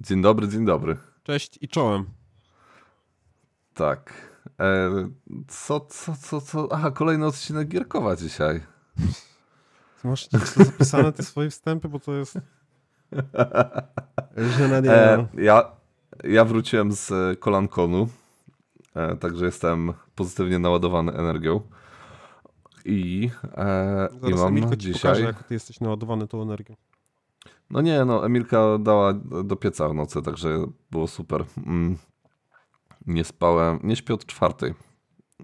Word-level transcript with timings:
Dzień 0.00 0.22
dobry, 0.22 0.48
dzień 0.48 0.64
dobry. 0.64 0.96
Cześć 1.22 1.58
i 1.60 1.68
czołem. 1.68 2.06
Tak. 3.74 4.12
E, 4.60 4.90
co, 5.48 5.80
co, 5.80 6.14
co, 6.16 6.40
co? 6.40 6.68
Aha, 6.72 6.90
kolejny 6.90 7.26
odcinek 7.26 7.68
Gierkowa 7.68 8.16
dzisiaj. 8.16 8.60
Ty 10.02 10.08
masz 10.08 10.28
to 10.28 10.38
zapisane 10.38 11.12
te 11.12 11.22
swoje 11.22 11.50
wstępy, 11.50 11.88
bo 11.88 12.00
to 12.00 12.14
jest... 12.14 12.38
E, 14.86 15.26
ja, 15.34 15.70
ja 16.24 16.44
wróciłem 16.44 16.92
z 16.92 17.38
Kolankonu, 17.40 18.08
e, 18.94 19.16
także 19.16 19.44
jestem 19.44 19.92
pozytywnie 20.14 20.58
naładowany 20.58 21.12
energią. 21.12 21.60
I, 22.84 23.30
e, 23.44 24.08
Zaraz 24.20 24.30
i 24.30 24.34
mam 24.34 24.48
Emilko 24.48 24.76
ci 24.76 24.92
dzisiaj... 24.92 25.00
pokaże, 25.02 25.22
jak 25.22 25.42
ty 25.42 25.54
jesteś 25.54 25.80
naładowany 25.80 26.28
tą 26.28 26.42
energią. 26.42 26.76
No 27.70 27.80
nie, 27.80 28.04
no 28.04 28.26
Emilka 28.26 28.78
dała 28.78 29.12
do 29.44 29.56
pieca 29.56 29.88
w 29.88 29.94
nocy, 29.94 30.22
także 30.22 30.66
było 30.90 31.06
super. 31.06 31.44
Mm. 31.66 31.96
Nie 33.06 33.24
spałem, 33.24 33.78
nie 33.82 33.96
śpię 33.96 34.14
od 34.14 34.26
czwartej. 34.26 34.74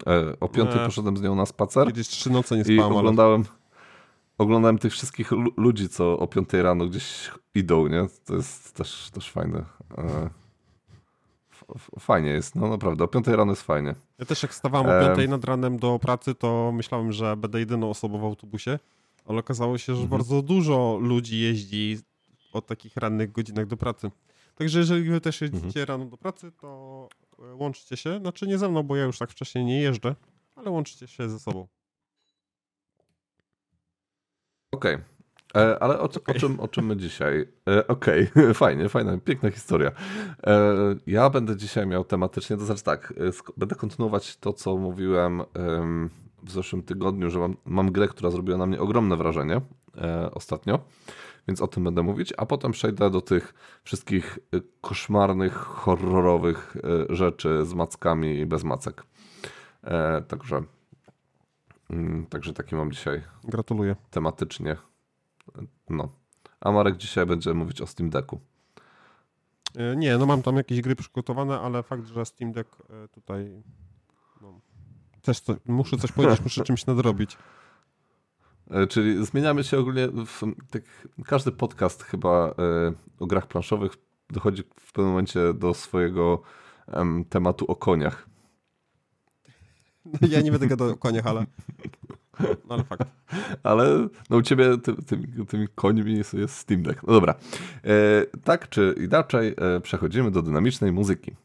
E, 0.07 0.39
o 0.39 0.47
piątej 0.49 0.79
Nie. 0.79 0.85
poszedłem 0.85 1.17
z 1.17 1.21
nią 1.21 1.35
na 1.35 1.45
spacer 1.45 1.87
Kiedyś 1.87 2.07
trzy 2.07 2.29
noce 2.29 2.55
nie 2.55 2.61
i 2.61 2.63
spałem, 2.65 2.83
ale... 2.83 2.95
oglądałem, 2.99 3.43
oglądałem 4.37 4.77
tych 4.77 4.93
wszystkich 4.93 5.31
lu- 5.31 5.51
ludzi, 5.57 5.89
co 5.89 6.19
o 6.19 6.27
piątej 6.27 6.61
rano 6.61 6.85
gdzieś 6.85 7.31
idą, 7.55 7.87
nie? 7.87 8.07
To 8.25 8.35
jest 8.35 8.73
też, 8.75 9.09
też 9.13 9.31
fajne. 9.31 9.65
E, 9.97 10.29
fajnie 11.99 12.29
jest, 12.29 12.55
no 12.55 12.67
naprawdę, 12.69 13.03
o 13.03 13.07
piątej 13.07 13.35
rano 13.35 13.51
jest 13.51 13.61
fajnie. 13.61 13.95
Ja 14.19 14.25
też 14.25 14.43
jak 14.43 14.51
wstawałem 14.51 14.87
o 14.87 14.93
Em. 14.93 15.05
piątej 15.07 15.29
nad 15.29 15.45
ranem 15.45 15.77
do 15.79 15.99
pracy, 15.99 16.35
to 16.35 16.71
myślałem, 16.75 17.11
że 17.11 17.37
będę 17.37 17.59
jedyną 17.59 17.89
osobą 17.89 18.19
w 18.19 18.23
autobusie, 18.23 18.79
ale 19.27 19.39
okazało 19.39 19.77
się, 19.77 19.95
że 19.95 20.01
Mhm. 20.01 20.09
bardzo 20.19 20.41
dużo 20.41 20.97
ludzi 21.01 21.39
jeździ 21.39 21.99
o 22.55 22.61
takich 22.61 22.97
rannych 22.97 23.31
godzinach 23.31 23.65
do 23.67 23.77
pracy. 23.77 24.11
Także 24.55 24.79
jeżeli 24.79 25.09
wy 25.09 25.21
też 25.21 25.41
jeździcie 25.41 25.81
Mhm. 25.81 25.85
rano 25.87 26.05
do 26.05 26.17
pracy, 26.17 26.51
to 26.51 27.09
e, 27.39 27.55
łączcie 27.55 27.97
się. 27.97 28.19
Znaczy 28.19 28.47
nie 28.47 28.57
ze 28.57 28.69
mną, 28.69 28.83
bo 28.83 28.95
ja 28.95 29.03
już 29.03 29.17
tak 29.17 29.31
wcześniej 29.31 29.65
nie 29.65 29.81
jeżdżę, 29.81 30.15
ale 30.55 30.69
łączcie 30.71 31.07
się 31.07 31.29
ze 31.29 31.39
sobą. 31.39 31.67
Okej. 34.71 34.97
E, 35.55 35.79
Ale 35.83 35.99
o, 35.99 36.01
o, 36.01 36.05
Okej. 36.05 36.35
czym, 36.39 36.59
o 36.59 36.67
czym 36.67 36.85
my 36.85 36.97
dzisiaj? 36.97 37.47
E, 37.69 37.87
Okej, 37.87 38.27
fajnie, 38.53 38.89
fajna, 38.89 39.17
piękna 39.17 39.51
historia. 39.51 39.91
Ja 41.07 41.29
będę 41.29 41.55
dzisiaj 41.57 41.87
miał 41.87 42.05
tematycznie, 42.05 42.57
to 42.57 42.65
znaczy 42.65 42.83
tak, 42.83 43.13
będę 43.57 43.75
kontynuować 43.75 44.37
to, 44.37 44.53
co 44.53 44.77
mówiłem 44.77 45.41
em, 45.53 46.09
w 46.43 46.51
zeszłym 46.51 46.83
tygodniu, 46.83 47.29
że 47.29 47.39
mam, 47.39 47.57
mam 47.65 47.91
grę, 47.91 48.07
która 48.07 48.31
zrobiła 48.31 48.57
na 48.57 48.65
mnie 48.65 48.79
ogromne 48.81 49.17
wrażenie 49.17 49.61
ostatnio, 50.31 50.79
więc 51.47 51.61
o 51.61 51.67
tym 51.67 51.83
będę 51.83 52.03
mówić, 52.03 52.33
a 52.37 52.45
potem 52.45 52.71
przejdę 52.71 53.09
do 53.09 53.21
tych 53.21 53.53
wszystkich 53.83 54.39
e, 54.53 54.59
koszmarnych, 54.81 55.53
horrorowych 55.53 56.77
e, 57.09 57.15
rzeczy 57.15 57.65
z 57.65 57.73
mackami 57.73 58.39
i 58.39 58.45
bez 58.45 58.63
macek. 58.63 59.03
E, 59.83 60.21
Także, 60.21 60.63
mm, 61.89 62.25
także 62.25 62.53
taki 62.53 62.75
mam 62.75 62.91
dzisiaj 62.91 63.21
Gratuluję. 63.43 63.95
tematycznie. 64.09 64.77
No. 65.89 66.09
A 66.61 66.71
Marek 66.71 66.97
dzisiaj 66.97 67.25
będzie 67.25 67.53
mówić 67.53 67.81
o 67.81 67.87
Steam 67.87 68.09
Decku. 68.09 68.39
E, 69.75 69.95
Nie, 69.95 70.17
no 70.17 70.25
mam 70.25 70.41
tam 70.41 70.55
jakieś 70.55 70.81
gry 70.81 70.95
przygotowane, 70.95 71.59
ale 71.59 71.83
fakt, 71.83 72.07
że 72.07 72.25
Steam 72.25 72.51
Deck 72.51 72.77
e, 72.89 73.07
tutaj. 73.07 73.63
No, 74.41 74.59
też 75.21 75.41
to, 75.41 75.55
muszę 75.65 75.97
coś 75.97 76.11
powiedzieć, 76.11 76.41
muszę 76.41 76.63
czymś 76.69 76.85
nadrobić. 76.85 77.37
E, 78.71 78.87
Czyli 78.87 79.25
zmieniamy 79.25 79.63
się 79.63 79.79
ogólnie. 79.79 80.07
W, 80.07 80.41
tak, 80.69 80.83
każdy 81.25 81.51
podcast 81.51 82.03
chyba 82.03 82.47
e, 82.47 82.53
o 83.19 83.25
grach 83.27 83.47
planszowych 83.47 83.91
dochodzi 84.29 84.63
w 84.79 84.93
pewnym 84.93 85.09
momencie 85.09 85.53
do 85.53 85.73
swojego 85.73 86.41
em, 86.87 87.25
tematu 87.25 87.65
o 87.65 87.75
koniach. 87.75 88.29
Ja 90.29 90.41
nie 90.41 90.51
będę 90.51 90.67
gadał 90.67 90.89
o 90.89 90.97
koniach, 90.97 91.27
ale. 91.27 91.45
No 92.39 92.47
ale 92.73 92.83
fakt. 92.83 93.11
Ale 93.63 94.07
no 94.29 94.37
u 94.37 94.41
ciebie 94.41 94.77
ty, 94.77 94.95
tymi, 94.95 95.27
tymi 95.47 95.67
końmi 95.75 96.17
jest, 96.17 96.33
jest 96.33 96.55
Steam 96.57 96.83
Deck. 96.83 97.03
No 97.03 97.13
dobra. 97.13 97.35
E, 97.83 98.25
tak 98.43 98.69
czy 98.69 98.95
inaczej, 98.97 99.55
e, 99.57 99.79
przechodzimy 99.79 100.31
do 100.31 100.41
dynamicznej 100.41 100.91
muzyki. 100.91 101.35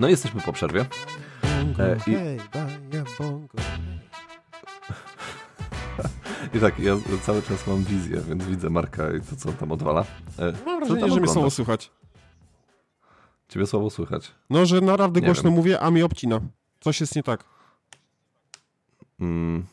No 0.00 0.08
i 0.08 0.10
jesteśmy 0.10 0.40
po 0.40 0.52
przerwie. 0.52 0.86
E, 1.78 1.96
i-. 2.06 2.38
I 6.56 6.60
tak, 6.60 6.78
ja 6.78 6.92
cały 7.22 7.42
czas 7.42 7.66
mam 7.66 7.84
wizję, 7.84 8.20
więc 8.28 8.44
widzę 8.44 8.70
Marka 8.70 9.12
i 9.12 9.20
to, 9.20 9.36
co 9.36 9.48
on 9.48 9.54
tam 9.54 9.72
odwala. 9.72 10.04
E, 10.38 10.52
Mam 10.66 10.78
wrażenie, 10.80 11.10
że 11.14 11.20
mnie 11.20 11.28
słowo 11.28 11.50
słychać. 11.50 11.90
Ciebie 13.48 13.66
słabo 13.66 13.90
słychać. 13.90 14.34
No, 14.50 14.66
że 14.66 14.80
naprawdę 14.80 15.20
Nie 15.20 15.26
głośno 15.26 15.50
wiem. 15.50 15.52
mówię, 15.52 15.80
a 15.80 15.90
mi 15.90 16.02
obcina. 16.02 16.40
Coś 16.80 17.00
jest 17.00 17.16
nie 17.16 17.22
tak. 17.22 17.44
Mm. 19.20 19.66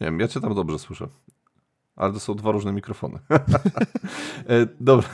Nie 0.00 0.04
wiem, 0.06 0.20
ja 0.20 0.28
cię 0.28 0.40
tam 0.40 0.54
dobrze 0.54 0.78
słyszę. 0.78 1.08
Ale 1.96 2.12
to 2.12 2.20
są 2.20 2.34
dwa 2.34 2.50
różne 2.52 2.72
mikrofony. 2.72 3.18
e, 4.48 4.66
dobra. 4.80 5.08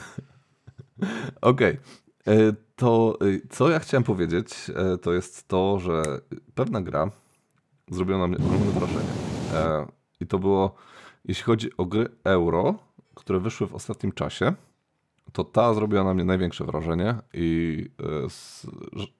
Okej. 1.41 1.79
E, 2.27 2.64
To 2.75 3.17
e, 3.21 3.47
co 3.49 3.69
ja 3.69 3.79
chciałem 3.79 4.03
powiedzieć, 4.03 4.71
e, 4.75 4.97
to 4.97 5.13
jest 5.13 5.47
to, 5.47 5.79
że 5.79 6.03
pewna 6.55 6.81
gra 6.81 7.11
zrobiła 7.91 8.17
na 8.17 8.27
mnie 8.27 8.37
ogromne 8.37 8.71
wrażenie. 8.71 9.09
E, 9.53 9.85
I 10.19 10.27
to 10.27 10.39
było, 10.39 10.75
jeśli 11.25 11.43
chodzi 11.43 11.77
o 11.77 11.85
gry 11.85 12.09
euro, 12.23 12.75
które 13.15 13.39
wyszły 13.39 13.67
w 13.67 13.75
ostatnim 13.75 14.11
czasie, 14.11 14.53
to 15.31 15.43
ta 15.43 15.73
zrobiła 15.73 16.03
na 16.03 16.13
mnie 16.13 16.23
największe 16.23 16.65
wrażenie 16.65 17.15
i 17.33 17.89
e, 17.99 18.27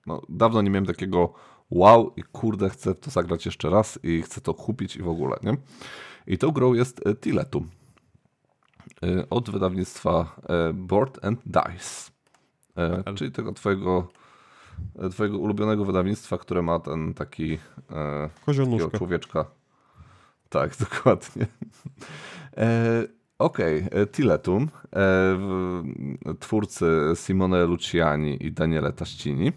no, 0.06 0.22
dawno 0.30 0.62
nie 0.62 0.70
miałem 0.70 0.86
takiego 0.86 1.34
wow 1.70 2.14
i 2.18 2.24
kurde 2.24 2.70
chcę 2.70 2.96
to 2.96 3.12
zagrać 3.12 3.46
jeszcze 3.46 3.70
raz 3.70 4.00
i 4.04 4.22
chcę 4.22 4.42
to 4.42 4.54
kupić 4.54 4.96
i 4.96 5.02
w 5.02 5.10
ogóle, 5.10 5.38
nie? 5.44 5.58
I 6.28 6.38
tą 6.38 6.52
grą 6.52 6.74
jest 6.74 7.02
Tiletum 7.22 7.70
od 9.30 9.50
wydawnictwa 9.50 10.36
Board 10.74 11.26
and 11.26 11.40
Dice, 11.46 12.15
Ale- 12.75 13.16
czyli 13.16 13.31
tego 13.31 13.53
twojego, 13.53 14.08
e, 15.00 15.09
twojego 15.09 15.38
ulubionego 15.38 15.86
wydawnictwa, 15.86 16.38
które 16.38 16.62
ma 16.62 16.80
ten 16.80 17.13
taki 17.13 17.58
e, 17.91 18.30
Kozionuszka. 18.46 18.97
człowieczka. 18.97 19.46
Tak, 20.50 20.78
dokładnie. 20.90 21.47
E, 22.58 23.03
Okej, 23.40 23.86
okay. 23.88 24.08
Tiletum, 24.08 24.69
e, 24.96 26.36
twórcy 26.40 26.86
Simone 27.16 27.66
Luciani 27.66 28.46
i 28.46 28.52
Daniele 28.52 28.94
Taścini. 28.94 29.52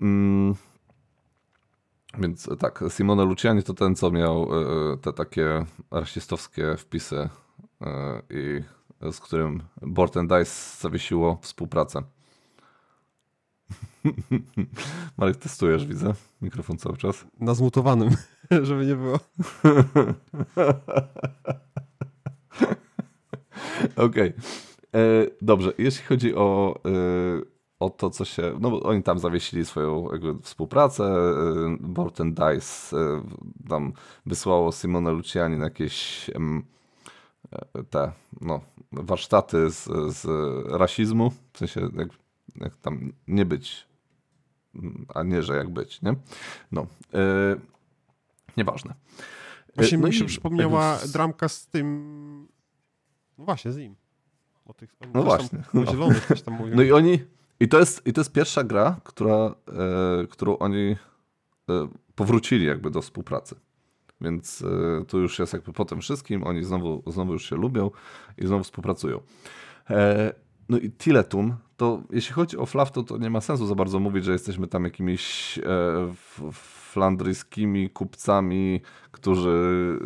Mm, 0.00 0.54
więc 2.18 2.48
tak, 2.58 2.84
Simone 2.88 3.24
Luciani 3.24 3.62
to 3.62 3.74
ten, 3.74 3.94
co 3.94 4.10
miał 4.10 4.48
e, 4.92 4.96
te 4.96 5.12
takie 5.12 5.64
rasistowskie 5.90 6.76
wpisy 6.76 7.28
e, 7.80 8.22
i 8.30 8.62
z 9.12 9.20
którym 9.20 9.62
Board 9.82 10.16
and 10.16 10.30
Dice 10.30 10.80
zawiesiło 10.80 11.38
współpracę. 11.42 12.02
Marek, 15.18 15.36
testujesz, 15.36 15.86
widzę, 15.86 16.14
mikrofon 16.42 16.78
cały 16.78 16.96
czas. 16.96 17.24
Na 17.40 17.54
zmutowanym, 17.54 18.10
żeby 18.62 18.86
nie 18.86 18.96
było. 18.96 19.18
Okej. 24.06 24.32
E, 24.94 25.26
Dobrze, 25.42 25.72
jeśli 25.78 26.04
chodzi 26.04 26.34
o, 26.34 26.74
e, 26.84 26.90
o 27.80 27.90
to, 27.90 28.10
co 28.10 28.24
się. 28.24 28.56
No 28.60 28.80
oni 28.80 29.02
tam 29.02 29.18
zawiesili 29.18 29.64
swoją 29.64 30.12
jakby, 30.12 30.42
współpracę. 30.42 31.04
e, 31.04 31.76
Board 31.80 32.20
and 32.20 32.34
Dice 32.34 32.96
tam 33.68 33.92
wysłało 34.26 34.72
Simone 34.72 35.12
Luciani 35.12 35.56
na 35.56 35.64
jakieś 35.64 36.30
te 37.90 38.12
no, 38.40 38.60
warsztaty 38.92 39.70
z, 39.70 39.84
z 40.14 40.26
rasizmu. 40.70 41.30
W 41.52 41.58
sensie, 41.58 41.80
jak, 41.96 42.08
jak 42.60 42.76
tam 42.76 43.12
nie 43.28 43.46
być, 43.46 43.88
a 45.14 45.22
nie, 45.22 45.42
że 45.42 45.56
jak 45.56 45.68
być, 45.68 46.02
nie? 46.02 46.14
No. 46.72 46.86
E, 47.14 47.56
nieważne. 48.56 48.94
E, 49.68 49.72
Właśnie 49.76 49.98
no 49.98 50.06
mi 50.06 50.14
się 50.14 50.24
i 50.24 50.28
przypomniała 50.28 50.98
dramka 51.12 51.48
z 51.48 51.66
tym... 51.66 52.48
No 53.38 53.44
właśnie, 53.44 53.72
z 53.72 53.76
nim. 53.76 53.96
O 54.66 54.74
tych, 54.74 54.94
oni 55.00 55.12
No 55.14 55.22
właśnie, 55.22 55.58
Tam, 55.58 55.62
no. 55.74 55.82
O 55.82 55.86
zielonych 55.86 56.42
tam 56.44 56.54
mówią. 56.54 56.76
No 56.76 56.82
i 56.82 56.92
oni. 56.92 57.18
I 57.60 57.68
to 57.68 57.78
jest, 57.78 58.06
i 58.06 58.12
to 58.12 58.20
jest 58.20 58.32
pierwsza 58.32 58.64
gra, 58.64 59.00
która, 59.04 59.34
e, 59.34 60.26
którą 60.26 60.58
oni 60.58 60.96
e, 61.70 61.88
powrócili 62.14 62.66
jakby 62.66 62.90
do 62.90 63.02
współpracy. 63.02 63.56
Więc 64.20 64.64
e, 65.00 65.04
tu 65.04 65.18
już 65.18 65.38
jest 65.38 65.52
jakby 65.52 65.72
po 65.72 65.84
tym 65.84 66.00
wszystkim, 66.00 66.44
oni 66.44 66.64
znowu, 66.64 67.02
znowu 67.06 67.32
już 67.32 67.48
się 67.48 67.56
lubią 67.56 67.90
i 68.38 68.46
znowu 68.46 68.64
współpracują. 68.64 69.20
E, 69.90 70.32
no 70.68 70.78
i 70.78 70.90
Tiletum, 70.90 71.56
to 71.76 72.02
jeśli 72.10 72.32
chodzi 72.32 72.56
o 72.56 72.66
Flaw, 72.66 72.92
to, 72.92 73.02
to 73.02 73.18
nie 73.18 73.30
ma 73.30 73.40
sensu 73.40 73.66
za 73.66 73.74
bardzo 73.74 73.98
mówić, 73.98 74.24
że 74.24 74.32
jesteśmy 74.32 74.66
tam 74.66 74.84
jakimiś 74.84 75.58
e, 75.58 75.62
flandryjskimi 76.52 77.90
kupcami, 77.90 78.80
którzy 79.10 79.98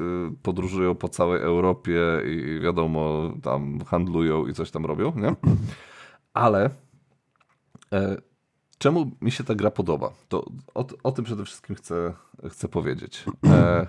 podróżują 0.43 0.94
po 0.94 1.09
całej 1.09 1.43
Europie 1.43 2.00
i 2.26 2.61
wiadomo, 2.61 3.32
tam 3.43 3.81
handlują 3.81 4.47
i 4.47 4.53
coś 4.53 4.70
tam 4.70 4.87
robią, 4.87 5.12
nie? 5.17 5.35
Ale 6.35 6.70
czemu 8.82 9.11
mi 9.20 9.31
się 9.31 9.44
ta 9.44 9.55
gra 9.55 9.70
podoba? 9.70 10.12
To 10.29 10.47
o, 10.75 10.87
o 11.03 11.12
tym 11.12 11.25
przede 11.25 11.44
wszystkim 11.44 11.76
chcę, 11.76 12.12
chcę 12.50 12.69
powiedzieć. 12.69 13.25
E, 13.47 13.87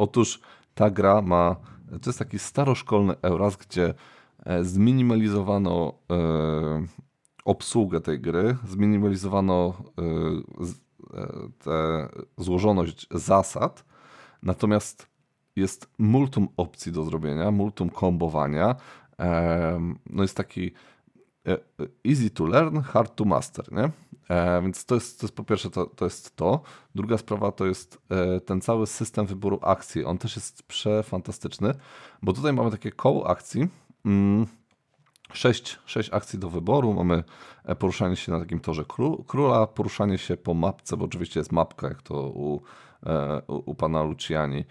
otóż 0.00 0.40
ta 0.74 0.90
gra 0.90 1.22
ma, 1.22 1.56
to 2.02 2.10
jest 2.10 2.18
taki 2.18 2.38
staroszkolny 2.38 3.14
Euras, 3.22 3.56
gdzie 3.56 3.94
e, 4.44 4.64
zminimalizowano 4.64 5.92
e, 6.10 6.16
obsługę 7.44 8.00
tej 8.00 8.20
gry, 8.20 8.56
zminimalizowano 8.68 9.74
e, 9.98 10.02
tę 11.64 12.08
złożoność 12.38 13.06
zasad, 13.10 13.84
natomiast 14.42 15.06
jest 15.56 15.90
multum 15.98 16.48
opcji 16.56 16.92
do 16.92 17.04
zrobienia, 17.04 17.50
multum 17.50 17.90
kombowania. 17.90 18.76
No 20.10 20.22
jest 20.22 20.36
taki 20.36 20.70
easy 22.06 22.30
to 22.30 22.46
learn, 22.46 22.80
hard 22.80 23.16
to 23.16 23.24
master, 23.24 23.72
nie? 23.72 23.90
Więc 24.62 24.84
to 24.84 24.94
jest, 24.94 25.20
to 25.20 25.26
jest 25.26 25.36
po 25.36 25.44
pierwsze 25.44 25.70
to, 25.70 25.86
to 25.86 26.04
jest 26.04 26.36
to. 26.36 26.60
Druga 26.94 27.18
sprawa 27.18 27.52
to 27.52 27.66
jest 27.66 27.98
ten 28.46 28.60
cały 28.60 28.86
system 28.86 29.26
wyboru 29.26 29.58
akcji. 29.62 30.04
On 30.04 30.18
też 30.18 30.36
jest 30.36 30.62
przefantastyczny, 30.62 31.74
bo 32.22 32.32
tutaj 32.32 32.52
mamy 32.52 32.70
takie 32.70 32.92
koło 32.92 33.30
akcji, 33.30 33.68
mm, 34.04 34.46
sześć, 35.32 35.78
sześć 35.86 36.10
akcji 36.12 36.38
do 36.38 36.50
wyboru. 36.50 36.94
Mamy 36.94 37.24
e, 37.64 37.76
poruszanie 37.76 38.16
się 38.16 38.32
na 38.32 38.40
takim 38.40 38.60
torze 38.60 38.84
króla, 39.26 39.66
poruszanie 39.66 40.18
się 40.18 40.36
po 40.36 40.54
mapce, 40.54 40.96
bo 40.96 41.04
oczywiście 41.04 41.40
jest 41.40 41.52
mapka, 41.52 41.88
jak 41.88 42.02
to 42.02 42.14
u, 42.14 42.60
e, 43.06 43.42
u, 43.46 43.70
u 43.70 43.74
pana 43.74 44.02
Luciani. 44.02 44.64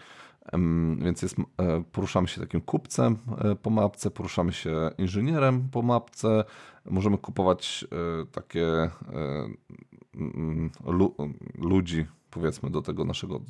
Więc 0.97 1.21
jest, 1.21 1.35
e, 1.57 1.83
poruszamy 1.91 2.27
się 2.27 2.41
takim 2.41 2.61
kupcem 2.61 3.17
po 3.61 3.69
mapce, 3.69 4.11
poruszamy 4.11 4.53
się 4.53 4.91
inżynierem 4.97 5.69
po 5.69 5.81
mapce. 5.81 6.43
Możemy 6.85 7.17
kupować 7.17 7.87
takie 8.31 8.89
ludzi, 11.55 12.05
powiedzmy, 12.29 12.69
do 12.69 12.81
tego 12.81 13.05
naszego, 13.05 13.41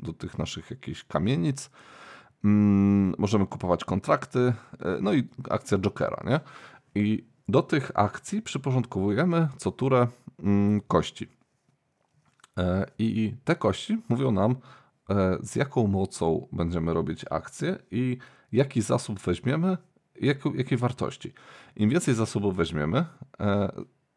do 0.00 0.12
tych 0.12 0.38
naszych 0.38 0.70
jakichś 0.70 1.04
kamienic. 1.04 1.70
Możemy 3.18 3.46
kupować 3.46 3.84
kontrakty, 3.84 4.38
e, 4.38 4.54
no 5.00 5.14
i 5.14 5.28
akcja 5.50 5.78
Jokera, 5.78 6.22
nie? 6.26 6.40
I 6.94 7.24
do 7.48 7.62
tych 7.62 7.90
akcji 7.94 8.42
przyporządkowujemy 8.42 9.48
co 9.56 9.72
turę 9.72 10.06
kości. 10.88 11.28
E, 12.58 12.86
I 12.98 13.34
te 13.44 13.56
kości 13.56 13.98
mówią 14.08 14.30
nam, 14.30 14.52
e, 14.52 14.56
z 15.40 15.56
jaką 15.56 15.86
mocą 15.86 16.48
będziemy 16.52 16.94
robić 16.94 17.24
akcję 17.30 17.78
i 17.90 18.18
jaki 18.52 18.82
zasób 18.82 19.20
weźmiemy, 19.20 19.76
jak, 20.20 20.38
jakiej 20.54 20.78
wartości. 20.78 21.32
Im 21.76 21.90
więcej 21.90 22.14
zasobów 22.14 22.56
weźmiemy, 22.56 23.04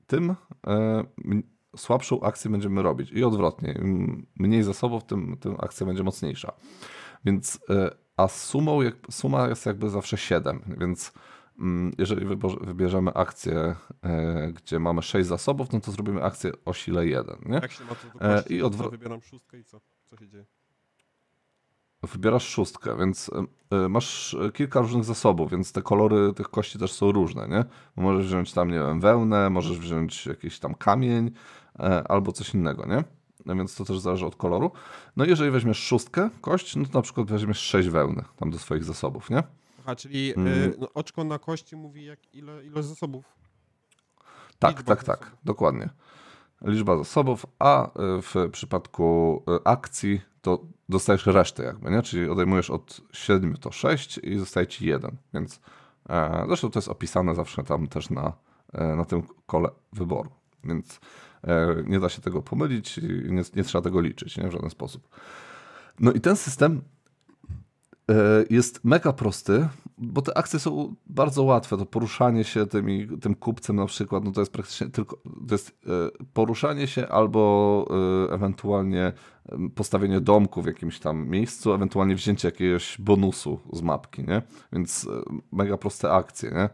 tym 0.08 0.36
słabszą 1.78 2.22
akcję 2.22 2.52
będziemy 2.52 2.82
robić. 2.82 3.12
I 3.12 3.24
odwrotnie, 3.24 3.72
im 3.82 4.26
mniej 4.36 4.64
zasobów, 4.64 5.04
tym, 5.04 5.38
tym 5.38 5.56
akcja 5.60 5.86
będzie 5.86 6.04
mocniejsza. 6.04 6.54
Więc 7.26 7.60
a 8.18 8.28
sumą, 8.28 8.82
jak, 8.82 8.96
suma 9.12 9.48
jest 9.48 9.66
jakby 9.66 9.90
zawsze 9.90 10.18
7, 10.18 10.76
więc 10.80 11.14
mm, 11.60 11.92
jeżeli 11.98 12.26
wybierzemy 12.62 13.14
akcję, 13.14 13.76
e, 14.04 14.52
gdzie 14.54 14.80
mamy 14.80 15.02
6 15.02 15.30
zasobów, 15.30 15.72
no 15.72 15.80
to 15.80 15.92
zrobimy 15.92 16.24
akcję 16.24 16.52
o 16.66 16.74
sile 16.74 17.08
1. 17.08 17.36
Nie? 17.46 17.56
Jak 17.56 17.72
się 17.72 17.84
ma 17.84 17.96
to 17.96 18.22
e, 18.22 18.44
I 18.50 18.62
odwrot... 18.62 18.92
wybieram 18.92 19.22
szóstkę 19.22 19.60
i 19.60 19.64
co? 19.64 19.82
Co 20.10 20.18
się 20.18 20.28
dzieje? 20.28 20.46
Wybierasz 22.04 22.48
szóstkę, 22.48 22.98
więc 22.98 23.32
e, 23.72 23.90
masz 23.90 24.36
kilka 24.54 24.82
różnych 24.82 25.04
zasobów, 25.04 25.52
więc 25.52 25.72
te 25.72 25.82
kolory 25.82 26.34
tych 26.34 26.50
kości 26.50 26.80
też 26.80 26.92
są 26.92 27.12
różne, 27.12 27.48
nie? 27.48 27.66
Możesz 27.96 28.28
wziąć 28.28 28.54
tam, 28.54 28.72
nie 28.72 28.80
wiem, 28.80 29.00
wełnę, 29.00 29.50
możesz 29.50 29.80
wziąć 29.80 30.26
jakiś 30.26 30.60
tam 30.60 30.76
kamień 30.76 31.32
albo 32.10 32.32
coś 32.32 32.54
innego, 32.54 32.86
nie? 32.86 33.04
No 33.46 33.56
więc 33.56 33.76
to 33.76 33.86
też 33.86 34.00
zależy 34.00 34.26
od 34.26 34.36
koloru. 34.36 34.72
No 35.18 35.26
i 35.26 35.30
jeżeli 35.30 35.52
weźmiesz 35.52 35.78
szóstkę 35.78 36.30
kość, 36.42 36.76
no 36.76 36.86
to 36.86 36.98
na 36.98 37.02
przykład 37.02 37.32
weźmiesz 37.32 37.60
sześć 37.60 37.90
wełny 37.90 38.24
tam 38.38 38.52
do 38.52 38.60
swoich 38.60 38.84
zasobów, 38.84 39.30
nie? 39.30 39.44
Aha, 39.80 39.96
czyli 39.96 40.34
mm. 40.34 40.74
no, 40.80 40.88
oczko 40.94 41.24
na 41.24 41.40
kości 41.40 41.76
mówi 41.76 42.06
jak 42.06 42.36
ile, 42.36 42.66
ile 42.66 42.84
zasobów? 42.84 43.26
Tak, 44.60 44.78
Liczba 44.78 44.96
tak, 44.96 45.04
tak, 45.04 45.20
zasobów. 45.20 45.40
dokładnie. 45.44 45.90
Liczba 46.62 46.98
zasobów, 46.98 47.46
a 47.60 47.88
y, 47.88 47.90
w 48.22 48.50
przypadku 48.52 49.44
y, 49.50 49.64
akcji 49.64 50.22
to 50.42 50.62
dostajesz 50.90 51.26
resztę 51.26 51.64
jakby, 51.64 51.92
nie? 51.92 52.02
Czyli 52.02 52.30
odejmujesz 52.30 52.70
od 52.70 53.02
7 53.12 53.58
to 53.58 53.72
6 53.72 54.18
i 54.18 54.38
zostaje 54.38 54.68
ci 54.68 54.86
1, 54.86 55.16
więc 55.34 55.62
e, 56.10 56.44
zresztą 56.48 56.72
to 56.72 56.80
jest 56.80 56.90
opisane 56.90 57.36
zawsze 57.36 57.64
tam 57.64 57.88
też 57.88 58.10
na, 58.10 58.34
e, 58.74 58.96
na 58.96 59.06
tym 59.06 59.24
kole 59.46 59.70
wyboru, 59.94 60.30
więc 60.64 61.00
E, 61.48 61.84
nie 61.86 62.00
da 62.00 62.10
się 62.10 62.22
tego 62.22 62.42
pomylić 62.42 62.98
i 62.98 63.32
nie, 63.32 63.42
nie 63.56 63.64
trzeba 63.64 63.82
tego 63.82 64.02
liczyć 64.02 64.38
nie? 64.38 64.48
w 64.48 64.52
żaden 64.52 64.70
sposób. 64.70 65.08
No 66.00 66.12
i 66.12 66.22
ten 66.22 66.36
system 66.36 66.82
e, 66.82 66.82
jest 68.50 68.86
mega 68.86 69.14
prosty, 69.14 69.68
bo 69.98 70.22
te 70.22 70.38
akcje 70.38 70.60
są 70.60 70.96
bardzo 71.06 71.44
łatwe. 71.44 71.78
To 71.78 71.86
poruszanie 71.86 72.44
się 72.44 72.68
tymi, 72.68 73.08
tym 73.20 73.36
kupcem 73.36 73.76
na 73.76 73.86
przykład, 73.86 74.24
no 74.24 74.32
to 74.32 74.42
jest 74.42 74.54
praktycznie 74.54 74.90
tylko 74.90 75.18
to 75.48 75.56
jest 75.56 75.70
e, 75.70 76.26
poruszanie 76.34 76.88
się 76.88 77.08
albo 77.08 77.88
ewentualnie 78.32 79.14
postawienie 79.76 80.22
domku 80.22 80.62
w 80.62 80.66
jakimś 80.66 81.00
tam 81.00 81.28
miejscu, 81.28 81.74
ewentualnie 81.74 82.16
wzięcie 82.16 82.48
jakiegoś 82.48 82.98
bonusu 83.02 83.60
z 83.74 83.82
mapki, 83.82 84.24
nie? 84.24 84.42
Więc 84.74 85.08
mega 85.52 85.78
proste 85.78 86.12
akcje, 86.12 86.52
nie? 86.52 86.70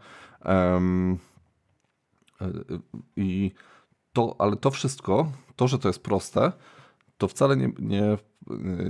I 3.16 3.52
to, 4.14 4.36
ale 4.40 4.56
to 4.56 4.72
wszystko, 4.72 5.32
to, 5.56 5.68
że 5.68 5.80
to 5.80 5.90
jest 5.90 6.04
proste, 6.04 6.52
to 7.18 7.28
wcale 7.28 7.58
nie, 7.58 7.72
nie, 7.80 8.18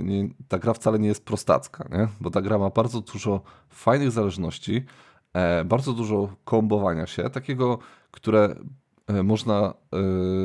nie, 0.00 0.28
ta 0.48 0.58
gra 0.58 0.74
wcale 0.74 0.98
nie 0.98 1.08
jest 1.08 1.24
prostacka, 1.24 1.88
nie? 1.90 2.08
bo 2.20 2.30
ta 2.30 2.42
gra 2.42 2.58
ma 2.58 2.70
bardzo 2.70 3.00
dużo 3.00 3.42
fajnych 3.68 4.10
zależności, 4.10 4.84
e, 5.32 5.64
bardzo 5.64 5.92
dużo 5.92 6.36
kombowania 6.44 7.06
się, 7.06 7.30
takiego, 7.30 7.78
które 8.10 8.54
e, 9.06 9.22
można 9.22 9.74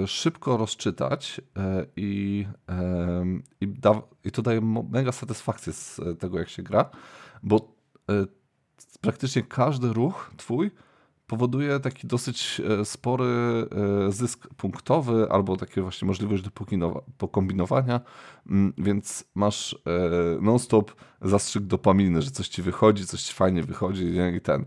e, 0.03 0.07
szybko 0.07 0.57
rozczytać 0.57 1.41
e, 1.57 1.85
i, 1.95 2.47
i, 3.61 4.31
to 4.31 4.41
daje 4.41 4.61
mega 4.89 5.11
satysfakcję 5.11 5.73
z 5.73 6.01
tego, 6.19 6.39
jak 6.39 6.49
się 6.49 6.63
gra, 6.63 6.89
bo 7.43 7.73
praktycznie 9.01 9.43
każdy 9.43 9.93
ruch 9.93 10.31
twój 10.37 10.71
powoduje 11.33 11.79
taki 11.79 12.07
dosyć 12.07 12.61
e, 12.81 12.85
spory 12.85 13.25
e, 14.07 14.11
zysk 14.11 14.47
punktowy 14.47 15.27
albo 15.29 15.57
takie 15.57 15.81
właśnie 15.81 16.07
możliwość 16.07 16.43
do 16.43 16.51
pokombinowania, 17.17 18.01
mm, 18.49 18.73
więc 18.77 19.23
masz 19.35 19.73
e, 19.73 20.41
non-stop 20.41 20.95
zastrzyk 21.21 21.63
dopaminy, 21.63 22.21
że 22.21 22.31
coś 22.31 22.47
ci 22.47 22.61
wychodzi, 22.61 23.05
coś 23.05 23.23
ci 23.23 23.33
fajnie 23.33 23.63
wychodzi 23.63 24.05
nie? 24.05 24.35
i 24.35 24.41
ten. 24.41 24.65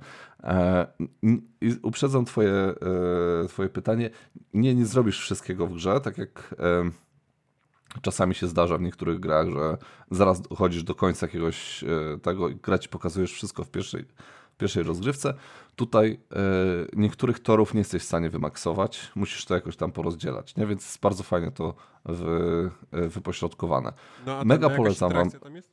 I 1.60 1.74
uprzedzam 1.82 2.24
twoje, 2.24 2.74
twoje 3.48 3.68
pytanie. 3.68 4.10
Nie, 4.54 4.74
nie 4.74 4.86
zrobisz 4.86 5.20
wszystkiego 5.20 5.66
w 5.66 5.72
grze, 5.72 6.00
tak 6.00 6.18
jak 6.18 6.54
czasami 8.02 8.34
się 8.34 8.46
zdarza 8.46 8.78
w 8.78 8.82
niektórych 8.82 9.20
grach, 9.20 9.48
że 9.50 9.76
zaraz 10.10 10.40
dochodzisz 10.40 10.82
do 10.82 10.94
końca 10.94 11.26
jakiegoś 11.26 11.84
tego 12.22 12.48
i 12.48 12.56
gra 12.56 12.78
ci 12.78 12.88
pokazujesz 12.88 13.32
wszystko 13.32 13.64
w 13.64 13.70
pierwszej 13.70 14.04
pierwszej 14.58 14.82
rozgrywce. 14.82 15.34
Tutaj 15.76 16.20
e, 16.32 16.36
niektórych 16.96 17.40
torów 17.40 17.74
nie 17.74 17.80
jesteś 17.80 18.02
w 18.02 18.06
stanie 18.06 18.30
wymaksować, 18.30 19.12
musisz 19.14 19.44
to 19.44 19.54
jakoś 19.54 19.76
tam 19.76 19.92
porozdzielać, 19.92 20.56
nie? 20.56 20.66
więc 20.66 20.82
jest 20.82 21.00
bardzo 21.00 21.22
fajnie 21.22 21.50
to 21.50 21.74
wy, 22.04 22.70
e, 22.92 23.08
wypośrodkowane. 23.08 23.92
No, 24.26 24.44
Mega 24.44 24.70
polecam 24.70 25.12
wam. 25.12 25.30
Tam 25.30 25.56
jest? 25.56 25.70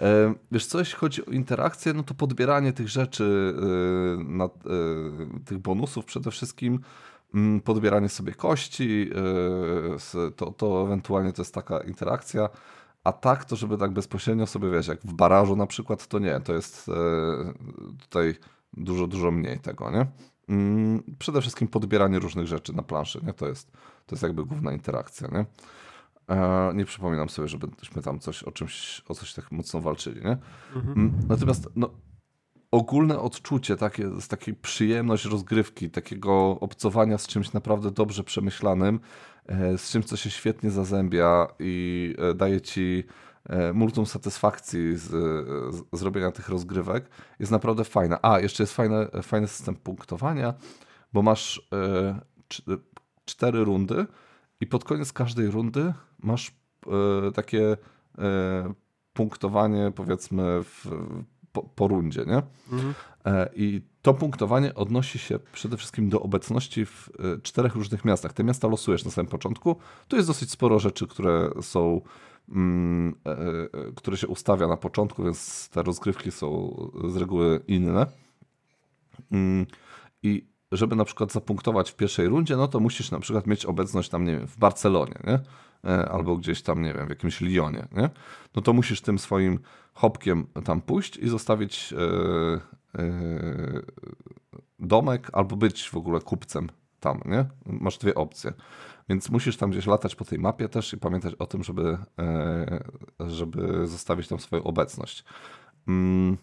E, 0.00 0.34
wiesz 0.52 0.66
co, 0.66 0.78
jeśli 0.78 0.96
chodzi 0.96 1.26
o 1.26 1.30
interakcję, 1.30 1.92
no 1.92 2.02
to 2.02 2.14
podbieranie 2.14 2.72
tych 2.72 2.88
rzeczy, 2.88 3.54
na, 4.18 4.48
tych 5.44 5.58
bonusów 5.58 6.04
przede 6.04 6.30
wszystkim, 6.30 6.80
mm, 7.34 7.60
podbieranie 7.60 8.08
sobie 8.08 8.34
kości, 8.34 9.10
to, 10.36 10.52
to 10.52 10.82
ewentualnie 10.84 11.32
to 11.32 11.42
jest 11.42 11.54
taka 11.54 11.78
interakcja. 11.78 12.48
A 13.04 13.12
tak, 13.12 13.44
to 13.44 13.56
żeby 13.56 13.78
tak 13.78 13.92
bezpośrednio 13.92 14.46
sobie, 14.46 14.70
wiesz, 14.70 14.86
jak 14.86 15.00
w 15.00 15.12
barażu 15.12 15.56
na 15.56 15.66
przykład, 15.66 16.06
to 16.06 16.18
nie, 16.18 16.40
to 16.40 16.54
jest 16.54 16.88
e, 16.88 16.92
tutaj 18.00 18.34
dużo, 18.72 19.06
dużo 19.06 19.30
mniej 19.30 19.58
tego, 19.58 19.90
nie? 19.90 20.06
Mm, 20.48 21.02
przede 21.18 21.40
wszystkim 21.40 21.68
podbieranie 21.68 22.18
różnych 22.18 22.46
rzeczy 22.46 22.76
na 22.76 22.82
planszy, 22.82 23.20
nie? 23.26 23.32
To 23.32 23.48
jest, 23.48 23.72
to 24.06 24.14
jest 24.14 24.22
jakby 24.22 24.44
główna 24.44 24.72
interakcja, 24.72 25.28
nie? 25.32 25.46
E, 26.36 26.72
nie 26.74 26.84
przypominam 26.84 27.28
sobie, 27.28 27.48
żebyśmy 27.48 28.02
tam 28.02 28.18
coś 28.18 28.42
o 28.42 28.52
czymś, 28.52 29.02
o 29.08 29.14
coś 29.14 29.34
tak 29.34 29.52
mocno 29.52 29.80
walczyli, 29.80 30.20
nie? 30.24 30.36
Mhm. 30.76 30.98
Mm, 30.98 31.12
natomiast, 31.28 31.68
no, 31.76 31.90
ogólne 32.70 33.20
odczucie, 33.20 33.76
takie, 33.76 34.20
z 34.20 34.28
takiej 34.28 34.54
przyjemność 34.54 35.24
rozgrywki, 35.24 35.90
takiego 35.90 36.60
obcowania 36.60 37.18
z 37.18 37.26
czymś 37.26 37.52
naprawdę 37.52 37.90
dobrze 37.90 38.24
przemyślanym, 38.24 39.00
z 39.76 39.90
czymś, 39.90 40.04
co 40.06 40.16
się 40.16 40.30
świetnie 40.30 40.70
zazębia 40.70 41.46
i 41.58 42.14
e, 42.18 42.34
daje 42.34 42.60
ci 42.60 43.04
e, 43.48 43.72
multum 43.72 44.06
satysfakcji 44.06 44.96
z, 44.96 45.08
z 45.74 45.84
zrobienia 45.92 46.30
tych 46.30 46.48
rozgrywek, 46.48 47.08
jest 47.38 47.52
naprawdę 47.52 47.84
fajna. 47.84 48.18
A, 48.22 48.40
jeszcze 48.40 48.62
jest 48.62 48.74
fajny, 48.74 49.06
fajny 49.22 49.48
system 49.48 49.74
punktowania, 49.76 50.54
bo 51.12 51.22
masz 51.22 51.68
cztery 53.24 53.64
rundy 53.64 54.06
i 54.60 54.66
pod 54.66 54.84
koniec 54.84 55.12
każdej 55.12 55.50
rundy 55.50 55.94
masz 56.18 56.52
takie 57.34 57.76
punktowanie, 59.12 59.92
powiedzmy, 59.94 60.62
w, 60.64 60.86
po, 61.52 61.62
po 61.62 61.88
rundzie, 61.88 62.24
nie? 62.26 62.42
Mhm. 62.72 62.94
E, 63.24 63.50
I 63.54 63.82
to 64.04 64.14
punktowanie 64.14 64.74
odnosi 64.74 65.18
się 65.18 65.38
przede 65.52 65.76
wszystkim 65.76 66.08
do 66.08 66.20
obecności 66.20 66.86
w 66.86 67.10
e, 67.18 67.40
czterech 67.42 67.74
różnych 67.74 68.04
miastach. 68.04 68.32
Te 68.32 68.44
miasta 68.44 68.68
losujesz 68.68 69.04
na 69.04 69.10
samym 69.10 69.30
początku. 69.30 69.76
Tu 70.08 70.16
jest 70.16 70.28
dosyć 70.28 70.50
sporo 70.50 70.78
rzeczy, 70.78 71.06
które 71.06 71.50
są, 71.62 72.00
mm, 72.48 73.14
e, 73.26 73.92
które 73.96 74.16
się 74.16 74.28
ustawia 74.28 74.66
na 74.66 74.76
początku, 74.76 75.24
więc 75.24 75.68
te 75.68 75.82
rozgrywki 75.82 76.30
są 76.30 76.76
z 77.08 77.16
reguły 77.16 77.60
inne. 77.68 78.06
Mm, 79.32 79.66
I 80.22 80.46
żeby 80.72 80.96
na 80.96 81.04
przykład 81.04 81.32
zapunktować 81.32 81.90
w 81.90 81.96
pierwszej 81.96 82.28
rundzie, 82.28 82.56
no 82.56 82.68
to 82.68 82.80
musisz 82.80 83.10
na 83.10 83.20
przykład 83.20 83.46
mieć 83.46 83.66
obecność 83.66 84.08
tam, 84.08 84.24
nie 84.24 84.36
wiem, 84.36 84.46
w 84.46 84.58
Barcelonie, 84.58 85.18
nie? 85.26 85.38
E, 85.90 86.08
albo 86.08 86.36
gdzieś 86.36 86.62
tam, 86.62 86.82
nie 86.82 86.94
wiem, 86.94 87.06
w 87.06 87.10
jakimś 87.10 87.40
Lyonie, 87.40 87.86
nie? 87.92 88.10
no 88.56 88.62
to 88.62 88.72
musisz 88.72 89.00
tym 89.00 89.18
swoim 89.18 89.58
hopkiem 89.94 90.46
tam 90.64 90.80
pójść 90.80 91.16
i 91.16 91.28
zostawić 91.28 91.92
e, 91.92 91.96
e, 91.96 92.83
domek 94.78 95.30
albo 95.32 95.56
być 95.56 95.88
w 95.88 95.96
ogóle 95.96 96.20
kupcem 96.20 96.70
tam, 97.00 97.20
nie? 97.24 97.44
Masz 97.66 97.98
dwie 97.98 98.14
opcje. 98.14 98.52
Więc 99.08 99.30
musisz 99.30 99.56
tam 99.56 99.70
gdzieś 99.70 99.86
latać 99.86 100.14
po 100.14 100.24
tej 100.24 100.38
mapie 100.38 100.68
też 100.68 100.92
i 100.92 100.98
pamiętać 100.98 101.34
o 101.34 101.46
tym, 101.46 101.64
żeby, 101.64 101.98
żeby 103.18 103.86
zostawić 103.86 104.28
tam 104.28 104.40
swoją 104.40 104.62
obecność. 104.62 105.24
Mm. 105.88 106.36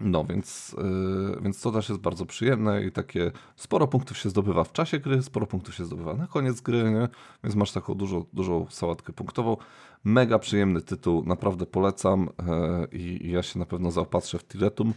No, 0.00 0.24
więc, 0.24 0.76
yy, 0.78 1.40
więc 1.42 1.62
to 1.62 1.72
też 1.72 1.88
jest 1.88 2.00
bardzo 2.00 2.26
przyjemne 2.26 2.84
i 2.84 2.92
takie 2.92 3.32
sporo 3.56 3.88
punktów 3.88 4.18
się 4.18 4.28
zdobywa 4.28 4.64
w 4.64 4.72
czasie 4.72 4.98
gry, 4.98 5.22
sporo 5.22 5.46
punktów 5.46 5.74
się 5.74 5.84
zdobywa 5.84 6.14
na 6.14 6.26
koniec 6.26 6.60
gry, 6.60 6.90
nie? 6.90 7.08
więc 7.44 7.56
masz 7.56 7.72
taką 7.72 7.94
dużą, 7.94 8.24
dużą 8.32 8.66
sałatkę 8.70 9.12
punktową. 9.12 9.56
Mega 10.04 10.38
przyjemny 10.38 10.82
tytuł, 10.82 11.24
naprawdę 11.26 11.66
polecam 11.66 12.28
yy, 12.92 12.98
i 12.98 13.30
ja 13.30 13.42
się 13.42 13.58
na 13.58 13.66
pewno 13.66 13.90
zaopatrzę 13.90 14.38
w 14.38 14.44
Tiletum, 14.44 14.94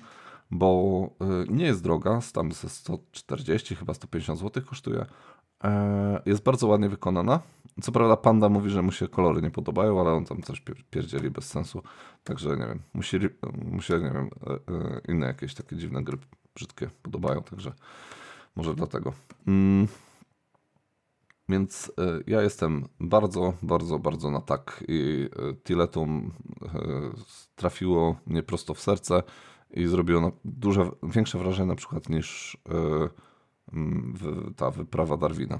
bo 0.52 1.10
yy, 1.20 1.46
nie 1.50 1.66
jest 1.66 1.84
droga, 1.84 2.20
tam 2.34 2.52
ze 2.52 2.70
140, 2.70 3.76
chyba 3.76 3.94
150 3.94 4.40
zł 4.40 4.64
kosztuje. 4.70 5.06
E, 5.64 6.22
jest 6.26 6.44
bardzo 6.44 6.68
ładnie 6.68 6.90
wykonana. 6.90 7.40
Co 7.82 7.92
prawda 7.92 8.18
Panda 8.18 8.50
mówi, 8.50 8.70
że 8.70 8.82
mu 8.82 8.92
się 8.92 9.08
kolory 9.08 9.42
nie 9.42 9.52
podobają, 9.52 10.00
ale 10.00 10.12
on 10.12 10.26
tam 10.26 10.42
coś 10.42 10.64
pierdzieli 10.90 11.30
bez 11.30 11.46
sensu. 11.46 11.84
Także 12.24 12.50
nie 12.50 12.66
wiem, 12.66 12.82
musi, 12.94 13.20
mu 13.72 13.82
się, 13.82 13.94
nie 13.94 14.12
wiem, 14.12 14.30
e, 14.48 14.54
e, 14.54 15.02
inne 15.08 15.28
jakieś 15.28 15.54
takie 15.54 15.76
dziwne 15.76 16.04
gry 16.04 16.18
brzydkie 16.56 16.90
podobają, 17.02 17.44
także 17.44 17.74
może 18.56 18.76
dlatego. 18.76 19.14
Mm. 19.48 19.88
Więc 21.50 21.92
ja 22.28 22.42
jestem 22.42 22.88
bardzo, 23.00 23.54
bardzo, 23.62 24.00
bardzo 24.00 24.32
na 24.32 24.42
tak 24.42 24.84
i 24.88 25.30
Tiletum 25.64 26.32
trafiło 27.56 28.16
mnie 28.26 28.44
prosto 28.44 28.74
w 28.74 28.80
serce 28.80 29.24
i 29.74 29.88
zrobiło 29.88 30.32
duże, 30.46 30.89
większe 31.03 31.38
wrażenie 31.38 31.68
na 31.68 31.75
przykład 31.75 32.10
niż 32.10 32.58
ta 34.56 34.72
wyprawa 34.72 35.18
Darwina. 35.18 35.60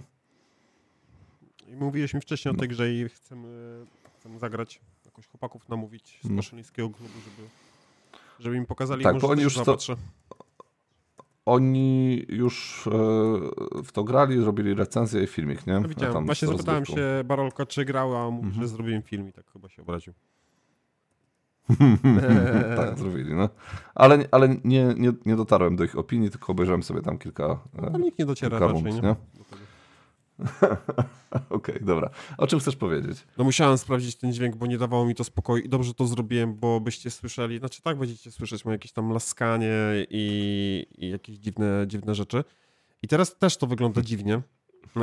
I 1.68 1.76
mówiłeś 1.76 2.14
mi 2.14 2.22
wcześniej 2.22 2.54
no. 2.54 2.58
o 2.58 2.60
tej 2.60 2.70
grze 2.70 2.94
i 2.94 3.10
chcemy, 3.10 3.86
chcemy 4.20 4.40
zagrać, 4.40 4.82
jakoś 5.06 5.28
chłopaków 5.28 5.70
namówić 5.70 6.20
z 6.24 6.36
koszylińskiego 6.36 6.88
no. 6.88 6.96
klubu, 6.96 7.14
żeby, 7.26 7.50
żeby 8.40 8.58
im 8.58 8.66
pokazali, 8.66 9.04
tak, 9.04 9.14
może 9.14 9.28
oni 9.28 9.44
już 9.44 9.56
to, 9.56 9.78
Oni 11.46 12.26
już 12.30 12.88
e, 12.88 12.92
w 13.84 13.92
to 13.92 14.04
grali, 14.04 14.42
zrobili 14.42 14.74
recenzję 14.74 15.24
i 15.24 15.28
filmik, 15.28 15.68
nie? 15.68 15.80
No 15.80 15.88
widziałem, 15.88 16.26
właśnie 16.26 16.48
zapytałem 16.48 16.86
się 16.86 17.24
Barolka, 17.26 17.66
czy 17.66 17.86
grał, 17.86 18.16
a 18.18 18.30
mówi, 18.32 18.48
mhm. 18.48 18.64
że 18.64 18.68
zrobiłem 18.68 19.02
film 19.02 19.30
i 19.30 19.34
tak 19.34 19.46
chyba 19.52 19.70
się 19.70 19.82
obraził. 19.82 20.14
tak 22.78 23.00
zrobili, 23.00 23.34
no. 23.34 23.50
Ale, 23.96 24.26
ale 24.32 24.50
nie, 24.64 24.94
nie, 24.98 25.14
nie 25.26 25.36
dotarłem 25.36 25.76
do 25.76 25.84
ich 25.84 25.98
opinii, 25.98 26.30
tylko 26.30 26.52
obejrzałem 26.52 26.84
sobie 26.84 27.02
tam 27.02 27.18
kilka. 27.18 27.60
No, 27.92 28.00
nikt 28.00 28.20
nie 28.20 28.26
dociera 28.26 28.60
raczej, 28.60 28.84
rund, 28.84 28.96
nie? 28.96 29.02
nie? 29.02 29.16
Okej, 31.50 31.76
okay, 31.76 31.80
dobra. 31.82 32.10
O 32.38 32.48
czym 32.48 32.60
chcesz 32.60 32.76
powiedzieć? 32.76 33.28
No 33.38 33.44
musiałem 33.44 33.78
sprawdzić 33.78 34.16
ten 34.16 34.34
dźwięk, 34.34 34.56
bo 34.56 34.66
nie 34.66 34.78
dawało 34.78 35.06
mi 35.06 35.16
to 35.16 35.24
spokoju 35.24 35.64
i 35.64 35.70
dobrze 35.70 35.94
to 35.94 36.08
zrobiłem, 36.08 36.56
bo 36.56 36.80
byście 36.80 37.12
słyszeli, 37.12 37.60
znaczy 37.60 37.82
tak 37.82 37.98
będziecie 37.98 38.32
słyszeć 38.32 38.66
jakieś 38.66 38.92
tam 38.92 39.12
laskanie 39.12 39.76
i, 40.10 40.86
i 40.98 41.10
jakieś 41.10 41.38
dziwne, 41.38 41.86
dziwne 41.88 42.16
rzeczy. 42.16 42.44
I 43.02 43.08
teraz 43.08 43.38
też 43.38 43.58
to 43.58 43.68
wygląda 43.68 44.02
dziwnie, 44.02 44.42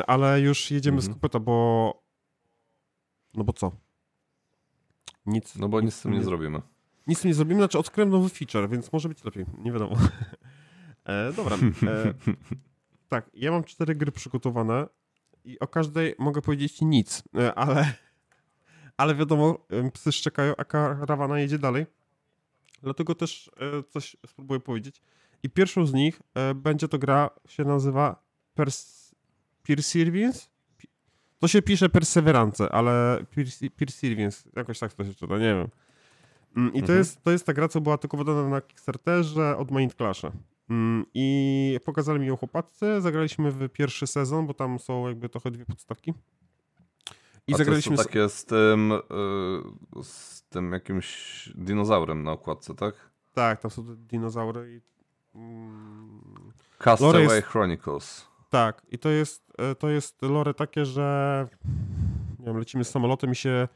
ale 0.07 0.41
już 0.41 0.71
jedziemy 0.71 0.99
-hmm. 0.99 1.05
z 1.05 1.09
kopyta, 1.09 1.41
bo 1.41 1.95
no 3.35 3.45
bo 3.45 3.53
co? 3.53 3.73
Nic. 5.27 5.57
No 5.57 5.69
bo 5.69 5.81
nic, 5.81 5.95
z 5.95 6.03
tym 6.03 6.13
nie, 6.13 6.19
nie 6.19 6.25
zrobimy. 6.25 6.63
Nic 7.07 7.19
z 7.19 7.23
tym 7.23 7.29
nie 7.29 7.35
zrobimy, 7.35 7.61
znaczy 7.61 7.79
odkryłem 7.79 8.11
nowy 8.11 8.29
feature, 8.29 8.69
więc 8.69 8.93
może 8.93 9.09
być 9.09 9.25
lepiej, 9.25 9.47
nie 9.59 9.73
wiadomo. 9.73 9.97
e, 11.05 11.33
dobra. 11.33 11.57
E, 11.57 12.15
tak, 13.09 13.31
ja 13.35 13.51
mam 13.51 13.65
cztery 13.65 13.95
gry 13.95 14.13
przygotowane 14.13 14.87
i 15.45 15.59
o 15.59 15.67
każdej 15.67 16.15
mogę 16.19 16.43
powiedzieć 16.43 16.81
nic, 16.81 17.23
e, 17.39 17.55
ale, 17.55 17.95
ale 18.97 19.15
wiadomo, 19.15 19.67
psy 19.93 20.13
szczekają, 20.13 20.55
a 20.57 20.65
karawana 20.65 21.39
jedzie 21.39 21.59
dalej. 21.59 21.87
Dlatego 22.83 23.15
też 23.15 23.51
e, 23.57 23.83
coś 23.83 24.17
spróbuję 24.27 24.61
powiedzieć. 24.61 25.03
I 25.43 25.51
pierwszą 25.51 25.87
z 25.87 25.93
nich 25.93 26.23
e, 26.35 26.55
będzie 26.55 26.89
to 26.89 26.99
gra, 26.99 27.31
się 27.49 27.65
nazywa 27.65 28.23
Pers 28.55 29.11
Perseverance? 29.63 30.49
To 31.41 31.49
się 31.49 31.63
pisze 31.63 31.89
Perseverance, 31.89 32.73
ale 32.73 33.25
Perseverance, 33.77 34.49
jakoś 34.57 34.79
tak 34.79 34.93
to 34.93 35.05
się 35.05 35.15
czyta, 35.15 35.39
nie 35.39 35.55
wiem. 35.55 35.69
Mm, 36.57 36.69
I 36.69 36.73
to, 36.73 36.79
mhm. 36.79 36.99
jest, 36.99 37.23
to 37.23 37.31
jest 37.31 37.47
ta 37.47 37.53
gra, 37.53 37.69
co 37.69 37.81
była 37.81 37.99
tylko 37.99 38.17
wydana 38.17 38.49
na 38.49 38.61
Kickstarterze 38.61 39.57
od 39.57 39.71
Mind 39.71 39.95
Clasha. 39.95 40.33
Mm, 40.71 41.07
I 41.15 41.79
pokazali 41.85 42.21
mi 42.21 42.27
ją 42.27 42.37
chłopacy, 42.37 43.01
zagraliśmy 43.01 43.51
w 43.51 43.69
pierwszy 43.69 44.07
sezon, 44.07 44.47
bo 44.47 44.55
tam 44.55 44.79
są 44.79 45.09
jakby 45.09 45.29
trochę 45.29 45.51
dwie 45.51 45.67
podstawki. 45.67 46.15
I 47.47 47.55
A 47.55 47.57
zagraliśmy. 47.57 47.97
To 47.97 48.05
takie 48.05 48.29
z 48.29 48.45
tym, 48.45 48.93
yy, 49.97 50.05
z 50.05 50.43
tym 50.43 50.73
jakimś 50.73 51.49
dinozaurem 51.55 52.23
na 52.23 52.33
okładce, 52.33 52.75
tak? 52.75 52.95
Tak, 53.35 53.61
tam 53.61 53.71
są 53.71 53.85
dinozaury 53.97 54.73
i. 54.77 54.81
Mm... 55.39 56.53
Castaway. 56.79 57.43
Chronicles. 57.43 58.30
Tak, 58.51 58.83
i 58.91 58.99
to 58.99 59.09
jest, 59.09 59.53
e, 59.59 59.75
to 59.75 59.89
jest 59.89 60.23
lore 60.23 60.55
takie, 60.55 60.85
że 60.85 61.47
nie 62.39 62.47
wiem, 62.47 62.59
lecimy 62.59 62.85
z 62.85 62.91
samolotem 62.91 63.33
i 63.33 63.35
się 63.35 63.69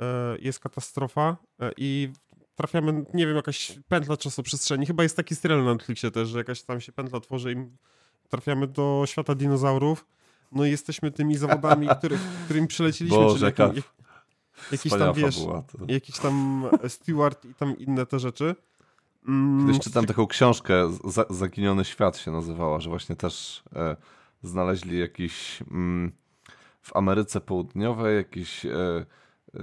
e, 0.00 0.04
jest 0.40 0.60
katastrofa 0.60 1.36
e, 1.60 1.70
i 1.76 2.12
trafiamy, 2.54 3.04
nie 3.14 3.26
wiem, 3.26 3.36
jakaś 3.36 3.78
pętla 3.88 4.16
czasoprzestrzeni. 4.16 4.86
Chyba 4.86 5.02
jest 5.02 5.16
taki 5.16 5.36
serial 5.36 5.64
na 5.64 5.72
Netflixie 5.72 6.10
też, 6.10 6.28
że 6.28 6.38
jakaś 6.38 6.62
tam 6.62 6.80
się 6.80 6.92
pętla 6.92 7.20
tworzy 7.20 7.52
i 7.52 7.56
trafiamy 8.28 8.66
do 8.66 9.04
świata 9.06 9.34
dinozaurów. 9.34 10.06
No 10.52 10.64
i 10.64 10.70
jesteśmy 10.70 11.10
tymi 11.10 11.36
zawodami, 11.36 11.88
który, 11.98 12.18
którymi 12.44 12.66
przyleciliśmy. 12.66 13.18
Boże, 13.18 13.52
czyli 13.52 13.68
jakim, 13.68 13.82
jakiś 14.72 14.92
tam, 14.92 15.14
wiesz, 15.14 15.36
jakiś 15.88 16.18
tam 16.18 16.64
steward 16.88 17.44
i 17.44 17.54
tam 17.54 17.78
inne 17.78 18.06
te 18.06 18.18
rzeczy. 18.18 18.54
Mm, 19.28 19.66
Kiedyś 19.66 19.84
czytam 19.84 20.06
taką 20.06 20.26
książkę, 20.26 20.90
Zaginiony 21.30 21.84
Świat 21.84 22.18
się 22.18 22.30
nazywała, 22.30 22.80
że 22.80 22.90
właśnie 22.90 23.16
też 23.16 23.62
e, 23.76 23.96
znaleźli 24.42 24.98
jakiś 24.98 25.62
mm, 25.70 26.12
w 26.82 26.96
Ameryce 26.96 27.40
Południowej 27.40 28.16
jakiś 28.16 28.66
e, 28.66 28.70
e, 29.54 29.60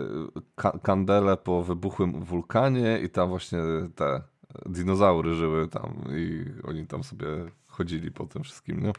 ka 0.56 0.80
kandele 0.84 1.38
po 1.38 1.63
wybuchłym 1.63 2.24
wulkanie 2.24 3.00
i 3.03 3.10
tam 3.10 3.30
właśnie 3.30 3.60
te 3.96 4.22
dinozaury 4.65 5.34
żyły 5.34 5.68
tam 5.68 6.03
i 6.18 6.46
oni 6.63 6.88
tam 6.88 7.03
sobie 7.03 7.27
chodzili 7.68 8.12
po 8.12 8.25
tym 8.25 8.44
wszystkim, 8.44 8.84
nie? 8.84 8.92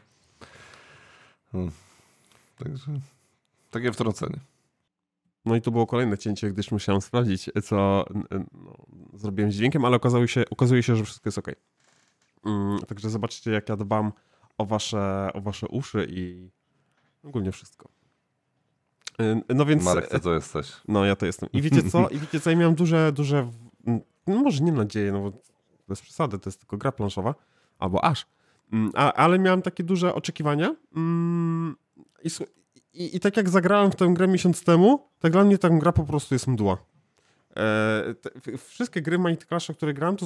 Hmm. 1.51 1.71
Także 2.57 2.91
takie 3.71 3.91
wtrącenie. 3.91 4.39
No 5.45 5.55
i 5.55 5.61
to 5.61 5.71
było 5.71 5.87
kolejne 5.87 6.17
cięcie, 6.17 6.51
gdyż 6.51 6.71
musiałem 6.71 7.01
sprawdzić, 7.01 7.49
co 7.63 8.05
no, 8.53 8.75
zrobiłem 9.13 9.51
z 9.51 9.55
dźwiękiem, 9.55 9.85
ale 9.85 9.95
okazało 9.95 10.27
się, 10.27 10.43
okazuje 10.49 10.83
się, 10.83 10.95
że 10.95 11.03
wszystko 11.03 11.27
jest 11.27 11.37
ok. 11.37 11.47
Mm, 12.45 12.79
także 12.79 13.09
zobaczcie, 13.09 13.51
jak 13.51 13.69
ja 13.69 13.75
dbam 13.75 14.11
o 14.57 14.65
wasze, 14.65 15.29
o 15.33 15.41
wasze 15.41 15.67
uszy 15.67 16.07
i 16.09 16.49
ogólnie 17.23 17.51
wszystko. 17.51 17.89
No 19.49 19.65
więc... 19.65 19.83
Marek, 19.83 20.07
ty 20.07 20.19
to 20.19 20.33
jesteś. 20.33 20.73
No, 20.87 21.05
ja 21.05 21.15
to 21.15 21.25
jestem. 21.25 21.49
I 21.53 21.61
wiecie 21.61 21.83
co? 21.83 22.09
I 22.09 22.19
wiecie 22.19 22.39
co? 22.39 22.49
Ja 22.49 22.55
miałem 22.55 22.75
duże, 22.75 23.11
duże, 23.11 23.51
no 24.27 24.35
może 24.35 24.63
nie 24.63 24.71
nadzieję, 24.71 25.11
no 25.11 25.21
bo 25.21 25.31
bez 25.87 26.01
przesady, 26.01 26.39
to 26.39 26.49
jest 26.49 26.59
tylko 26.59 26.77
gra 26.77 26.91
planszowa, 26.91 27.35
albo 27.79 28.03
aż. 28.05 28.25
Mm, 28.73 28.91
a, 28.95 29.13
ale 29.13 29.39
miałem 29.39 29.61
takie 29.61 29.83
duże 29.83 30.15
oczekiwania 30.15 30.75
mm, 30.95 31.75
i, 32.23 32.29
i, 32.93 33.15
i, 33.15 33.19
tak 33.19 33.37
jak 33.37 33.49
zagrałem 33.49 33.91
w 33.91 33.95
tę 33.95 34.07
grę 34.13 34.27
miesiąc 34.27 34.63
temu, 34.63 35.09
tak 35.19 35.31
dla 35.31 35.43
mnie 35.43 35.57
ta 35.57 35.69
gra 35.69 35.91
po 35.91 36.03
prostu 36.03 36.35
jest 36.35 36.47
mdła. 36.47 36.77
E, 37.55 38.15
te, 38.21 38.57
wszystkie 38.57 39.01
gry 39.01 39.19
Mighty 39.19 39.45
Clash, 39.45 39.71
które 39.77 39.93
grałem, 39.93 40.17
to, 40.17 40.25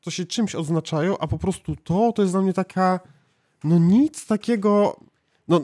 to 0.00 0.10
się 0.10 0.24
czymś 0.24 0.54
odznaczają, 0.54 1.18
a 1.18 1.26
po 1.26 1.38
prostu 1.38 1.76
to, 1.76 2.12
to 2.12 2.22
jest 2.22 2.34
dla 2.34 2.42
mnie 2.42 2.52
taka, 2.52 3.00
no 3.64 3.78
nic 3.78 4.26
takiego, 4.26 5.00
no 5.48 5.60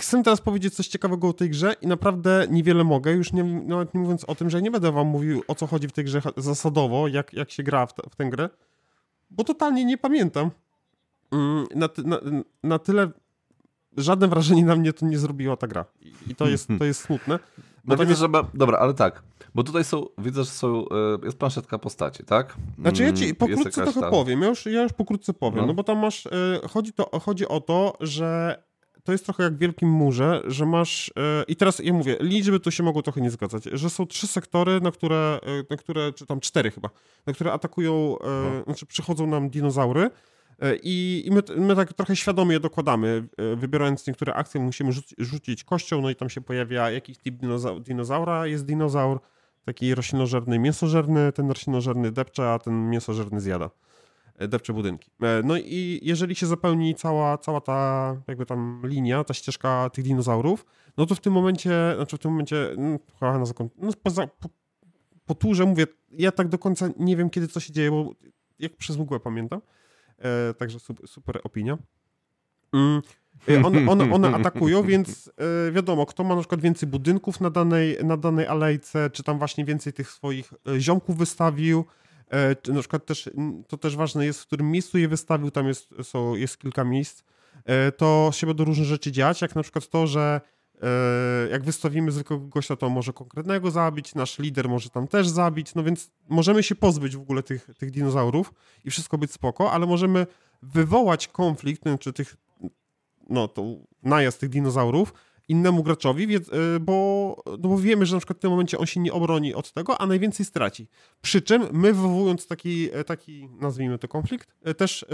chcę 0.00 0.22
teraz 0.22 0.40
powiedzieć 0.40 0.74
coś 0.74 0.88
ciekawego 0.88 1.28
o 1.28 1.32
tej 1.32 1.50
grze 1.50 1.74
i 1.80 1.86
naprawdę 1.86 2.46
niewiele 2.50 2.84
mogę, 2.84 3.12
już 3.12 3.32
nie, 3.32 3.44
nawet 3.44 3.94
nie 3.94 4.00
mówiąc 4.00 4.24
o 4.24 4.34
tym, 4.34 4.50
że 4.50 4.62
nie 4.62 4.70
będę 4.70 4.92
wam 4.92 5.06
mówił 5.06 5.42
o 5.48 5.54
co 5.54 5.66
chodzi 5.66 5.88
w 5.88 5.92
tej 5.92 6.04
grze 6.04 6.22
zasadowo, 6.36 7.08
jak, 7.08 7.32
jak 7.32 7.50
się 7.50 7.62
gra 7.62 7.86
w, 7.86 7.92
w 8.10 8.16
tę 8.16 8.24
grę, 8.24 8.50
bo 9.30 9.44
totalnie 9.44 9.84
nie 9.84 9.98
pamiętam. 9.98 10.50
Mm, 11.30 11.66
na, 11.74 11.88
na, 12.04 12.20
na 12.62 12.78
tyle 12.78 13.10
żadne 13.96 14.28
wrażenie 14.28 14.64
na 14.64 14.76
mnie 14.76 14.92
to 14.92 15.06
nie 15.06 15.18
zrobiła 15.18 15.56
ta 15.56 15.66
gra. 15.66 15.84
I 16.26 16.34
to 16.34 16.48
jest, 16.48 16.68
to 16.78 16.84
jest 16.84 17.00
smutne. 17.00 17.38
No 17.84 17.96
widzę, 17.96 18.14
że... 18.14 18.28
Dobra, 18.54 18.78
ale 18.78 18.94
tak. 18.94 19.22
Bo 19.54 19.62
tutaj 19.62 19.84
są, 19.84 20.06
widzę, 20.18 20.44
że 20.44 20.50
są, 20.50 20.84
e, 20.88 21.18
jest 21.24 21.38
planszetka 21.38 21.78
postaci, 21.78 22.24
tak? 22.24 22.56
Znaczy 22.78 23.02
ja 23.02 23.12
ci 23.12 23.24
mm, 23.24 23.36
pokrótce 23.36 23.82
trochę 23.82 24.10
powiem, 24.10 24.42
ja 24.42 24.48
już, 24.48 24.66
ja 24.66 24.82
już 24.82 24.92
pokrótce 24.92 25.34
powiem, 25.34 25.60
no, 25.60 25.66
no 25.66 25.74
bo 25.74 25.84
tam 25.84 25.98
masz, 25.98 26.26
e, 26.26 26.30
chodzi, 26.70 26.92
to, 26.92 27.20
chodzi 27.20 27.48
o 27.48 27.60
to, 27.60 27.96
że 28.00 28.62
to 29.04 29.12
jest 29.12 29.24
trochę 29.24 29.42
jak 29.42 29.54
w 29.54 29.58
Wielkim 29.58 29.88
Murze, 29.88 30.42
że 30.46 30.66
masz, 30.66 31.12
e, 31.16 31.44
i 31.48 31.56
teraz 31.56 31.78
ja 31.78 31.92
mówię, 31.92 32.16
liczby 32.20 32.60
tu 32.60 32.70
się 32.70 32.82
mogą 32.82 33.02
trochę 33.02 33.20
nie 33.20 33.30
zgadzać, 33.30 33.64
że 33.64 33.90
są 33.90 34.06
trzy 34.06 34.26
sektory, 34.26 34.80
na 34.80 34.90
które, 34.90 35.40
na 35.70 35.76
które 35.76 36.12
czy 36.12 36.26
tam 36.26 36.40
cztery 36.40 36.70
chyba, 36.70 36.90
na 37.26 37.32
które 37.32 37.52
atakują, 37.52 38.16
no. 38.24 38.64
znaczy 38.64 38.86
przychodzą 38.86 39.26
nam 39.26 39.50
dinozaury, 39.50 40.10
E, 40.62 40.76
I, 40.82 41.28
my, 41.30 41.42
my, 41.56 41.76
tak 41.76 41.92
trochę 41.92 42.16
świadomie 42.16 42.60
dokładamy, 42.60 43.28
e, 43.36 43.56
wybierając 43.56 44.06
niektóre 44.06 44.34
akcje, 44.34 44.60
musimy 44.60 44.92
rzucić, 45.18 45.64
kością, 45.64 46.00
no 46.00 46.10
i 46.10 46.16
tam 46.16 46.30
się 46.30 46.40
pojawia 46.40 46.90
jakiś 46.90 47.18
typ 47.18 47.34
dinozaura. 47.80 48.46
Jest 48.46 48.66
dinozaur 48.66 49.20
taki 49.64 49.94
roślinożerny, 49.94 50.58
mięsożerny, 50.58 51.32
ten 51.32 51.48
roślinożerny 51.48 52.12
depcze, 52.12 52.52
a 52.52 52.58
ten 52.58 52.90
mięsożerny 52.90 53.40
zjada. 53.40 53.70
E, 54.38 54.48
depcze 54.48 54.72
budynki. 54.72 55.10
No 55.44 55.56
i 55.56 56.00
jeżeli 56.02 56.34
się 56.34 56.46
zapełni 56.46 56.94
cała, 56.94 57.38
cała 57.38 57.60
ta 57.60 58.16
jakby 58.28 58.46
tam 58.46 58.82
linia, 58.84 59.24
ta 59.24 59.34
ścieżka 59.34 59.90
tych 59.90 60.04
dinozaurów, 60.04 60.66
no 60.96 61.06
to 61.06 61.14
w 61.14 61.20
tym 61.20 61.32
momencie, 61.32 61.92
znaczy 61.96 62.16
w 62.16 62.20
tym 62.20 62.30
momencie, 62.30 62.56
no, 62.78 63.38
na 63.38 63.46
zakon, 63.46 63.68
no, 63.78 63.92
po, 64.02 64.48
po 65.26 65.34
turze 65.34 65.64
mówię, 65.66 65.86
ja 66.10 66.32
tak 66.32 66.48
do 66.48 66.58
końca 66.58 66.88
nie 66.98 67.16
wiem, 67.16 67.30
kiedy 67.30 67.48
co 67.48 67.60
się 67.60 67.72
dzieje, 67.72 67.90
bo 67.90 68.14
jak 68.58 68.76
przez 68.76 68.96
mgłę 68.96 69.20
pamiętam, 69.20 69.60
także 70.58 70.78
super, 71.06 71.40
opinia. 71.44 71.78
Mm. 72.72 73.02
E, 73.48 73.64
one, 73.64 73.90
one, 73.90 74.12
one, 74.14 74.34
atakują, 74.34 74.82
więc 74.82 75.30
e, 75.68 75.72
wiadomo, 75.72 76.06
kto 76.06 76.24
ma 76.24 76.34
na 76.34 76.40
przykład 76.40 76.60
więcej 76.60 76.88
budynków 76.88 77.40
na 77.40 77.50
danej, 77.50 77.98
na 78.04 78.16
danej 78.16 78.46
alejce, 78.46 79.10
czy 79.10 79.22
tam 79.22 79.38
właśnie 79.38 79.64
więcej 79.64 79.92
tych 79.92 80.10
swoich 80.10 80.52
ziomków 80.78 81.16
wystawił, 81.16 81.84
czy 82.62 82.72
na 82.72 82.80
przykład 82.80 83.06
też, 83.06 83.30
to 83.68 83.76
też 83.76 83.96
ważne 83.96 84.26
jest, 84.26 84.40
w 84.40 84.46
którym 84.46 84.70
miejscu 84.70 84.98
je 84.98 85.08
wystawił, 85.08 85.50
tam 85.50 85.68
jest, 85.68 85.94
są, 86.02 86.34
jest 86.34 86.58
kilka 86.58 86.84
miejsc, 86.84 87.22
to 87.96 88.30
się 88.32 88.46
będą 88.46 88.64
różne 88.64 88.84
rzeczy 88.84 89.12
dziać, 89.12 89.42
jak 89.42 89.54
na 89.54 89.62
przykład 89.62 89.88
to, 89.88 90.06
że 90.06 90.40
jak 91.50 91.64
wystawimy 91.64 92.12
zwykłego 92.12 92.46
gościa, 92.46 92.76
to 92.76 92.90
może 92.90 93.12
konkretnego 93.12 93.70
zabić, 93.70 94.14
nasz 94.14 94.38
lider 94.38 94.68
może 94.68 94.90
tam 94.90 95.08
też 95.08 95.28
zabić, 95.28 95.74
no 95.74 95.82
więc 95.84 96.10
możemy 96.28 96.62
się 96.62 96.74
pozbyć 96.74 97.16
w 97.16 97.20
ogóle 97.20 97.42
tych, 97.42 97.68
tych 97.78 97.90
dinozaurów 97.90 98.52
i 98.84 98.90
wszystko 98.90 99.18
być 99.18 99.32
spoko, 99.32 99.72
ale 99.72 99.86
możemy 99.86 100.26
wywołać 100.62 101.28
konflikt, 101.28 101.82
czy 102.00 102.12
tych, 102.12 102.36
no 103.28 103.48
to 103.48 103.64
najazd 104.02 104.40
tych 104.40 104.48
dinozaurów, 104.48 105.12
innemu 105.52 105.82
graczowi, 105.82 106.36
e, 106.36 106.40
bo, 106.80 107.36
no 107.46 107.68
bo 107.68 107.78
wiemy, 107.78 108.06
że 108.06 108.16
na 108.16 108.20
przykład 108.20 108.38
w 108.38 108.40
tym 108.40 108.50
momencie 108.50 108.78
on 108.78 108.86
się 108.86 109.00
nie 109.00 109.12
obroni 109.12 109.54
od 109.54 109.72
tego, 109.72 110.00
a 110.00 110.06
najwięcej 110.06 110.46
straci. 110.46 110.88
Przy 111.22 111.42
czym 111.42 111.62
my 111.72 111.92
wywołując 111.92 112.46
taki, 112.46 112.88
e, 112.92 113.04
taki 113.04 113.48
nazwijmy 113.60 113.98
to 113.98 114.08
konflikt, 114.08 114.54
e, 114.62 114.74
też 114.74 115.04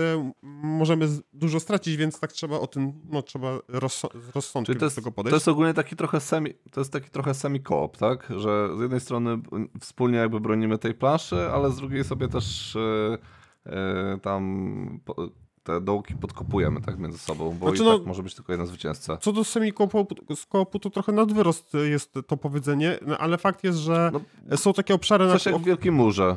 możemy 0.62 1.08
dużo 1.32 1.60
stracić, 1.60 1.96
więc 1.96 2.20
tak 2.20 2.32
trzeba 2.32 2.60
o 2.60 2.66
tym, 2.66 2.92
no 3.10 3.22
trzeba 3.22 3.58
jest, 4.84 4.96
do 4.96 5.02
tego 5.02 5.12
podejść. 5.12 5.30
To 5.30 5.36
jest 5.36 5.48
ogólnie 5.48 5.74
taki 5.74 5.96
trochę 5.96 6.20
semi, 6.20 6.54
to 6.72 6.80
jest 6.80 6.92
taki 6.92 7.10
trochę 7.10 7.34
semi-koop, 7.34 7.96
tak? 7.96 8.32
Że 8.36 8.76
z 8.78 8.80
jednej 8.80 9.00
strony 9.00 9.38
wspólnie 9.80 10.18
jakby 10.18 10.40
bronimy 10.40 10.78
tej 10.78 10.94
planszy, 10.94 11.36
ale 11.36 11.70
z 11.70 11.76
drugiej 11.76 12.04
sobie 12.04 12.28
też 12.28 12.76
tam 14.22 15.00
te 15.68 15.80
dołki 15.80 16.14
podkopujemy 16.14 16.80
tak 16.80 16.98
między 16.98 17.18
sobą, 17.18 17.56
bo 17.60 17.68
znaczy, 17.68 17.82
i 17.82 17.86
no, 17.86 17.98
tak 17.98 18.06
może 18.06 18.22
być 18.22 18.34
tylko 18.34 18.52
jeden 18.52 18.66
zwycięzca. 18.66 19.16
Co 19.16 19.32
do 19.32 19.44
semi-koopu, 19.44 20.78
to 20.80 20.90
trochę 20.90 21.12
nadwyrost 21.12 21.72
jest 21.90 22.14
to 22.26 22.36
powiedzenie, 22.36 22.98
no, 23.06 23.18
ale 23.18 23.38
fakt 23.38 23.64
jest, 23.64 23.78
że 23.78 24.10
no, 24.12 24.56
są 24.56 24.72
takie 24.72 24.94
obszary... 24.94 25.28
Coś 25.28 25.44
na... 25.44 25.52
jak 25.52 25.60
w 25.60 25.64
Wielkim 25.64 25.94
Murze. 25.94 26.36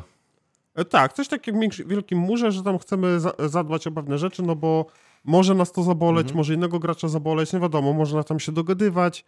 E, 0.74 0.84
tak, 0.84 1.12
coś 1.12 1.28
takiego 1.28 1.62
jak 1.62 1.72
w 1.72 1.88
Wielkim 1.88 2.18
Murze, 2.18 2.52
że 2.52 2.62
tam 2.62 2.78
chcemy 2.78 3.18
zadbać 3.46 3.86
o 3.86 3.90
pewne 3.90 4.18
rzeczy, 4.18 4.42
no 4.42 4.56
bo 4.56 4.86
może 5.24 5.54
nas 5.54 5.72
to 5.72 5.82
zaboleć, 5.82 6.22
mhm. 6.22 6.36
może 6.36 6.54
innego 6.54 6.78
gracza 6.78 7.08
zaboleć, 7.08 7.52
nie 7.52 7.60
wiadomo, 7.60 7.92
można 7.92 8.22
tam 8.22 8.40
się 8.40 8.52
dogadywać, 8.52 9.24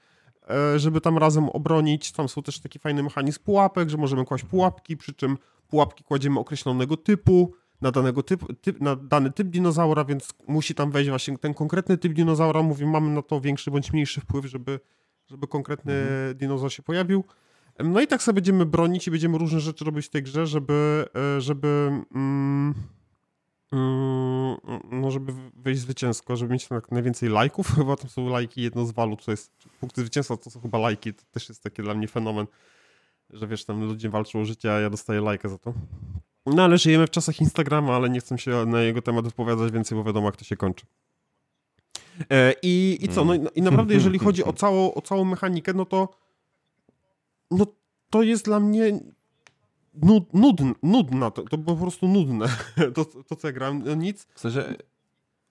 e, 0.51 0.79
żeby 0.79 1.01
tam 1.01 1.19
razem 1.19 1.49
obronić. 1.49 2.13
Tam 2.13 2.29
są 2.29 2.43
też 2.43 2.61
taki 2.61 2.79
fajny 2.79 3.03
mechanizm 3.03 3.41
pułapek, 3.45 3.89
że 3.89 3.97
możemy 3.97 4.25
kłaść 4.25 4.45
pułapki, 4.45 4.97
przy 4.97 5.15
czym 5.15 5.39
pułapki 5.69 6.05
kładziemy 6.05 6.41
określonego 6.41 6.97
typu, 6.97 7.53
na, 7.81 7.91
danego 7.91 8.23
typ, 8.23 8.61
typ, 8.61 8.81
na 8.81 8.97
dany 8.97 9.31
typ 9.31 9.49
dinozaura, 9.49 10.05
więc 10.05 10.35
musi 10.47 10.75
tam 10.75 10.91
wejść 10.91 11.11
właśnie 11.11 11.39
ten 11.39 11.55
konkretny 11.55 11.99
typ 11.99 12.13
dinozaura. 12.13 12.63
Mówi, 12.63 12.87
mamy 12.87 13.11
na 13.11 13.23
to 13.23 13.41
większy 13.41 13.71
bądź 13.71 13.93
mniejszy 13.93 14.21
wpływ, 14.21 14.45
żeby, 14.45 14.81
żeby 15.27 15.47
konkretny 15.47 15.93
mhm. 15.93 16.37
dinozaur 16.37 16.73
się 16.73 16.83
pojawił. 16.83 17.25
No 17.79 18.01
i 18.01 18.07
tak 18.07 18.23
sobie 18.23 18.35
będziemy 18.35 18.67
bronić 18.67 19.07
i 19.07 19.11
będziemy 19.11 19.39
różne 19.39 19.61
rzeczy 19.61 19.85
robić 19.85 20.07
w 20.07 20.11
tej 20.11 20.23
grze, 20.23 20.47
żeby, 20.47 21.05
e, 21.37 21.41
żeby, 21.41 21.91
mm, 22.15 22.75
mm, 23.73 24.57
no 24.91 25.11
żeby 25.11 25.33
wyjść 25.57 25.81
zwycięsko, 25.81 26.37
żeby 26.37 26.53
mieć 26.53 26.69
tak 26.69 26.93
najwięcej 26.93 27.29
lajków. 27.29 27.69
Chyba 27.77 27.97
tam 27.97 28.11
są 28.11 28.29
lajki, 28.29 28.63
jedno 28.63 28.87
z 28.87 28.93
walut, 28.93 29.25
to 29.25 29.31
jest 29.31 29.53
punkty 29.81 30.01
zwycięstwa, 30.01 30.37
to 30.37 30.51
są 30.51 30.61
chyba 30.61 30.79
lajki. 30.79 31.15
To 31.15 31.23
też 31.31 31.49
jest 31.49 31.63
taki 31.63 31.83
dla 31.83 31.95
mnie 31.95 32.09
fenomen, 32.09 32.47
że 33.31 33.47
wiesz, 33.47 33.65
tam 33.65 33.85
ludzie 33.85 34.11
walczą 34.11 34.41
o 34.41 34.45
życie, 34.45 34.75
a 34.75 34.81
ja 34.81 34.91
dostaję 34.91 35.21
lajkę 35.21 35.49
za 35.49 35.59
to. 35.59 35.75
No 36.47 36.63
ale 36.63 36.79
żyjemy 36.79 37.07
w 37.07 37.11
czasach 37.11 37.41
Instagrama, 37.41 37.97
ale 37.97 38.11
nie 38.11 38.21
chcę 38.21 38.39
się 38.39 38.67
na 38.67 38.83
jego 38.83 39.03
temat 39.03 39.25
wypowiadać 39.25 39.73
więcej, 39.73 39.99
bo 39.99 40.05
wiadomo 40.05 40.29
jak 40.29 40.37
to 40.37 40.45
się 40.45 40.57
kończy. 40.57 40.87
E, 42.31 42.55
i, 42.63 42.99
I 43.01 43.09
co? 43.09 43.25
No, 43.25 43.35
i 43.55 43.63
naprawdę 43.63 43.95
jeżeli 43.95 44.19
chodzi 44.19 44.45
o 44.45 44.53
całą, 44.53 44.95
o 44.95 45.03
całą 45.03 45.25
mechanikę, 45.25 45.73
no 45.75 45.85
to 45.85 46.09
no 47.51 47.67
to 48.11 48.23
jest 48.23 48.45
dla 48.45 48.61
mnie 48.61 49.01
nud, 49.95 50.35
nudn, 50.35 50.73
nudna, 50.83 51.31
to, 51.31 51.43
to 51.43 51.59
po 51.59 51.77
prostu 51.77 52.09
nudne, 52.09 52.47
to, 52.95 53.05
to 53.05 53.37
co 53.37 53.49
ja 53.49 53.53
grałem, 53.53 53.83
no 53.85 53.95
nic. 53.95 54.27
W 54.35 54.41
sensie 54.41 54.75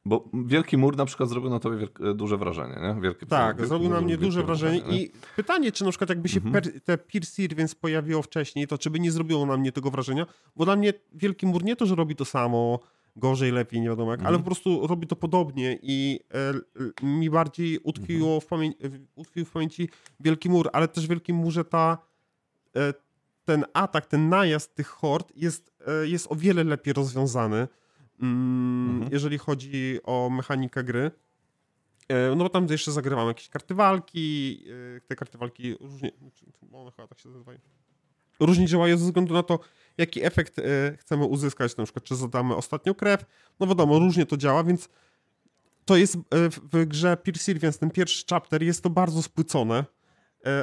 bo 0.06 0.30
Wielki 0.34 0.78
Mur 0.78 0.98
na 0.98 1.06
przykład 1.06 1.30
zrobił 1.30 1.50
na 1.50 1.60
tobie 1.60 1.78
wielkie, 1.78 2.14
duże 2.14 2.38
wrażenie, 2.38 2.76
nie? 2.82 3.02
Wielkie, 3.02 3.26
tak, 3.26 3.58
wielki 3.58 3.70
zrobił 3.70 3.90
na 3.90 4.02
mnie 4.02 4.18
duże 4.18 4.44
wrażenie, 4.44 4.82
wrażenie 4.82 5.04
i 5.04 5.12
pytanie, 5.36 5.72
czy 5.72 5.84
na 5.84 5.90
przykład 5.90 6.10
jakby 6.10 6.30
się 6.30 6.38
mhm. 6.38 6.54
per, 6.54 6.82
te 6.82 6.98
Peer 6.98 7.26
Series 7.26 7.76
pojawiło 7.76 8.22
wcześniej, 8.22 8.68
to 8.68 8.78
czy 8.78 8.90
by 8.90 9.00
nie 9.00 9.12
zrobiło 9.12 9.46
na 9.46 9.58
mnie 9.58 9.72
tego 9.72 9.92
wrażenia, 9.92 10.26
bo 10.56 10.66
dla 10.66 10.76
mnie 10.76 10.94
Wielki 11.14 11.46
Mur 11.46 11.64
nie 11.64 11.76
to, 11.76 11.86
że 11.86 11.96
robi 11.96 12.16
to 12.16 12.26
samo, 12.26 12.80
gorzej, 13.16 13.52
lepiej, 13.52 13.82
nie 13.82 13.90
wiadomo 13.90 14.12
jak, 14.12 14.20
mhm. 14.20 14.28
ale 14.28 14.38
po 14.38 14.46
prostu 14.46 14.88
robi 14.88 15.08
to 15.08 15.16
podobnie 15.16 15.80
i 15.82 16.20
e, 17.04 17.06
mi 17.06 17.30
bardziej 17.30 17.80
utkwiło 17.84 18.36
mhm. 18.36 18.42
w, 18.42 18.46
pamię 18.46 18.72
utkwił 19.16 19.46
w 19.46 19.52
pamięci 19.52 19.90
Wielki 20.20 20.50
Mur, 20.50 20.70
ale 20.74 20.88
też 20.88 21.06
w 21.06 21.10
Wielkim 21.10 21.36
Murze 21.36 21.66
ta 21.66 21.98
e, 22.76 22.94
ten 23.46 23.66
atak, 23.74 24.06
ten 24.06 24.30
najazd 24.30 24.76
tych 24.76 24.88
hord 24.88 25.32
jest, 25.36 25.74
e, 25.88 26.08
jest 26.08 26.32
o 26.32 26.36
wiele 26.36 26.64
lepiej 26.64 26.94
rozwiązany 26.94 27.68
Mm, 28.24 28.90
mhm. 28.96 29.14
jeżeli 29.14 29.38
chodzi 29.38 30.00
o 30.04 30.30
mechanikę 30.30 30.84
gry. 30.84 31.12
E, 32.10 32.36
no 32.36 32.44
bo 32.44 32.50
tam 32.50 32.68
jeszcze 32.70 32.92
zagrywamy 32.92 33.28
jakieś 33.28 33.50
karty 33.50 33.76
walki. 33.76 34.64
E, 34.98 35.02
te 35.02 35.16
karty 35.16 35.38
walki 35.38 35.76
różnie, 35.80 36.12
znaczy, 36.22 36.46
one 36.74 36.92
chyba 36.92 37.08
tak 37.08 37.20
się 37.20 37.30
nazywają. 37.30 37.60
Różnie 38.40 38.66
działają 38.66 38.98
ze 38.98 39.06
względu 39.06 39.34
na 39.34 39.44
to, 39.44 39.60
jaki 39.98 40.26
efekt 40.26 40.60
e, 40.60 40.98
chcemy 40.98 41.26
uzyskać. 41.26 41.78
Na 41.78 41.84
przykład, 41.84 42.06
czy 42.06 42.16
zadamy 42.16 42.56
ostatnią 42.56 42.94
krew. 42.94 43.26
No 43.60 43.68
wiadomo, 43.68 44.00
różnie 44.00 44.26
to 44.26 44.38
działa, 44.38 44.64
więc 44.64 44.90
to 45.86 45.96
jest 45.96 46.18
w 46.72 46.86
grze 46.86 47.18
więc 47.56 47.78
ten 47.78 47.92
pierwszy 47.92 48.26
chapter 48.30 48.64
jest 48.64 48.84
to 48.84 48.90
bardzo 48.90 49.24
spłycone. 49.24 49.86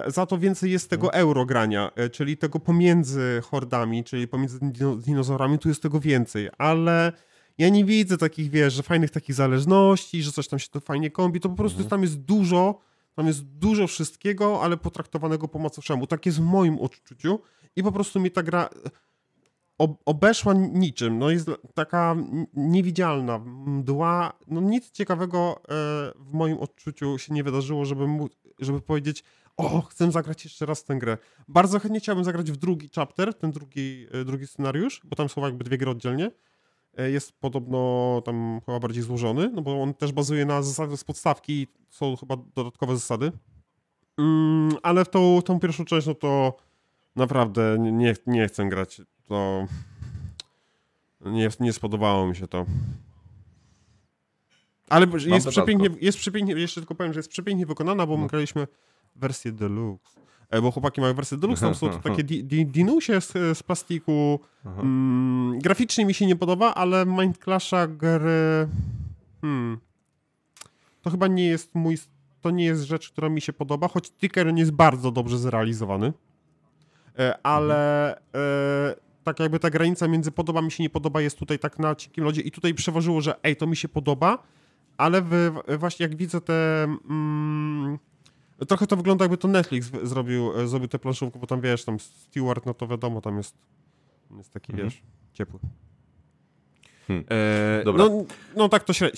Za 0.07 0.27
to 0.27 0.39
więcej 0.39 0.71
jest 0.71 0.91
tego 0.91 1.07
mhm. 1.07 1.23
euro 1.23 1.47
grania, 1.47 1.91
czyli 2.13 2.37
tego 2.37 2.61
pomiędzy 2.61 3.41
hordami, 3.45 4.05
czyli 4.05 4.29
pomiędzy 4.29 4.59
dinozaurami, 4.99 5.59
tu 5.59 5.69
jest 5.69 5.83
tego 5.83 6.01
więcej, 6.01 6.49
ale 6.59 7.13
ja 7.61 7.69
nie 7.69 7.85
widzę 7.85 8.17
takich, 8.17 8.51
wiesz, 8.51 8.75
że 8.75 8.83
fajnych 8.83 9.11
takich 9.11 9.35
zależności, 9.35 10.23
że 10.23 10.33
coś 10.33 10.49
tam 10.49 10.59
się 10.59 10.69
to 10.69 10.81
fajnie 10.81 11.11
kombi, 11.11 11.41
to 11.41 11.49
po 11.49 11.55
prostu 11.55 11.79
mhm. 11.79 11.91
tam 11.91 12.03
jest 12.03 12.21
dużo, 12.21 12.81
tam 13.15 13.27
jest 13.27 13.45
dużo 13.45 13.87
wszystkiego, 13.87 14.63
ale 14.63 14.77
potraktowanego 14.77 15.49
po 15.49 15.59
macoszemu. 15.59 16.07
Tak 16.07 16.27
jest 16.27 16.39
w 16.39 16.45
moim 16.45 16.79
odczuciu 16.79 17.41
i 17.77 17.83
po 17.83 17.93
prostu 17.93 18.21
mi 18.21 18.31
ta 18.31 18.43
gra... 18.43 18.69
obeszła 20.05 20.55
niczym. 20.55 21.19
No 21.19 21.31
jest 21.31 21.51
taka 21.75 22.17
niewidzialna, 22.55 23.39
mdła. 23.67 24.33
No 24.47 24.61
nic 24.61 24.91
ciekawego 24.91 25.57
e, 25.57 25.63
w 26.17 26.33
moim 26.33 26.59
odczuciu 26.59 27.19
się 27.19 27.35
nie 27.35 27.45
wydarzyło, 27.45 27.85
żeby, 27.85 28.07
żeby 28.59 28.81
powiedzieć 28.81 29.25
o, 29.57 29.81
chcę 29.81 30.13
zagrać 30.13 30.45
jeszcze 30.45 30.67
raz 30.67 30.85
tę 30.85 30.97
grę. 30.97 31.19
Bardzo 31.49 31.79
chętnie 31.79 32.01
chciałbym 32.01 32.25
zagrać 32.25 32.53
w 32.53 32.57
drugi 32.57 32.89
chapter, 32.95 33.35
ten 33.35 33.51
drugi, 33.51 34.07
e, 34.13 34.25
drugi 34.25 34.47
scenariusz, 34.47 35.01
bo 35.05 35.17
tam 35.17 35.29
są 35.29 35.45
jakby 35.45 35.65
dwie 35.65 35.79
gry 35.79 35.91
oddzielnie. 35.91 36.31
E, 36.99 37.11
jest 37.11 37.33
podobno 37.33 38.23
tam 38.25 38.61
chyba 38.67 38.81
bardziej 38.81 39.03
złożony, 39.03 39.51
no 39.55 39.63
bo 39.63 39.83
on 39.83 39.95
też 39.95 40.13
bazuje 40.13 40.47
na 40.47 40.63
zasadach 40.63 40.99
z 40.99 41.05
podstawki, 41.05 41.67
są 41.89 42.17
chyba 42.17 42.37
dodatkowe 42.55 42.97
zasady. 42.97 43.33
Mm, 44.19 44.77
ale 44.83 45.05
w 45.05 45.09
tą, 45.09 45.43
tą 45.43 45.61
pierwszą 45.61 45.85
część, 45.85 46.07
no 46.07 46.15
to 46.15 46.57
naprawdę 47.17 47.77
nie, 47.79 48.15
nie 48.27 48.49
chcę 48.49 48.69
grać. 48.69 49.03
To 49.25 49.67
nie, 51.21 51.49
nie 51.61 51.73
spodobało 51.73 52.27
mi 52.27 52.37
się 52.37 52.47
to. 52.47 52.67
Ale 54.89 55.07
jest 55.27 55.49
przepięknie, 55.49 55.89
jest 56.01 56.19
przepięknie, 56.19 56.55
jeszcze 56.55 56.81
tylko 56.81 56.95
powiem, 56.95 57.13
że 57.13 57.19
jest 57.19 57.29
przepięknie 57.29 57.67
wykonana, 57.67 58.07
bo 58.07 58.17
my 58.17 58.23
no. 58.23 58.29
graliśmy 58.29 58.67
wersję 59.17 59.53
deluxe. 59.53 60.21
E, 60.51 60.63
bo 60.63 60.71
chłopaki 60.71 61.01
mają 61.01 61.15
wersję 61.15 61.39
deluxe, 61.39 61.67
tam 61.67 61.75
są 61.75 61.91
to 61.91 61.99
takie 61.99 62.25
di, 62.25 62.45
di, 62.45 62.67
dinusie 62.67 63.21
z, 63.21 63.33
z 63.33 63.63
plastiku. 63.63 64.41
Mm, 64.65 65.59
graficznie 65.59 66.05
mi 66.05 66.15
się 66.15 66.27
nie 66.27 66.37
podoba, 66.37 66.75
ale 66.75 67.07
Mind 67.07 67.39
Clasha 67.39 67.87
gry... 67.87 68.69
Hmm, 69.41 69.79
to 71.03 71.11
chyba 71.11 71.27
nie 71.27 71.47
jest 71.47 71.75
mój... 71.75 71.99
To 72.41 72.51
nie 72.51 72.65
jest 72.65 72.83
rzecz, 72.83 73.11
która 73.11 73.29
mi 73.29 73.41
się 73.41 73.53
podoba, 73.53 73.89
choć 73.89 74.11
Tickeren 74.11 74.57
jest 74.57 74.71
bardzo 74.71 75.11
dobrze 75.11 75.39
zrealizowany. 75.39 76.13
E, 77.19 77.39
ale 77.43 78.15
e, 78.17 78.21
tak 79.25 79.41
jakby 79.41 79.59
ta 79.59 79.71
granica 79.71 80.09
między 80.09 80.31
podoba 80.31 80.63
mi 80.63 80.71
się, 80.71 80.83
nie 80.83 80.91
podoba 80.91 81.21
jest 81.21 81.39
tutaj 81.39 81.59
tak 81.59 81.79
na 81.79 81.95
cienkim 81.95 82.25
lodzie 82.25 82.41
i 82.41 82.51
tutaj 82.51 82.75
przeważyło, 82.75 83.21
że 83.21 83.35
ej, 83.43 83.57
to 83.57 83.67
mi 83.67 83.77
się 83.77 83.89
podoba, 83.89 84.39
ale 84.97 85.23
wy, 85.23 85.53
właśnie 85.79 86.05
jak 86.05 86.17
widzę 86.17 86.41
te... 86.41 86.85
Mm, 87.11 87.99
Trochę 88.69 88.87
to 88.87 88.97
wygląda 88.97 89.25
jakby 89.25 89.37
to 89.37 89.49
Netflix 89.49 89.91
zrobił, 90.03 90.61
e, 90.61 90.69
zrobił 90.69 90.89
tę 90.89 90.99
planszówkę, 90.99 91.39
bo 91.39 91.47
tam 91.47 91.61
wiesz, 91.61 91.85
tam 91.85 92.01
Stewart, 92.01 92.67
no 92.67 92.75
to 92.75 92.87
wiadomo, 92.87 93.21
tam 93.21 93.37
jest, 93.37 93.55
jest 94.37 94.53
taki, 94.53 94.73
mhm. 94.73 94.89
wiesz, 94.89 95.03
ciepły. 95.33 95.61
Hmm. 97.07 97.25
E, 97.31 97.85
Dobra. 97.85 98.05
No, 98.05 98.25
no 98.57 98.69
tak 98.69 98.85
to 98.85 98.93
się, 98.93 99.11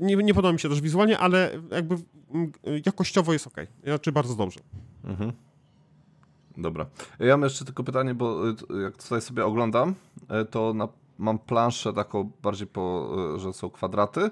nie, 0.00 0.16
nie 0.16 0.34
podoba 0.34 0.52
mi 0.52 0.60
się 0.60 0.68
też 0.68 0.80
wizualnie, 0.80 1.18
ale 1.18 1.50
jakby 1.70 1.96
jakościowo 2.86 3.32
jest 3.32 3.46
ok. 3.46 3.56
Znaczy 3.84 4.12
bardzo 4.12 4.34
dobrze. 4.34 4.60
Mhm. 5.04 5.32
Dobra. 6.56 6.86
Ja 7.18 7.36
mam 7.36 7.44
jeszcze 7.44 7.64
tylko 7.64 7.84
pytanie, 7.84 8.14
bo 8.14 8.50
e, 8.50 8.82
jak 8.82 8.96
tutaj 8.96 9.20
sobie 9.20 9.44
oglądam, 9.44 9.94
e, 10.28 10.44
to 10.44 10.74
na, 10.74 10.88
mam 11.18 11.38
planszę 11.38 11.92
taką 11.92 12.30
bardziej 12.42 12.66
po, 12.66 13.16
że 13.38 13.52
są 13.52 13.70
kwadraty, 13.70 14.30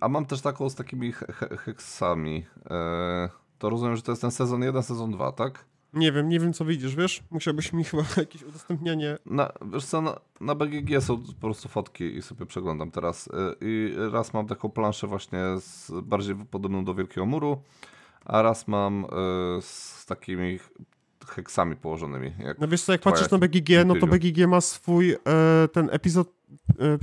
a 0.00 0.08
mam 0.08 0.26
też 0.26 0.40
taką 0.40 0.70
z 0.70 0.74
takimi 0.74 1.12
he 1.12 1.56
heksami. 1.56 2.46
E, 2.70 3.28
to 3.58 3.70
rozumiem, 3.70 3.96
że 3.96 4.02
to 4.02 4.12
jest 4.12 4.22
ten 4.22 4.30
sezon 4.30 4.62
1, 4.62 4.82
sezon 4.82 5.10
2, 5.10 5.32
tak? 5.32 5.64
Nie 5.92 6.12
wiem, 6.12 6.28
nie 6.28 6.40
wiem 6.40 6.52
co 6.52 6.64
widzisz, 6.64 6.96
wiesz? 6.96 7.22
Musiałbyś 7.30 7.72
mi 7.72 7.84
chyba 7.84 8.02
jakieś 8.16 8.42
udostępnienie. 8.42 9.18
Na, 9.26 9.52
wiesz 9.72 9.84
co, 9.84 10.02
na, 10.02 10.20
na 10.40 10.54
BGG 10.54 11.00
są 11.00 11.18
po 11.18 11.46
prostu 11.46 11.68
fotki 11.68 12.04
i 12.16 12.22
sobie 12.22 12.46
przeglądam 12.46 12.90
teraz. 12.90 13.28
E, 13.28 13.54
I 13.60 13.94
raz 14.12 14.34
mam 14.34 14.46
taką 14.46 14.68
planszę 14.68 15.06
właśnie 15.06 15.38
z, 15.60 15.90
bardziej 16.02 16.36
podobną 16.50 16.84
do 16.84 16.94
Wielkiego 16.94 17.26
Muru, 17.26 17.62
a 18.24 18.42
raz 18.42 18.68
mam 18.68 19.04
e, 19.04 19.08
z 19.62 20.06
takimi 20.06 20.58
heksami 21.26 21.76
położonymi. 21.76 22.32
no 22.58 22.68
wiesz 22.68 22.82
co, 22.82 22.92
jak 22.92 23.00
patrzysz 23.00 23.30
na 23.30 23.38
BGG, 23.38 23.68
no 23.86 23.94
to 23.94 24.06
BGG 24.06 24.46
ma 24.46 24.60
swój 24.60 25.16
ten 25.72 25.88
epizod 25.92 26.28
E, 26.28 26.37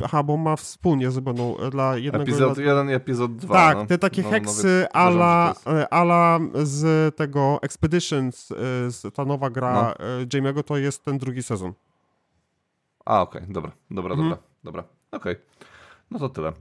aha, 0.04 0.24
bo 0.24 0.38
ma 0.38 0.56
wspólnie 0.56 1.12
zrobioną 1.12 1.58
e, 1.58 1.70
dla 1.70 1.98
jednego... 1.98 2.24
Epizod 2.24 2.58
1 2.58 2.90
i 2.90 2.94
epizod 2.94 3.36
2. 3.36 3.54
Tak, 3.54 3.78
no. 3.78 3.86
te 3.86 3.98
takie 3.98 4.24
no, 4.24 4.30
heksy 4.30 4.88
no, 4.94 5.00
ala, 5.00 5.54
ala 5.90 6.40
z 6.64 7.16
tego 7.16 7.60
Expeditions, 7.62 8.48
z 8.88 9.16
ta 9.16 9.26
nowa 9.26 9.50
gra 9.50 9.74
no. 9.74 10.06
Jamie'ego, 10.34 10.64
to 10.64 10.78
jest 10.78 11.04
ten 11.06 11.18
drugi 11.18 11.44
sezon. 11.44 11.74
A, 13.06 13.22
okej, 13.22 13.42
okay. 13.42 13.54
dobra, 13.54 13.72
dobra, 13.92 14.14
mhm. 14.14 14.30
dobra, 14.30 14.44
dobra, 14.64 14.84
okej. 15.12 15.34
Okay. 15.34 15.46
No 16.12 16.20
to 16.20 16.30
tyle. 16.30 16.54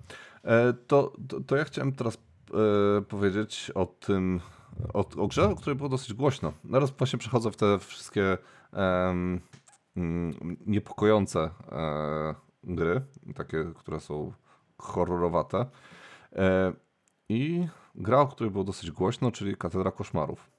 E, 0.44 0.72
to, 0.86 1.12
to, 1.28 1.40
to, 1.40 1.56
ja 1.56 1.64
chciałem 1.64 1.92
teraz 1.92 2.18
e, 2.18 3.02
powiedzieć 3.02 3.70
o 3.74 3.86
tym, 3.86 4.40
o, 4.94 5.04
o, 5.16 5.26
grze, 5.26 5.50
o 5.50 5.56
której 5.56 5.76
było 5.76 5.88
dosyć 5.88 6.14
głośno. 6.14 6.52
Teraz 6.72 6.90
właśnie 6.90 7.18
przechodzę 7.18 7.50
w 7.50 7.56
te 7.56 7.78
wszystkie 7.78 8.38
mm, 8.72 9.40
niepokojące 10.66 11.50
e, 11.72 12.34
gry, 12.66 13.02
takie, 13.34 13.64
które 13.76 14.00
są 14.00 14.32
horrorowate. 14.78 15.66
E, 16.32 16.72
I 17.28 17.68
gra, 17.94 18.20
o 18.20 18.26
której 18.26 18.50
było 18.50 18.64
dosyć 18.64 18.90
głośno, 18.90 19.30
czyli 19.30 19.56
Katedra 19.56 19.92
Koszmarów. 19.92 20.50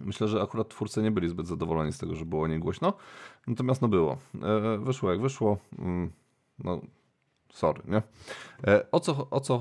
Myślę, 0.00 0.28
że 0.28 0.42
akurat 0.42 0.68
twórcy 0.68 1.02
nie 1.02 1.10
byli 1.10 1.28
zbyt 1.28 1.46
zadowoleni 1.46 1.92
z 1.92 1.98
tego, 1.98 2.14
że 2.14 2.24
było 2.24 2.48
nie 2.48 2.58
głośno, 2.58 2.92
natomiast 3.46 3.82
no 3.82 3.88
było. 3.88 4.18
E, 4.42 4.78
wyszło 4.78 5.10
jak 5.10 5.20
wyszło. 5.20 5.58
Mm, 5.78 6.10
no, 6.58 6.80
sorry, 7.52 7.82
nie? 7.84 8.02
E, 8.66 8.90
o 8.90 9.00
co, 9.00 9.30
o 9.30 9.40
co, 9.40 9.58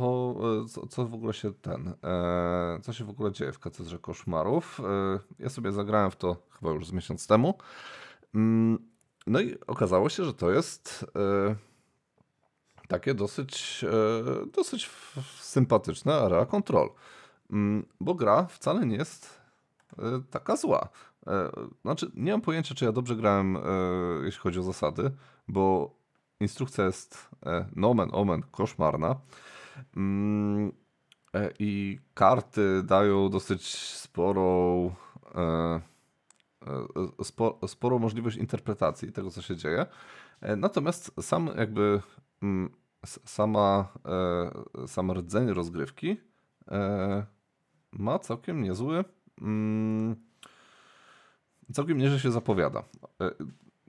co, 0.69 0.87
co 0.87 1.05
w 1.05 1.13
ogóle 1.13 1.33
się 1.33 1.53
ten, 1.53 1.93
co 2.81 2.93
się 2.93 3.05
w 3.05 3.09
ogóle 3.09 3.31
dzieje 3.31 3.51
w 3.51 3.59
Katedrze 3.59 3.99
Koszmarów? 3.99 4.81
Ja 5.39 5.49
sobie 5.49 5.71
zagrałem 5.71 6.11
w 6.11 6.15
to 6.15 6.35
chyba 6.59 6.71
już 6.71 6.87
z 6.87 6.91
miesiąc 6.91 7.27
temu. 7.27 7.57
No 9.27 9.39
i 9.41 9.55
okazało 9.67 10.09
się, 10.09 10.25
że 10.25 10.33
to 10.33 10.51
jest 10.51 11.05
e, 11.15 11.55
takie 12.87 13.13
dosyć, 13.13 13.85
e, 13.87 14.45
dosyć 14.45 14.89
sympatyczne 15.39 16.15
area 16.15 16.45
control. 16.45 16.89
Mm, 17.51 17.85
bo 17.99 18.15
gra 18.15 18.45
wcale 18.45 18.85
nie 18.85 18.95
jest 18.95 19.41
e, 19.97 20.01
taka 20.29 20.55
zła. 20.55 20.89
Znaczy, 21.81 22.11
nie 22.15 22.31
mam 22.31 22.41
pojęcia, 22.41 22.75
czy 22.75 22.85
ja 22.85 22.91
dobrze 22.91 23.15
grałem, 23.15 23.57
jeśli 24.23 24.41
chodzi 24.41 24.59
o 24.59 24.63
zasady, 24.63 25.11
bo 25.47 25.95
instrukcja 26.39 26.85
jest 26.85 27.29
nomen 27.75 28.09
omen 28.11 28.43
koszmarna. 28.51 29.15
Mm, 29.97 30.71
I 31.59 31.99
karty 32.13 32.83
dają 32.83 33.29
dosyć 33.29 33.75
sporą 33.77 34.91
E, 36.65 37.23
sporo, 37.23 37.67
sporą 37.67 37.99
możliwość 37.99 38.37
interpretacji 38.37 39.11
tego, 39.11 39.31
co 39.31 39.41
się 39.41 39.55
dzieje. 39.55 39.85
E, 40.41 40.55
natomiast 40.55 41.11
sam 41.21 41.49
jakby 41.57 42.01
mm, 42.43 42.69
sama, 43.05 43.87
e, 44.83 44.87
sam 44.87 45.11
rdzeń 45.11 45.53
rozgrywki 45.53 46.17
ma 47.91 48.19
całkiem 48.19 48.63
niezły 48.63 49.03
mm, 49.41 50.15
całkiem 51.73 51.97
nieźle 51.97 52.19
się 52.19 52.31
zapowiada. 52.31 52.83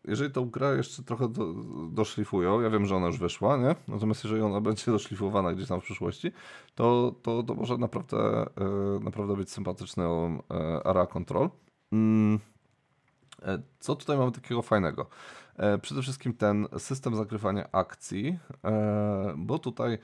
Jeżeli 0.05 0.33
tą 0.33 0.51
grę 0.51 0.77
jeszcze 0.77 1.03
trochę 1.03 1.29
do, 1.29 1.55
doszlifują, 1.93 2.61
ja 2.61 2.71
wiem, 2.71 2.87
że 2.87 2.97
ona 2.97 3.07
już 3.07 3.19
wyszła, 3.19 3.57
nie? 3.57 3.75
Natomiast 3.89 4.25
jeżeli 4.25 4.43
ona 4.43 4.61
będzie 4.61 4.93
doszlifowana 4.93 5.53
gdzieś 5.53 5.69
tam 5.69 5.81
w 5.81 5.85
przyszłości, 5.85 6.33
to, 6.75 7.15
to, 7.23 7.43
to 7.43 7.55
może 7.55 7.79
naprawdę, 7.79 8.47
naprawdę 9.01 9.37
być 9.37 9.51
sympatyczną 9.51 10.39
area 10.85 11.07
control. 11.07 11.51
E, 13.43 13.63
co 13.79 13.97
tutaj 13.97 14.17
mamy 14.19 14.33
takiego 14.33 14.63
fajnego? 14.63 15.07
E, 15.57 15.79
przede 15.79 16.03
wszystkim 16.03 16.33
ten 16.33 16.67
system 16.79 17.17
zagrywania 17.17 17.69
akcji, 17.73 18.39
e, 18.65 19.35
bo 19.37 19.59
tutaj 19.59 19.99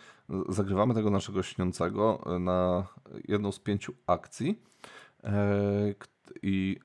zagrywamy 0.48 0.94
tego 0.94 1.10
naszego 1.10 1.42
śniącego 1.42 2.24
na 2.40 2.86
jedną 3.28 3.52
z 3.52 3.58
pięciu 3.58 3.94
akcji 4.06 4.62
i 6.42 6.80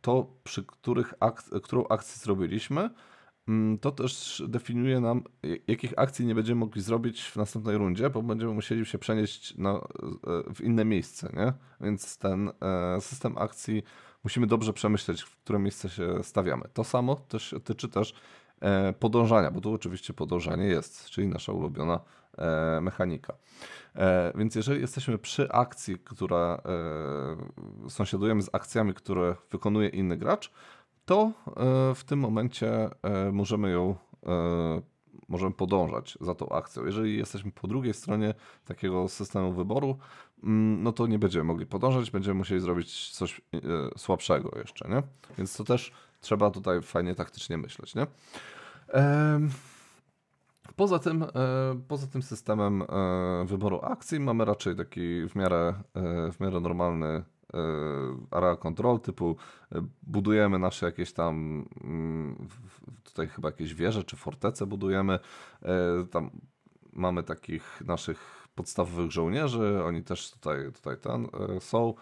to, 0.00 0.26
przy 0.44 0.64
których 0.64 1.14
ak- 1.20 1.50
którą 1.62 1.88
akcję 1.88 2.20
zrobiliśmy, 2.22 2.90
mm, 3.48 3.78
to 3.78 3.90
też 3.90 4.42
definiuje 4.48 5.00
nam, 5.00 5.24
jakich 5.68 5.92
akcji 5.96 6.26
nie 6.26 6.34
będziemy 6.34 6.60
mogli 6.60 6.82
zrobić 6.82 7.22
w 7.22 7.36
następnej 7.36 7.76
rundzie, 7.76 8.10
bo 8.10 8.22
będziemy 8.22 8.54
musieli 8.54 8.86
się 8.86 8.98
przenieść 8.98 9.56
na, 9.58 9.80
w 10.54 10.60
inne 10.60 10.84
miejsce, 10.84 11.32
nie? 11.36 11.52
Więc 11.80 12.18
ten 12.18 12.50
system 13.00 13.38
akcji 13.38 13.82
musimy 14.24 14.46
dobrze 14.46 14.72
przemyśleć, 14.72 15.22
w 15.22 15.36
które 15.36 15.58
miejsce 15.58 15.88
się 15.88 16.22
stawiamy. 16.22 16.64
To 16.72 16.84
samo 16.84 17.16
też 17.16 17.54
tyczy 17.64 17.88
też 17.88 18.14
e, 18.60 18.92
podążania, 18.92 19.50
bo 19.50 19.60
tu 19.60 19.72
oczywiście 19.72 20.12
podążanie 20.12 20.64
jest, 20.64 21.10
czyli 21.10 21.28
nasza 21.28 21.52
ulubiona 21.52 22.00
e, 22.38 22.80
mechanika. 22.80 23.34
E, 23.94 24.32
więc 24.34 24.54
jeżeli 24.54 24.80
jesteśmy 24.80 25.18
przy 25.18 25.52
akcji, 25.52 25.98
która 25.98 26.62
sąsiadujemy 27.88 28.42
z 28.42 28.50
akcjami, 28.52 28.94
które 28.94 29.36
wykonuje 29.50 29.88
inny 29.88 30.16
gracz, 30.16 30.52
to 31.04 31.32
w 31.94 32.04
tym 32.04 32.18
momencie 32.18 32.90
możemy 33.32 33.70
ją 33.70 33.96
możemy 35.28 35.54
podążać 35.54 36.18
za 36.20 36.34
tą 36.34 36.48
akcją. 36.48 36.86
Jeżeli 36.86 37.18
jesteśmy 37.18 37.52
po 37.52 37.68
drugiej 37.68 37.94
stronie 37.94 38.34
takiego 38.64 39.08
systemu 39.08 39.52
wyboru, 39.52 39.98
no 40.82 40.92
to 40.92 41.06
nie 41.06 41.18
będziemy 41.18 41.44
mogli 41.44 41.66
podążać, 41.66 42.10
będziemy 42.10 42.38
musieli 42.38 42.60
zrobić 42.60 43.10
coś 43.10 43.40
e, 43.54 43.60
słabszego 43.98 44.58
jeszcze, 44.58 44.88
nie? 44.88 45.02
Więc 45.38 45.56
to 45.56 45.64
też 45.64 45.92
trzeba 46.20 46.50
tutaj 46.50 46.82
fajnie 46.82 47.14
taktycznie 47.14 47.58
myśleć, 47.58 47.94
nie? 47.94 48.06
Poza 50.76 50.98
tym, 50.98 51.24
poza 51.88 52.06
tym 52.06 52.22
systemem 52.22 52.84
wyboru 53.44 53.80
akcji 53.82 54.20
mamy 54.20 54.44
raczej 54.44 54.76
taki 54.76 55.28
w 55.28 55.36
miarę, 55.36 55.74
w 56.32 56.40
miarę 56.40 56.60
normalny 56.60 57.24
area 58.30 58.56
control 58.56 59.00
typu 59.00 59.36
budujemy 60.02 60.58
nasze 60.58 60.86
jakieś 60.86 61.12
tam 61.12 61.64
mm, 61.84 62.48
tutaj 63.04 63.28
chyba 63.28 63.48
jakieś 63.48 63.74
wieże 63.74 64.04
czy 64.04 64.16
fortece 64.16 64.66
budujemy 64.66 65.18
tam 66.10 66.30
mamy 66.92 67.22
takich 67.22 67.82
naszych 67.86 68.48
podstawowych 68.54 69.10
żołnierzy, 69.10 69.84
oni 69.84 70.02
też 70.02 70.30
tutaj, 70.30 70.72
tutaj 70.72 70.96
ten 70.96 71.28
e, 71.56 71.60
są. 71.60 71.94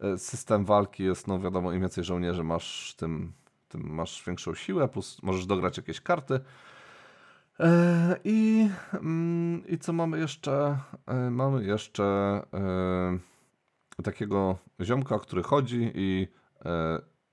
E, 0.00 0.18
system 0.18 0.64
walki 0.64 1.02
jest, 1.04 1.26
no 1.26 1.38
wiadomo, 1.38 1.72
im 1.72 1.80
więcej 1.80 2.04
żołnierzy 2.04 2.44
masz, 2.44 2.94
tym, 2.96 3.32
tym 3.68 3.94
masz 3.94 4.24
większą 4.26 4.54
siłę, 4.54 4.88
plus 4.88 5.22
możesz 5.22 5.46
dograć 5.46 5.76
jakieś 5.76 6.00
karty. 6.00 6.40
E, 7.60 8.16
I, 8.24 8.68
mm, 8.92 9.62
I 9.68 9.78
co 9.78 9.92
mamy 9.92 10.18
jeszcze? 10.18 10.78
Mamy 11.30 11.64
jeszcze 11.64 12.40
takiego 14.04 14.58
ziomka, 14.80 15.18
który 15.18 15.42
chodzi 15.42 15.92
i 15.94 16.28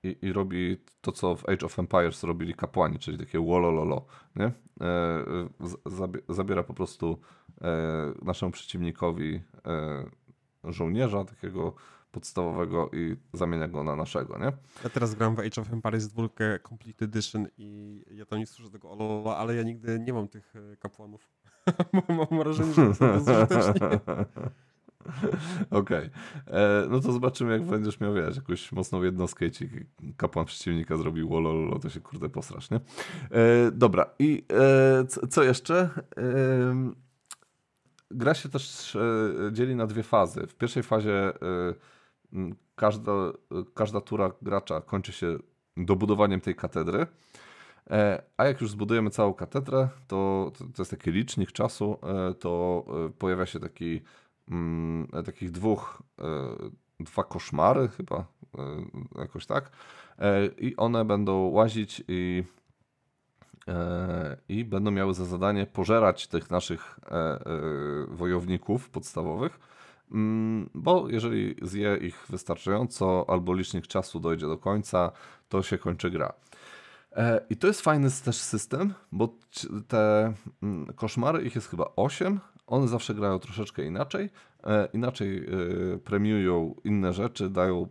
i, 0.02 0.16
i 0.22 0.32
robi 0.32 0.76
to, 1.00 1.12
co 1.12 1.36
w 1.36 1.48
Age 1.48 1.66
of 1.66 1.78
Empires 1.78 2.22
robili 2.22 2.54
kapłani, 2.54 2.98
czyli 2.98 3.18
takie 3.18 3.38
wolololo, 3.38 4.06
nie? 4.36 4.44
E, 4.80 5.24
zabiera 6.28 6.62
po 6.62 6.74
prostu 6.74 7.20
e, 7.60 7.68
naszemu 8.22 8.52
przeciwnikowi 8.52 9.42
e, 9.66 10.04
żołnierza 10.64 11.24
takiego 11.24 11.74
podstawowego 12.12 12.90
i 12.92 13.16
zamienia 13.32 13.68
go 13.68 13.84
na 13.84 13.96
naszego, 13.96 14.38
nie? 14.38 14.52
Ja 14.84 14.90
teraz 14.90 15.14
gram 15.14 15.36
w 15.36 15.38
Age 15.38 15.60
of 15.60 15.72
Empires 15.72 16.08
2 16.08 16.28
Complete 16.68 17.04
Edition 17.04 17.46
i 17.58 18.00
ja 18.10 18.26
tam 18.26 18.38
nie 18.38 18.46
słyszę 18.46 18.70
tego 18.70 18.90
ololola, 18.90 19.36
ale 19.36 19.54
ja 19.54 19.62
nigdy 19.62 20.00
nie 20.00 20.12
mam 20.12 20.28
tych 20.28 20.54
kapłanów. 20.78 21.28
mam 22.08 22.38
wrażenie, 22.38 22.72
że 22.72 22.94
to 22.94 23.06
jest 23.06 23.26
zużytecznie. 23.26 23.88
Okej. 25.70 26.10
Okay. 26.10 26.10
E, 26.46 26.86
no 26.90 27.00
to 27.00 27.12
zobaczymy, 27.12 27.52
jak 27.52 27.62
będziesz 27.62 28.00
miał, 28.00 28.14
wiesz, 28.14 28.36
jakąś 28.36 28.72
mocną 28.72 29.02
jednostkę 29.02 29.46
i 29.46 29.50
ci 29.50 29.68
kapłan 30.16 30.46
przeciwnika 30.46 30.96
zrobił 30.96 31.28
wolololo, 31.28 31.78
to 31.78 31.90
się 31.90 32.00
kurde 32.00 32.28
posrasz, 32.28 32.70
nie? 32.70 32.76
E, 32.76 33.70
dobra, 33.72 34.10
i 34.18 34.44
e, 34.52 35.28
co, 35.28 35.42
jeszcze? 35.42 35.90
E, 36.16 36.92
gra 38.10 38.34
się 38.34 38.48
też 38.48 38.96
e, 38.96 39.00
dzieli 39.52 39.76
na 39.76 39.86
dwie 39.86 40.02
fazy. 40.02 40.46
W 40.46 40.54
pierwszej 40.54 40.82
fazie 40.82 41.12
e, 41.12 41.32
każda, 42.74 43.12
każda 43.74 44.00
tura 44.00 44.30
gracza 44.42 44.80
kończy 44.80 45.12
się 45.12 45.38
dobudowaniem 45.76 46.40
tej 46.40 46.54
katedry. 46.54 47.06
A 48.36 48.44
jak 48.44 48.60
już 48.60 48.70
zbudujemy 48.70 49.10
całą 49.10 49.34
katedrę, 49.34 49.88
to, 50.08 50.52
to 50.58 50.82
jest 50.82 50.90
taki 50.90 51.10
licznik 51.10 51.52
czasu, 51.52 51.98
to 52.40 52.84
pojawia 53.18 53.46
się 53.46 53.60
taki 53.60 54.00
mm, 54.48 55.08
takich 55.24 55.50
dwóch, 55.50 56.02
e, 56.18 56.24
dwa 57.00 57.24
koszmary 57.24 57.88
chyba, 57.88 58.16
e, 58.16 58.84
jakoś 59.20 59.46
tak. 59.46 59.70
E, 60.18 60.46
I 60.46 60.76
one 60.76 61.04
będą 61.04 61.38
łazić 61.38 62.04
i, 62.08 62.44
i 64.48 64.64
będą 64.64 64.90
miały 64.90 65.14
za 65.14 65.24
zadanie 65.24 65.66
pożerać 65.66 66.26
tych 66.26 66.50
naszych 66.50 67.00
wojowników 68.08 68.90
podstawowych. 68.90 69.58
Mm, 70.12 70.70
bo 70.74 71.08
jeżeli 71.08 71.56
zje 71.62 71.96
ich 71.96 72.26
wystarczająco, 72.28 73.24
albo 73.28 73.54
licznik 73.54 73.86
czasu 73.86 74.20
dojdzie 74.20 74.46
do 74.46 74.58
końca, 74.58 75.12
to 75.48 75.62
się 75.62 75.78
kończy 75.78 76.10
gra. 76.10 76.32
I 77.50 77.56
to 77.56 77.66
jest 77.66 77.80
fajny 77.80 78.08
też 78.24 78.36
system, 78.36 78.94
bo 79.12 79.28
te 79.88 80.32
mm, 80.62 80.86
koszmary, 80.86 81.42
ich 81.42 81.54
jest 81.54 81.68
chyba 81.68 81.92
8, 81.96 82.40
one 82.72 82.88
zawsze 82.88 83.14
grają 83.14 83.38
troszeczkę 83.38 83.84
inaczej, 83.84 84.30
e, 84.64 84.88
inaczej 84.92 85.38
e, 85.38 85.98
premiują 85.98 86.74
inne 86.84 87.12
rzeczy, 87.12 87.50
dają, 87.50 87.88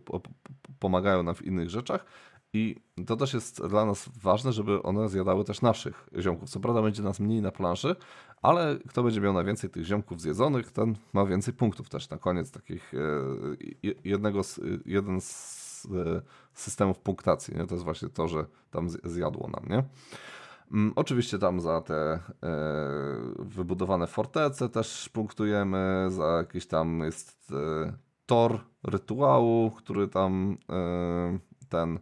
pomagają 0.78 1.22
nam 1.22 1.34
w 1.34 1.42
innych 1.42 1.70
rzeczach. 1.70 2.04
I 2.52 2.76
to 3.06 3.16
też 3.16 3.34
jest 3.34 3.66
dla 3.66 3.84
nas 3.84 4.08
ważne, 4.22 4.52
żeby 4.52 4.82
one 4.82 5.08
zjadały 5.08 5.44
też 5.44 5.62
naszych 5.62 6.08
ziomków. 6.18 6.50
Co 6.50 6.60
prawda 6.60 6.82
będzie 6.82 7.02
nas 7.02 7.20
mniej 7.20 7.42
na 7.42 7.50
planszy, 7.50 7.96
ale 8.42 8.78
kto 8.88 9.02
będzie 9.02 9.20
miał 9.20 9.32
najwięcej 9.32 9.70
tych 9.70 9.84
ziomków 9.84 10.20
zjedzonych, 10.20 10.72
ten 10.72 10.96
ma 11.12 11.26
więcej 11.26 11.54
punktów 11.54 11.88
też 11.88 12.10
na 12.10 12.18
koniec 12.18 12.50
takich 12.50 12.94
e, 12.94 12.98
jednego 14.04 14.42
z, 14.42 14.60
jeden 14.86 15.20
z 15.20 15.88
systemów 16.54 16.98
punktacji. 16.98 17.56
Nie? 17.56 17.66
To 17.66 17.74
jest 17.74 17.84
właśnie 17.84 18.08
to, 18.08 18.28
że 18.28 18.46
tam 18.70 18.88
zjadło 18.90 19.48
nam, 19.48 19.68
nie? 19.68 19.84
Mm, 20.72 20.92
oczywiście 20.96 21.38
tam 21.38 21.60
za 21.60 21.80
te 21.80 21.94
e, 21.94 22.20
wybudowane 23.38 24.06
fortece 24.06 24.68
też 24.68 25.08
punktujemy, 25.08 26.06
za 26.08 26.26
jakiś 26.26 26.66
tam 26.66 27.00
jest 27.00 27.52
e, 27.52 27.92
tor 28.26 28.60
rytuału, 28.84 29.70
który 29.70 30.08
tam 30.08 30.58
e, 30.70 31.38
ten 31.68 31.98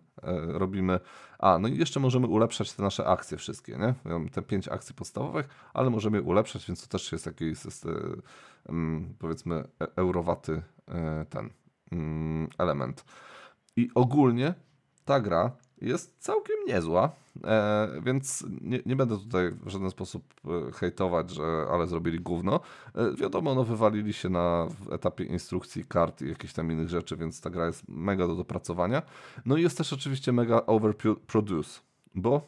robimy. 0.49 1.01
A, 1.39 1.59
no 1.59 1.69
i 1.69 1.79
jeszcze 1.79 2.01
możemy 2.01 2.27
ulepszać 2.27 2.73
te 2.73 2.83
nasze 2.83 3.07
akcje 3.07 3.39
wszystkie, 3.39 3.79
nie? 3.79 3.95
Te 4.31 4.43
pięć 4.43 4.69
akcji 4.69 4.95
podstawowych, 4.95 5.49
ale 5.75 5.91
możemy 5.91 6.17
je 6.17 6.23
ulepszać, 6.23 6.67
więc 6.67 6.83
to 6.83 6.89
też 6.89 7.13
jest 7.13 7.27
jakiś 7.27 7.65
jest, 7.65 7.87
mm, 8.69 9.15
powiedzmy 9.19 9.65
eurowaty 9.97 10.63
ten 11.31 11.51
mm, 11.93 12.49
element. 12.59 13.05
I 13.77 13.91
ogólnie 13.95 14.55
ta 15.05 15.21
gra 15.21 15.57
jest 15.83 16.17
całkiem 16.19 16.57
niezła, 16.67 17.11
e, 17.45 17.89
więc 18.03 18.45
nie, 18.61 18.81
nie, 18.87 18.97
będę 18.97 19.19
tutaj 19.19 19.51
w 19.51 19.69
żaden 19.69 19.91
sposób 19.91 20.35
e, 20.45 20.73
hejtować, 20.73 21.31
że 21.31 21.67
ale 21.73 21.87
zrobili 21.87 22.21
gówno. 22.21 22.61
E, 22.95 23.17
wiadomo, 23.17 23.55
no 23.55 23.65
wywalili 23.65 24.13
się 24.13 24.29
na 24.29 24.67
etapie 24.91 25.25
instrukcji 25.25 25.85
kart 25.85 26.23
i 26.23 26.29
jakichś 26.29 26.53
tam 26.53 26.73
innych 26.73 26.89
rzeczy, 26.89 27.17
więc 27.17 27.41
ta 27.41 27.51
gra 27.51 27.67
jest 27.67 27.89
mega 27.89 28.27
do 28.27 28.37
dopracowania. 28.37 29.03
No 29.47 29.57
i 29.57 29.63
jest 29.63 29.79
też 29.79 29.93
oczywiście 29.93 30.33
mega 30.33 30.63
overproduce, 30.67 31.81
bo 32.15 32.43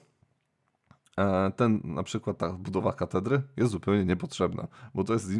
e, 1.19 1.53
ten 1.57 1.81
na 1.85 2.03
przykład 2.03 2.39
ta 2.39 2.53
budowa 2.53 2.93
katedry 2.93 3.43
jest 3.57 3.73
zupełnie 3.73 4.05
niepotrzebna, 4.05 4.67
bo 4.95 5.05
to 5.05 5.13
jest 5.13 5.31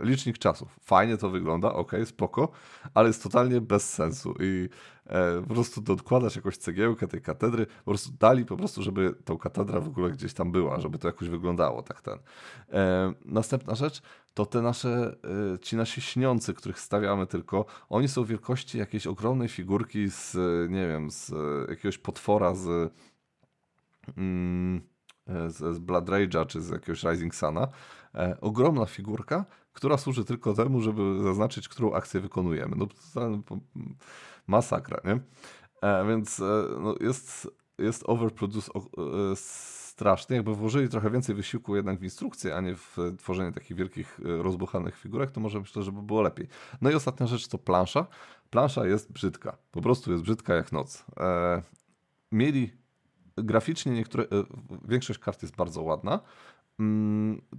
licznik 0.00 0.38
czasów. 0.38 0.76
Fajnie 0.82 1.16
to 1.16 1.30
wygląda, 1.30 1.72
ok, 1.72 1.92
spoko, 2.04 2.48
ale 2.94 3.08
jest 3.08 3.22
totalnie 3.22 3.60
bez 3.60 3.94
sensu 3.94 4.34
i 4.40 4.68
e, 5.06 5.42
po 5.48 5.54
prostu 5.54 5.80
dokładasz 5.80 6.36
jakąś 6.36 6.56
cegiełkę 6.56 7.08
tej 7.08 7.22
katedry, 7.22 7.66
po 7.66 7.90
prostu 7.90 8.10
dali 8.20 8.44
po 8.44 8.56
prostu, 8.56 8.82
żeby 8.82 9.14
tą 9.24 9.38
katedra 9.38 9.80
w 9.80 9.88
ogóle 9.88 10.10
gdzieś 10.10 10.34
tam 10.34 10.52
była, 10.52 10.80
żeby 10.80 10.98
to 10.98 11.08
jakoś 11.08 11.28
wyglądało, 11.28 11.82
tak 11.82 12.00
ten. 12.00 12.18
E, 12.72 13.12
następna 13.24 13.74
rzecz 13.74 14.02
to 14.34 14.46
te 14.46 14.62
nasze, 14.62 15.16
e, 15.54 15.58
ci 15.58 15.76
nasi 15.76 16.00
śniący, 16.00 16.54
których 16.54 16.80
stawiamy 16.80 17.26
tylko, 17.26 17.64
oni 17.88 18.08
są 18.08 18.24
wielkości 18.24 18.78
jakiejś 18.78 19.06
ogromnej 19.06 19.48
figurki 19.48 20.10
z, 20.10 20.36
nie 20.70 20.88
wiem, 20.88 21.10
z 21.10 21.32
jakiegoś 21.68 21.98
potwora 21.98 22.54
z... 22.54 22.92
Mm, 24.16 24.96
z, 25.26 25.76
z 25.76 25.78
Blood 25.78 26.06
Rage'a 26.06 26.46
czy 26.46 26.60
z 26.60 26.68
jakiegoś 26.68 27.02
Rising 27.04 27.34
Suna. 27.34 27.68
E, 28.14 28.36
ogromna 28.40 28.86
figurka, 28.86 29.44
która 29.76 29.96
służy 29.96 30.24
tylko 30.24 30.54
temu, 30.54 30.80
żeby 30.80 31.22
zaznaczyć, 31.22 31.68
którą 31.68 31.92
akcję 31.92 32.20
wykonujemy. 32.20 32.76
No, 32.76 32.86
masakra, 34.46 35.00
nie? 35.04 35.20
E, 35.82 36.06
więc 36.08 36.40
e, 36.40 36.64
no, 36.80 36.94
jest, 37.00 37.48
jest 37.78 38.02
overproduce 38.06 38.70
e, 38.74 38.80
strasznie. 39.36 40.36
Jakby 40.36 40.54
włożyli 40.54 40.88
trochę 40.88 41.10
więcej 41.10 41.34
wysiłku 41.34 41.76
jednak 41.76 41.98
w 41.98 42.04
instrukcję, 42.04 42.56
a 42.56 42.60
nie 42.60 42.74
w 42.74 42.96
tworzenie 43.18 43.52
takich 43.52 43.76
wielkich, 43.76 44.20
e, 44.24 44.42
rozbuchanych 44.42 44.98
figurek, 44.98 45.30
to 45.30 45.40
może 45.40 45.60
myślę, 45.60 45.82
że 45.82 45.92
by 45.92 46.02
było 46.02 46.22
lepiej. 46.22 46.48
No 46.80 46.90
i 46.90 46.94
ostatnia 46.94 47.26
rzecz 47.26 47.48
to 47.48 47.58
plansza. 47.58 48.06
Plansza 48.50 48.86
jest 48.86 49.12
brzydka. 49.12 49.56
Po 49.70 49.80
prostu 49.80 50.12
jest 50.12 50.24
brzydka 50.24 50.54
jak 50.54 50.72
noc. 50.72 51.04
E, 51.20 51.62
mieli 52.32 52.72
graficznie 53.36 53.92
niektóre, 53.92 54.24
e, 54.24 54.28
większość 54.88 55.18
kart 55.18 55.42
jest 55.42 55.56
bardzo 55.56 55.82
ładna, 55.82 56.20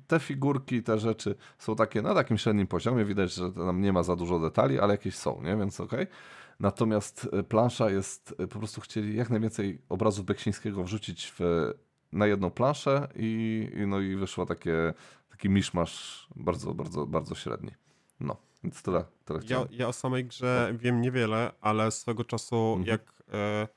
te 0.08 0.20
figurki, 0.20 0.84
te 0.84 1.00
rzeczy 1.00 1.36
są 1.60 1.76
takie 1.76 2.02
na 2.02 2.14
takim 2.14 2.38
średnim 2.38 2.68
poziomie. 2.68 3.06
Widać, 3.06 3.34
że 3.34 3.52
tam 3.52 3.82
nie 3.82 3.94
ma 3.94 4.04
za 4.04 4.16
dużo 4.16 4.40
detali, 4.40 4.80
ale 4.80 4.94
jakieś 4.94 5.16
są, 5.16 5.42
nie? 5.44 5.58
Więc 5.58 5.80
okej. 5.80 6.04
Okay. 6.04 6.16
Natomiast 6.60 7.30
e, 7.34 7.44
plansza 7.44 7.90
jest, 7.90 8.36
e, 8.40 8.48
po 8.48 8.60
prostu 8.60 8.82
chcieli 8.82 9.16
jak 9.16 9.30
najwięcej 9.30 9.82
obrazów 9.90 10.26
Beksińskiego 10.26 10.84
wrzucić 10.84 11.34
w, 11.40 11.74
na 12.12 12.28
jedną 12.28 12.52
planszę 12.52 13.08
i, 13.16 13.70
i, 13.76 13.88
no 13.88 14.00
i 14.00 14.16
wyszło 14.16 14.46
takie, 14.46 14.94
taki 15.30 15.50
miszmasz 15.50 16.28
bardzo, 16.36 16.74
bardzo, 16.74 17.06
bardzo 17.06 17.36
średni. 17.36 17.72
No, 18.20 18.38
więc 18.64 18.84
tyle, 18.84 19.06
tyle 19.26 19.40
ja, 19.50 19.66
ja 19.72 19.88
o 19.88 19.94
samej 19.94 20.26
grze 20.26 20.70
no. 20.72 20.80
wiem 20.80 21.02
niewiele, 21.02 21.52
ale 21.62 21.92
swego 21.92 22.24
czasu 22.24 22.76
mhm. 22.78 22.86
jak... 22.86 23.24
E 23.34 23.77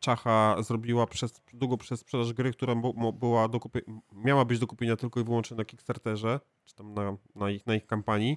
Czacha 0.00 0.62
zrobiła 0.62 1.06
przez, 1.06 1.40
długo 1.52 1.76
przez 1.76 2.00
sprzedaż 2.00 2.32
gry, 2.32 2.52
która 2.52 2.74
była 3.12 3.48
do 3.48 3.58
kupi- 3.58 4.00
miała 4.12 4.44
być 4.44 4.58
do 4.58 4.66
kupienia 4.66 4.96
tylko 4.96 5.20
i 5.20 5.24
wyłącznie 5.24 5.56
na 5.56 5.64
Kickstarterze, 5.64 6.40
czy 6.64 6.74
tam 6.74 6.94
na, 6.94 7.16
na, 7.34 7.50
ich, 7.50 7.66
na 7.66 7.74
ich 7.74 7.86
kampanii. 7.86 8.36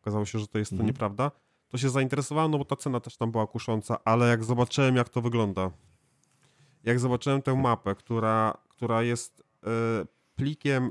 Okazało 0.00 0.24
się, 0.24 0.38
że 0.38 0.46
to 0.46 0.58
jest 0.58 0.72
mhm. 0.72 0.86
to 0.86 0.92
nieprawda. 0.92 1.30
To 1.68 1.78
się 1.78 1.90
zainteresowałem, 1.90 2.50
no 2.50 2.58
bo 2.58 2.64
ta 2.64 2.76
cena 2.76 3.00
też 3.00 3.16
tam 3.16 3.30
była 3.30 3.46
kusząca, 3.46 4.04
ale 4.04 4.28
jak 4.28 4.44
zobaczyłem, 4.44 4.96
jak 4.96 5.08
to 5.08 5.22
wygląda, 5.22 5.70
jak 6.84 7.00
zobaczyłem 7.00 7.42
tę 7.42 7.54
mapę, 7.54 7.94
która, 7.94 8.58
która 8.68 9.02
jest 9.02 9.42
e, 9.66 9.70
plikiem, 10.36 10.90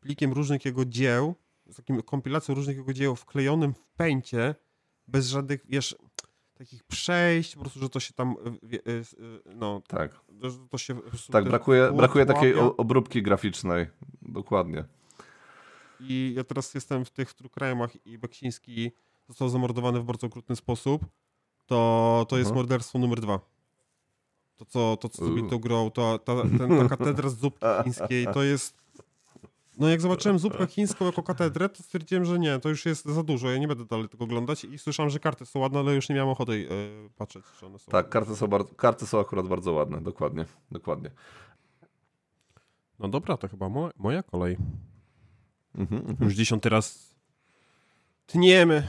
plikiem 0.00 0.32
różnych 0.32 0.64
jego 0.64 0.84
dzieł, 0.84 1.34
z 1.70 1.76
takim 1.76 2.02
kompilacją 2.02 2.54
różnych 2.54 2.76
jego 2.76 2.92
dzieł 2.92 3.16
wklejonym 3.16 3.74
w 3.74 3.86
pęcie, 3.86 4.54
bez 5.08 5.28
żadnych, 5.28 5.66
wiesz, 5.68 5.96
takich 6.58 6.84
przejść, 6.84 7.54
po 7.54 7.60
prostu, 7.60 7.80
że 7.80 7.88
to 7.88 8.00
się 8.00 8.14
tam, 8.14 8.30
e, 8.30 8.76
e, 8.76 8.98
e, 8.98 9.54
no, 9.54 9.82
Tak, 9.88 10.20
to 10.70 10.78
się... 10.78 11.00
tak 11.32 11.44
brakuje, 11.44 11.92
brakuje 11.92 12.26
takiej 12.26 12.54
obróbki 12.54 13.22
graficznej. 13.22 13.86
Dokładnie. 14.22 14.84
I 16.00 16.32
ja 16.36 16.44
teraz 16.44 16.74
jestem 16.74 17.04
w 17.04 17.10
tych 17.10 17.34
True 17.34 17.50
Crime'ach 17.50 17.98
i 18.04 18.18
Beksiński 18.18 18.92
został 19.28 19.48
zamordowany 19.48 20.00
w 20.00 20.04
bardzo 20.04 20.26
okrutny 20.26 20.56
sposób, 20.56 21.02
to, 21.66 22.26
to 22.28 22.38
jest 22.38 22.50
Aha. 22.50 22.56
morderstwo 22.56 22.98
numer 22.98 23.20
dwa. 23.20 23.40
To, 24.56 24.64
co, 24.64 24.96
to, 24.96 25.08
co 25.08 25.24
Uuu. 25.24 25.48
tą 25.48 25.58
grą, 25.58 25.90
to, 25.90 26.18
ta, 26.18 26.34
ten, 26.58 26.88
ta 26.88 26.96
katedra 26.96 27.28
z 27.34 27.38
zupki 27.38 27.66
chińskiej, 27.84 28.26
to 28.34 28.42
jest... 28.42 28.74
No 29.78 29.88
jak 29.88 30.00
zobaczyłem 30.00 30.38
zupkę 30.38 30.66
chińską 30.66 31.04
jako 31.04 31.22
katedrę, 31.22 31.68
to 31.68 31.82
stwierdziłem, 31.82 32.24
że 32.24 32.38
nie, 32.38 32.58
to 32.58 32.68
już 32.68 32.86
jest 32.86 33.04
za 33.04 33.22
dużo, 33.22 33.50
ja 33.50 33.58
nie 33.58 33.68
będę 33.68 33.84
dalej 33.84 34.08
tego 34.08 34.24
oglądać 34.24 34.64
i 34.64 34.78
słyszałem, 34.78 35.10
że 35.10 35.18
karty 35.18 35.46
są 35.46 35.58
ładne, 35.58 35.78
ale 35.78 35.94
już 35.94 36.08
nie 36.08 36.14
miałem 36.14 36.30
ochoty 36.30 36.68
e, 36.70 37.10
patrzeć, 37.16 37.44
czy 37.58 37.66
one 37.66 37.78
są. 37.78 37.92
Tak, 37.92 38.08
karty 38.08 38.36
są, 38.36 38.46
bardzo, 38.46 38.74
karty 38.74 39.06
są 39.06 39.20
akurat 39.20 39.48
bardzo 39.48 39.72
ładne. 39.72 40.00
Dokładnie. 40.00 40.44
Dokładnie. 40.70 41.10
No 42.98 43.08
dobra, 43.08 43.36
to 43.36 43.48
chyba 43.48 43.68
mo 43.68 43.90
moja 43.96 44.22
kolej. 44.22 44.56
Mhm, 45.74 46.00
mhm. 46.00 46.16
Już 46.20 46.34
dziesiąty 46.34 46.68
raz 46.68 47.14
tniemy. 48.26 48.88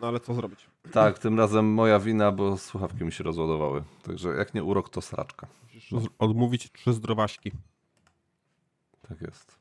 No 0.00 0.08
ale 0.08 0.20
co 0.20 0.34
zrobić? 0.34 0.66
Tak, 0.92 1.18
tym 1.18 1.38
razem 1.38 1.72
moja 1.72 1.98
wina, 1.98 2.32
bo 2.32 2.58
słuchawki 2.58 3.04
mi 3.04 3.12
się 3.12 3.24
rozładowały. 3.24 3.82
Także 4.02 4.28
jak 4.28 4.54
nie 4.54 4.64
urok, 4.64 4.88
to 4.88 5.00
sraczka. 5.00 5.46
Musisz 5.62 5.92
odmówić 6.18 6.72
trzy 6.72 6.92
zdrowaśki. 6.92 7.52
Tak 9.08 9.20
jest. 9.20 9.59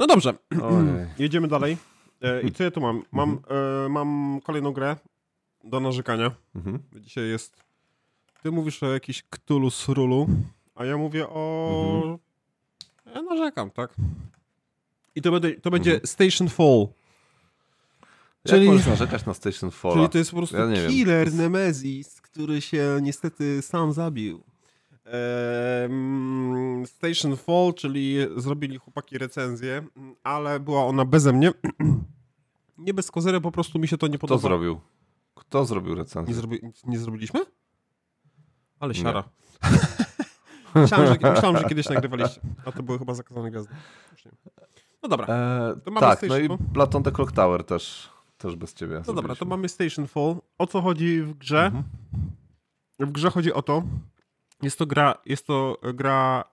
No 0.00 0.06
dobrze, 0.06 0.34
Ojej. 0.62 1.06
jedziemy 1.18 1.48
dalej. 1.48 1.76
E, 2.22 2.42
I 2.42 2.52
co 2.52 2.64
ja 2.64 2.70
tu 2.70 2.80
mam? 2.80 3.02
Mam, 3.12 3.38
e, 3.84 3.88
mam 3.88 4.40
kolejną 4.44 4.72
grę 4.72 4.96
do 5.64 5.80
narzekania. 5.80 6.30
Mhm. 6.54 6.78
Dzisiaj 7.00 7.28
jest... 7.28 7.56
Ty 8.42 8.50
mówisz 8.50 8.82
o 8.82 8.92
jakiś 8.92 9.22
Cthulhu 9.30 9.70
Srulu, 9.70 10.26
a 10.74 10.84
ja 10.84 10.96
mówię 10.96 11.28
o... 11.28 12.18
Ja 13.14 13.22
narzekam, 13.22 13.70
tak? 13.70 13.94
I 15.14 15.22
to, 15.22 15.30
będzie, 15.32 15.60
to 15.60 15.70
będzie 15.70 15.90
Mhm. 15.94 16.06
Station 16.06 16.48
Fall. 16.48 16.86
Jak 18.44 18.54
Czyli- 18.56 18.66
możesz 18.66 18.86
narzekać 18.86 19.26
na 19.26 19.34
Station 19.34 19.70
Falla? 19.70 19.94
Czyli 19.94 20.08
to 20.08 20.18
jest 20.18 20.30
po 20.30 20.36
prostu 20.36 20.56
Ja 20.56 20.66
wiem. 20.66 20.90
killer 20.90 21.34
Nemesis, 21.34 22.20
który 22.20 22.60
się 22.60 22.98
niestety 23.02 23.62
sam 23.62 23.92
zabił. 23.92 24.42
Station 26.86 27.36
Fall, 27.36 27.74
czyli 27.74 28.16
zrobili 28.36 28.78
chłopaki 28.78 29.18
recenzję, 29.18 29.86
ale 30.24 30.60
była 30.60 30.84
ona 30.84 31.04
beze 31.04 31.32
mnie. 31.32 31.52
Nie 32.78 32.94
bez 32.94 33.10
kozery, 33.10 33.40
po 33.40 33.52
prostu 33.52 33.78
mi 33.78 33.88
się 33.88 33.98
to 33.98 34.06
nie 34.06 34.18
Kto 34.18 34.26
podoba. 34.26 34.40
zrobił? 34.42 34.80
Kto 35.34 35.64
zrobił 35.64 35.92
Nie, 35.94 35.98
recenzję? 35.98 36.34
zrobi... 36.34 36.60
nie 36.86 36.98
zrobiliśmy? 36.98 37.40
Ale 38.80 38.94
Nie. 38.94 39.00
siara. 39.00 39.24
myślałem, 40.74 41.06
że, 41.06 41.30
myślałem, 41.30 41.56
że 41.56 41.64
kiedyś 41.64 41.88
nagrywaliście. 41.88 42.40
A 42.64 42.72
to 42.72 42.82
były 42.82 42.98
chyba 42.98 43.14
zakazane 43.14 43.50
gwiazdy. 43.50 43.74
Nie. 44.26 44.30
No 45.02 45.08
dobra. 45.08 45.26
E, 45.26 45.90
mamy 45.90 46.00
tak, 46.00 46.22
no 46.22 46.28
Station 46.28 46.44
i 46.44 46.48
Fall? 46.48 46.58
Platon 46.74 47.02
the 47.02 47.12
Clock 47.12 47.32
Tower 47.32 47.64
też, 47.64 48.10
też 48.38 48.56
bez 48.56 48.74
ciebie. 48.74 48.94
No 48.94 49.00
dobra, 49.14 49.14
to 49.14 49.20
zrobiliśmy. 49.20 49.46
mamy 49.46 49.68
Station 49.68 50.06
Fall. 50.06 50.36
O 50.58 50.66
co 50.66 50.80
chodzi 50.82 51.22
w 51.22 51.34
grze? 51.34 51.64
Mhm. 51.66 51.84
W 53.00 53.12
grze 53.12 53.30
chodzi 53.30 53.52
o 53.52 53.62
to, 53.62 53.82
jest 54.62 54.78
to 54.78 54.86
gra, 54.86 55.14
jest 55.26 55.46
to 55.46 55.76
gra, 55.94 56.44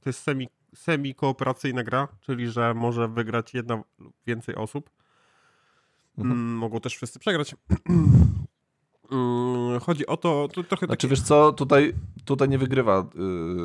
to 0.00 0.08
jest 0.08 0.22
semi, 0.22 0.48
semi-kooperacyjna 0.74 1.84
gra, 1.84 2.08
czyli 2.20 2.48
że 2.48 2.74
może 2.74 3.08
wygrać 3.08 3.54
jedna 3.54 3.82
lub 3.98 4.14
więcej 4.26 4.54
osób. 4.54 4.90
Mhm. 6.18 6.38
Mm, 6.38 6.56
mogą 6.56 6.80
też 6.80 6.96
wszyscy 6.96 7.18
przegrać. 7.18 7.54
Mm, 9.12 9.80
chodzi 9.80 10.06
o 10.06 10.16
to, 10.16 10.48
to 10.54 10.64
trochę 10.64 10.86
Znaczy 10.86 10.96
takie, 10.96 11.08
wiesz 11.08 11.22
co, 11.22 11.52
tutaj, 11.52 11.94
tutaj 12.24 12.48
nie 12.48 12.58
wygrywa, 12.58 13.08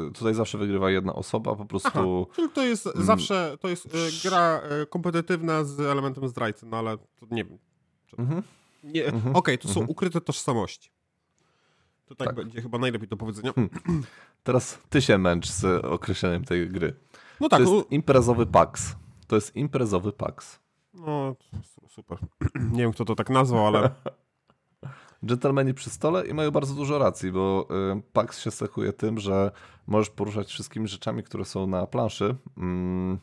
y, 0.09 0.13
tutaj 0.13 0.33
zawsze 0.33 0.57
wygrywa 0.57 0.91
jedna 0.91 1.13
osoba, 1.13 1.55
po 1.55 1.65
prostu... 1.65 2.27
czyli 2.35 2.49
to 2.49 2.63
jest 2.63 2.87
Mm. 2.87 3.05
zawsze, 3.05 3.57
to 3.61 3.67
jest 3.67 3.85
e, 3.85 3.89
gra 4.23 4.61
e, 4.63 4.85
kompetytywna 4.85 5.63
z 5.63 5.79
elementem 5.79 6.27
zdrajcy, 6.27 6.65
no 6.65 6.77
ale 6.77 6.97
to 6.97 7.25
nie 7.31 7.45
wiem. 7.45 7.57
Mhm. 8.17 8.43
Nie, 8.83 9.05
Mhm, 9.05 9.35
Okej, 9.35 9.57
to 9.57 9.67
są 9.67 9.79
mhm. 9.79 9.89
ukryte 9.89 10.21
tożsamości. 10.21 10.91
To 12.05 12.15
tak, 12.15 12.27
Tak. 12.27 12.35
będzie 12.35 12.61
chyba 12.61 12.77
najlepiej 12.77 13.07
do 13.07 13.17
powiedzenia. 13.17 13.53
Teraz 14.43 14.79
ty 14.89 15.01
się 15.01 15.17
męcz 15.17 15.47
z 15.51 15.85
określeniem 15.85 16.45
tej 16.45 16.69
gry. 16.69 16.93
No 17.41 17.49
tak, 17.49 17.63
to 17.63 17.75
jest 17.75 17.91
imprezowy 17.91 18.45
PAX. 18.45 18.95
To 19.27 19.35
jest 19.35 19.55
imprezowy 19.55 20.11
PAX. 20.13 20.59
No, 20.93 21.35
su- 21.63 21.87
super. 21.89 22.17
Nie 22.71 22.81
wiem, 22.81 22.91
kto 22.91 23.05
to 23.05 23.15
tak 23.15 23.29
nazwał, 23.29 23.67
ale 23.67 23.89
Dżentelmeni 25.25 25.73
przy 25.73 25.89
stole 25.89 26.27
i 26.27 26.33
mają 26.33 26.51
bardzo 26.51 26.73
dużo 26.73 26.97
racji, 26.97 27.31
bo 27.31 27.67
y, 27.97 28.01
PAX 28.13 28.39
się 28.39 28.51
cechuje 28.51 28.93
tym, 28.93 29.19
że 29.19 29.51
możesz 29.87 30.09
poruszać 30.09 30.47
wszystkimi 30.47 30.87
rzeczami, 30.87 31.23
które 31.23 31.45
są 31.45 31.67
na 31.67 31.87
planszy. 31.87 32.35
Mm, 32.57 33.19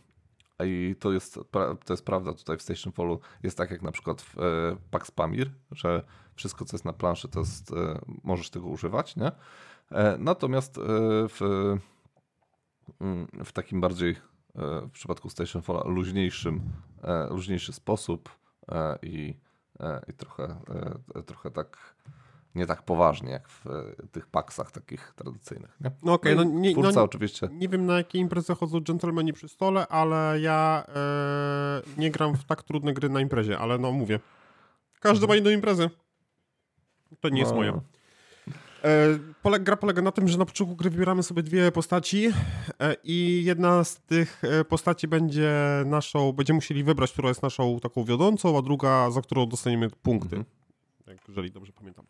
I 0.65 0.97
to 1.01 1.13
jest, 1.13 1.39
to 1.85 1.93
jest 1.93 2.05
prawda 2.05 2.33
tutaj 2.33 2.57
w 2.59 2.63
Station 2.63 2.93
Fallu. 2.93 3.21
Jest 3.43 3.57
tak 3.59 3.71
jak 3.71 3.83
na 3.83 3.93
przykład 3.93 4.23
w 4.23 4.39
e, 4.39 4.43
PAX 4.91 5.11
Pamir, 5.11 5.51
że 5.71 6.03
wszystko, 6.35 6.65
co 6.65 6.77
jest 6.77 6.85
na 6.85 6.93
planszy, 6.93 7.29
to 7.29 7.41
jest, 7.41 7.73
e, 7.73 8.01
możesz 8.25 8.51
tego 8.51 8.67
używać, 8.67 9.17
nie? 9.17 9.33
E, 9.91 10.17
Natomiast 10.19 10.79
e, 10.79 10.83
w, 11.29 11.41
mm, 13.01 13.27
w 13.45 13.53
takim 13.53 13.81
bardziej, 13.81 14.17
w 14.89 14.91
przypadku 14.91 15.31
Station 15.31 15.63
Falla, 15.63 15.83
luźniejszym, 15.85 16.61
luźniejszy 17.31 17.73
sposób 17.73 18.31
i, 19.03 19.37
i 20.09 20.13
trochę, 20.13 20.57
trochę 21.27 21.51
tak, 21.51 21.95
nie 22.55 22.67
tak 22.67 22.83
poważnie 22.83 23.31
jak 23.31 23.49
w 23.49 23.65
tych 24.13 24.27
paksach 24.27 24.71
takich 24.71 25.13
tradycyjnych. 25.17 25.77
Nie? 25.81 25.91
no 26.03 26.13
okej, 26.13 26.37
no, 26.37 26.43
i 26.43 26.47
nie, 26.47 26.73
twórca 26.73 27.01
no, 27.01 27.03
oczywiście. 27.03 27.49
nie 27.53 27.69
wiem 27.69 27.87
na 27.87 27.97
jakie 27.97 28.19
imprezy 28.19 28.55
chodzą 28.55 28.81
dżentelmeni 28.81 29.33
przy 29.33 29.49
stole, 29.49 29.89
ale 29.89 30.41
ja 30.41 30.85
e, 30.89 31.83
nie 31.97 32.11
gram 32.11 32.37
w 32.37 32.45
tak 32.45 32.63
trudne 32.63 32.93
gry 32.93 33.09
na 33.09 33.21
imprezie, 33.21 33.59
ale 33.59 33.79
no 33.79 33.93
mówię. 33.93 34.21
Każdy 35.01 35.27
ma 35.27 35.37
inną 35.37 35.51
imprezę. 35.51 35.91
To 37.21 37.29
nie 37.29 37.41
jest 37.41 37.53
No, 37.53 37.57
moja. 37.57 37.81
E, 39.45 39.59
gra 39.61 39.77
polega 39.77 40.03
na 40.03 40.13
tym, 40.13 40.29
że 40.29 40.39
na 40.39 40.45
początku 40.45 40.77
gry 40.77 40.91
wybieramy 40.91 41.23
sobie 41.23 41.43
dwie 41.43 41.73
postaci 41.73 42.29
e, 42.81 42.97
i 43.05 43.43
jedna 43.45 43.85
z 43.85 44.01
tych 44.01 44.43
e, 44.45 44.65
postaci 44.65 45.09
będzie 45.09 45.53
naszą, 45.87 46.33
będziemy 46.33 46.55
musieli 46.55 46.85
wybrać, 46.85 47.13
która 47.13 47.29
jest 47.29 47.43
naszą 47.43 47.81
taką 47.81 48.05
wiodącą, 48.05 48.59
a 48.59 48.63
druga, 48.63 49.11
za 49.11 49.23
którą 49.23 49.47
dostaniemy 49.47 49.91
punkty. 49.91 50.37
Mhm. 50.37 50.45
Jak, 51.07 51.29
jeżeli 51.29 51.51
dobrze 51.51 51.73
pamiętam. 51.73 52.05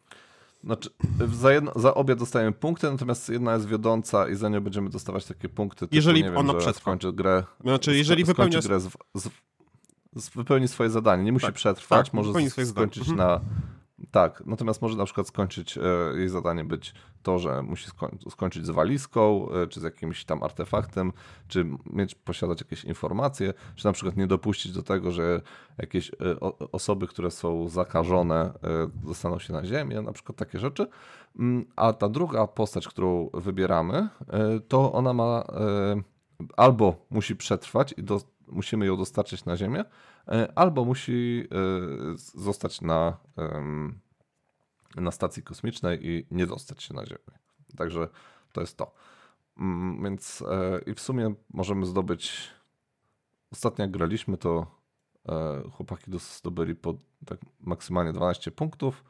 Znaczy, 0.64 0.90
za, 1.32 1.52
jedno, 1.52 1.72
za 1.76 1.94
obie 1.94 2.16
dostajemy 2.16 2.52
punkty, 2.52 2.90
natomiast 2.90 3.28
jedna 3.28 3.54
jest 3.54 3.66
wiodąca 3.66 4.28
i 4.28 4.34
za 4.34 4.48
nią 4.48 4.60
będziemy 4.60 4.90
dostawać 4.90 5.24
takie 5.24 5.48
punkty. 5.48 5.80
Typu, 5.80 5.94
Jeżeli 5.94 6.24
wiem, 6.24 6.36
ona 6.36 6.54
przetrwa. 6.54 6.80
skończy 6.80 7.12
grę. 7.12 7.44
Znaczy, 7.60 7.96
jeżeli 7.96 8.24
wypełnia... 8.24 8.60
grę 8.60 8.80
z, 8.80 8.92
z, 9.14 9.28
z, 10.16 10.28
wypełni 10.28 10.68
swoje 10.68 10.90
zadanie. 10.90 11.24
Nie 11.24 11.32
musi 11.32 11.46
Tak, 11.46 11.54
przetrwać, 11.54 12.06
tak, 12.06 12.14
może 12.14 12.32
skończyć 12.66 13.08
Mhm. 13.08 13.40
Tak, 14.12 14.42
natomiast 14.46 14.82
może 14.82 14.96
na 14.96 15.04
przykład 15.04 15.28
skończyć, 15.28 15.78
e, 15.78 15.80
jej 16.16 16.28
zadanie 16.28 16.64
być 16.64 16.94
to, 17.22 17.38
że 17.38 17.62
musi 17.62 17.86
skoń, 17.86 18.18
skończyć 18.30 18.66
z 18.66 18.70
walizką, 18.70 19.48
e, 19.50 19.66
czy 19.66 19.80
z 19.80 19.82
jakimś 19.82 20.24
tam 20.24 20.42
artefaktem, 20.42 21.12
czy 21.48 21.66
mieć, 21.92 22.14
posiadać 22.14 22.60
jakieś 22.60 22.84
informacje, 22.84 23.54
czy 23.76 23.86
na 23.86 23.92
przykład 23.92 24.16
nie 24.16 24.26
dopuścić 24.26 24.72
do 24.72 24.82
tego, 24.82 25.12
że 25.12 25.40
jakieś 25.78 26.10
e, 26.10 26.40
osoby, 26.72 27.06
które 27.06 27.30
są 27.30 27.68
zakażone, 27.68 28.52
dostaną 28.94 29.38
się 29.38 29.52
na 29.52 29.64
ziemię, 29.64 30.02
na 30.02 30.12
przykład 30.12 30.38
takie 30.38 30.58
rzeczy. 30.58 30.86
Mm, 31.38 31.64
A 31.76 31.92
ta 31.92 32.08
druga 32.08 32.46
postać, 32.46 32.88
którą 32.88 33.30
wybieramy, 33.34 34.08
to 34.68 34.92
ona 34.92 35.12
ma 35.12 35.44
albo 36.56 37.06
musi 37.10 37.36
przetrwać 37.36 37.94
i 37.96 38.02
do, 38.02 38.20
musimy 38.52 38.86
ją 38.86 38.96
dostarczyć 38.96 39.44
na 39.44 39.56
ziemię, 39.56 39.84
e, 40.28 40.52
albo 40.54 40.84
musi 40.84 41.48
e, 41.50 42.16
zostać 42.34 42.80
na, 42.80 43.18
na 44.96 45.10
stacji 45.10 45.42
kosmicznej 45.42 46.06
i 46.06 46.26
nie 46.30 46.46
dostać 46.46 46.82
się 46.82 46.94
na 46.94 47.06
ziemię. 47.06 47.38
Także 47.76 48.08
to 48.52 48.60
jest 48.60 48.76
to. 48.76 48.94
Mm, 49.58 50.04
Więc 50.04 50.44
e, 50.48 50.80
i 50.90 50.94
w 50.94 51.00
sumie 51.00 51.34
możemy 51.50 51.86
zdobyć. 51.86 52.50
Ostatnio 53.52 53.82
jak 53.82 53.90
graliśmy, 53.90 54.36
to 54.36 54.82
chłopaki 55.72 56.10
zdobyli 56.18 56.74
po 56.74 56.94
tak 57.26 57.38
maksymalnie 57.60 58.12
12 58.12 58.50
punktów. 58.50 59.04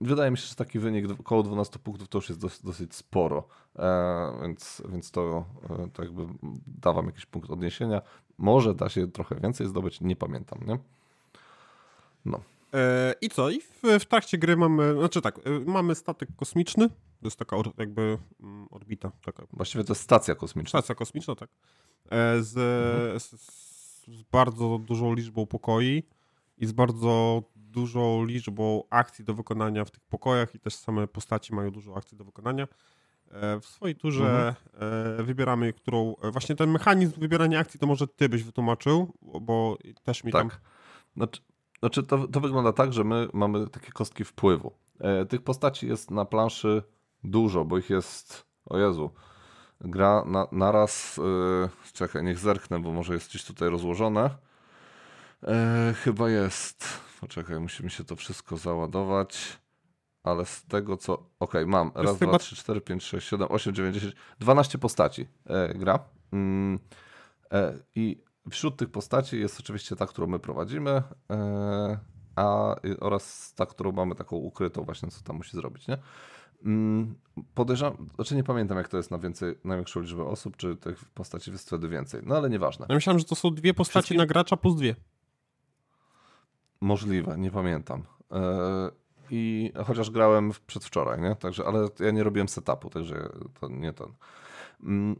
Wydaje 0.00 0.30
mi 0.30 0.38
się, 0.38 0.46
że 0.46 0.54
taki 0.54 0.78
wynik 0.78 1.20
około 1.20 1.42
12 1.42 1.78
punktów 1.78 2.08
to 2.08 2.18
już 2.18 2.28
jest 2.28 2.40
dos, 2.40 2.62
dosyć 2.62 2.94
sporo, 2.94 3.48
e, 3.76 4.38
więc, 4.42 4.82
więc 4.88 5.10
to, 5.10 5.44
e, 5.70 5.88
to 5.92 6.02
jakby 6.02 6.26
da 6.66 6.92
wam 6.92 7.06
jakiś 7.06 7.26
punkt 7.26 7.50
odniesienia. 7.50 8.02
Może 8.38 8.74
da 8.74 8.88
się 8.88 9.08
trochę 9.08 9.34
więcej 9.34 9.66
zdobyć, 9.66 10.00
nie 10.00 10.16
pamiętam, 10.16 10.58
nie? 10.66 10.78
E, 12.74 13.14
I 13.20 13.28
co? 13.28 13.50
I 13.50 13.60
w, 13.60 13.82
w 14.00 14.04
trakcie 14.04 14.38
gry 14.38 14.56
mamy, 14.56 14.94
znaczy 14.98 15.20
tak, 15.20 15.40
mamy 15.66 15.94
statek 15.94 16.28
kosmiczny 16.36 16.88
To 16.88 17.26
jest 17.26 17.36
taka 17.36 17.56
or, 17.56 17.70
jakby 17.78 18.18
mm, 18.42 18.66
orbita. 18.70 19.12
Taka. 19.24 19.46
Właściwie 19.52 19.84
to 19.84 19.92
jest 19.92 20.02
stacja 20.02 20.34
kosmiczna. 20.34 20.80
Stacja 20.80 20.94
kosmiczna, 20.94 21.34
tak. 21.34 21.48
Z, 22.40 22.56
mhm. 22.56 23.20
z, 23.20 23.30
z, 23.40 24.22
bardzo 24.32 24.78
dużą 24.78 25.14
liczbą 25.14 25.46
pokoi 25.46 26.02
i 26.58 26.66
z 26.66 26.72
bardzo 26.72 27.42
dużą 27.76 28.24
liczbą 28.24 28.82
akcji 28.90 29.24
do 29.24 29.34
wykonania 29.34 29.84
w 29.84 29.90
tych 29.90 30.04
pokojach 30.04 30.54
i 30.54 30.60
też 30.60 30.74
same 30.74 31.06
postaci 31.06 31.54
mają 31.54 31.70
dużo 31.70 31.96
akcji 31.96 32.18
do 32.18 32.24
wykonania. 32.24 32.68
E, 33.30 33.60
w 33.60 33.66
swojej 33.66 33.96
turze 33.96 34.24
mhm. 34.24 34.54
E, 35.20 35.22
wybieramy, 35.22 35.72
którą. 35.72 36.16
E, 36.22 36.30
właśnie 36.30 36.56
ten 36.56 36.70
mechanizm 36.70 37.20
wybierania 37.20 37.58
akcji 37.58 37.80
to 37.80 37.86
może 37.86 38.06
ty 38.06 38.28
byś 38.28 38.42
wytłumaczył, 38.42 39.12
bo 39.40 39.78
też 40.04 40.24
mi 40.24 40.32
tak. 40.32 40.42
tam. 40.42 40.50
Znaczy, 41.16 41.40
znaczy 41.78 42.02
to, 42.02 42.28
to 42.28 42.40
wygląda 42.40 42.72
tak, 42.72 42.92
że 42.92 43.04
my 43.04 43.28
mamy 43.32 43.68
takie 43.68 43.92
kostki 43.92 44.24
wpływu. 44.24 44.72
Tych 45.28 45.42
postaci 45.42 45.88
jest 45.88 46.10
na 46.10 46.24
planszy 46.24 46.82
dużo, 47.24 47.64
bo 47.64 47.78
ich 47.78 47.90
jest. 47.90 48.46
O 48.66 48.78
Jezu. 48.78 49.10
Gra 49.80 50.24
na, 50.26 50.46
naraz. 50.52 51.16
Yy, 51.16 51.92
czekaj, 51.92 52.24
niech 52.24 52.38
zerknę, 52.38 52.78
bo 52.78 52.92
może 52.92 53.14
jest 53.14 53.28
gdzieś 53.28 53.44
tutaj 53.44 53.70
rozłożone. 53.70 54.30
Yy, 55.42 55.48
chyba 55.94 56.30
jest. 56.30 57.05
Poczekaj, 57.20 57.60
musimy 57.60 57.90
się 57.90 58.04
to 58.04 58.16
wszystko 58.16 58.56
załadować 58.56 59.58
ale 60.26 60.46
z 60.46 60.64
tego 60.64 60.96
co. 60.96 61.12
Okej, 61.14 61.28
okay, 61.38 61.66
mam. 61.66 61.90
Raz, 61.94 62.18
dwa, 62.18 62.38
trzy, 62.38 62.56
cztery, 62.56 62.80
pięć, 62.80 63.02
sześć, 63.02 63.28
siedem, 63.28 63.48
osiem, 63.50 63.74
dziewięć, 63.74 63.94
dziesięć. 63.94 64.14
Dwanaście 64.38 64.78
postaci 64.78 65.26
e, 65.46 65.74
gra. 65.74 65.98
Mm, 66.32 66.78
e, 67.52 67.78
I 67.94 68.22
wśród 68.50 68.76
tych 68.76 68.90
postaci 68.90 69.40
jest 69.40 69.60
oczywiście 69.60 69.96
ta, 69.96 70.06
którą 70.06 70.26
my 70.26 70.38
prowadzimy, 70.38 71.02
e, 71.30 71.98
a, 72.36 72.76
oraz 73.00 73.54
ta, 73.54 73.66
którą 73.66 73.92
mamy 73.92 74.14
taką 74.14 74.36
ukrytą, 74.36 74.84
właśnie 74.84 75.08
co 75.08 75.24
tam 75.24 75.36
musi 75.36 75.56
zrobić, 75.56 75.88
nie? 75.88 75.98
Mm, 76.64 77.14
podejrzewam, 77.54 78.08
znaczy 78.14 78.36
nie 78.36 78.44
pamiętam 78.44 78.78
jak 78.78 78.88
to 78.88 78.96
jest 78.96 79.10
na, 79.10 79.18
więcej, 79.18 79.54
na 79.64 79.76
większą 79.76 80.00
liczbę 80.00 80.24
osób, 80.24 80.56
czy 80.56 80.76
tych 80.76 81.04
postaci 81.04 81.50
jest 81.50 81.66
wtedy 81.66 81.88
więcej, 81.88 82.20
no 82.24 82.36
ale 82.36 82.50
nieważne. 82.50 82.86
Ja 82.88 82.94
myślałem, 82.94 83.18
że 83.18 83.24
to 83.24 83.34
są 83.34 83.54
dwie 83.54 83.74
postaci 83.74 84.02
Wszystkie... 84.02 84.18
na 84.18 84.26
gracza 84.26 84.56
plus 84.56 84.76
dwie. 84.76 84.94
Możliwe, 86.80 87.38
nie 87.38 87.50
pamiętam. 87.50 88.02
E, 88.32 88.90
i 89.30 89.72
chociaż 89.86 90.10
grałem 90.10 90.52
przedwczoraj, 90.66 91.20
nie? 91.20 91.36
Także, 91.36 91.64
ale 91.66 91.88
ja 92.00 92.10
nie 92.10 92.24
robiłem 92.24 92.48
setupu, 92.48 92.90
także 92.90 93.28
to 93.60 93.68
nie 93.68 93.92
ten. 93.92 94.08
Mm. 94.82 95.16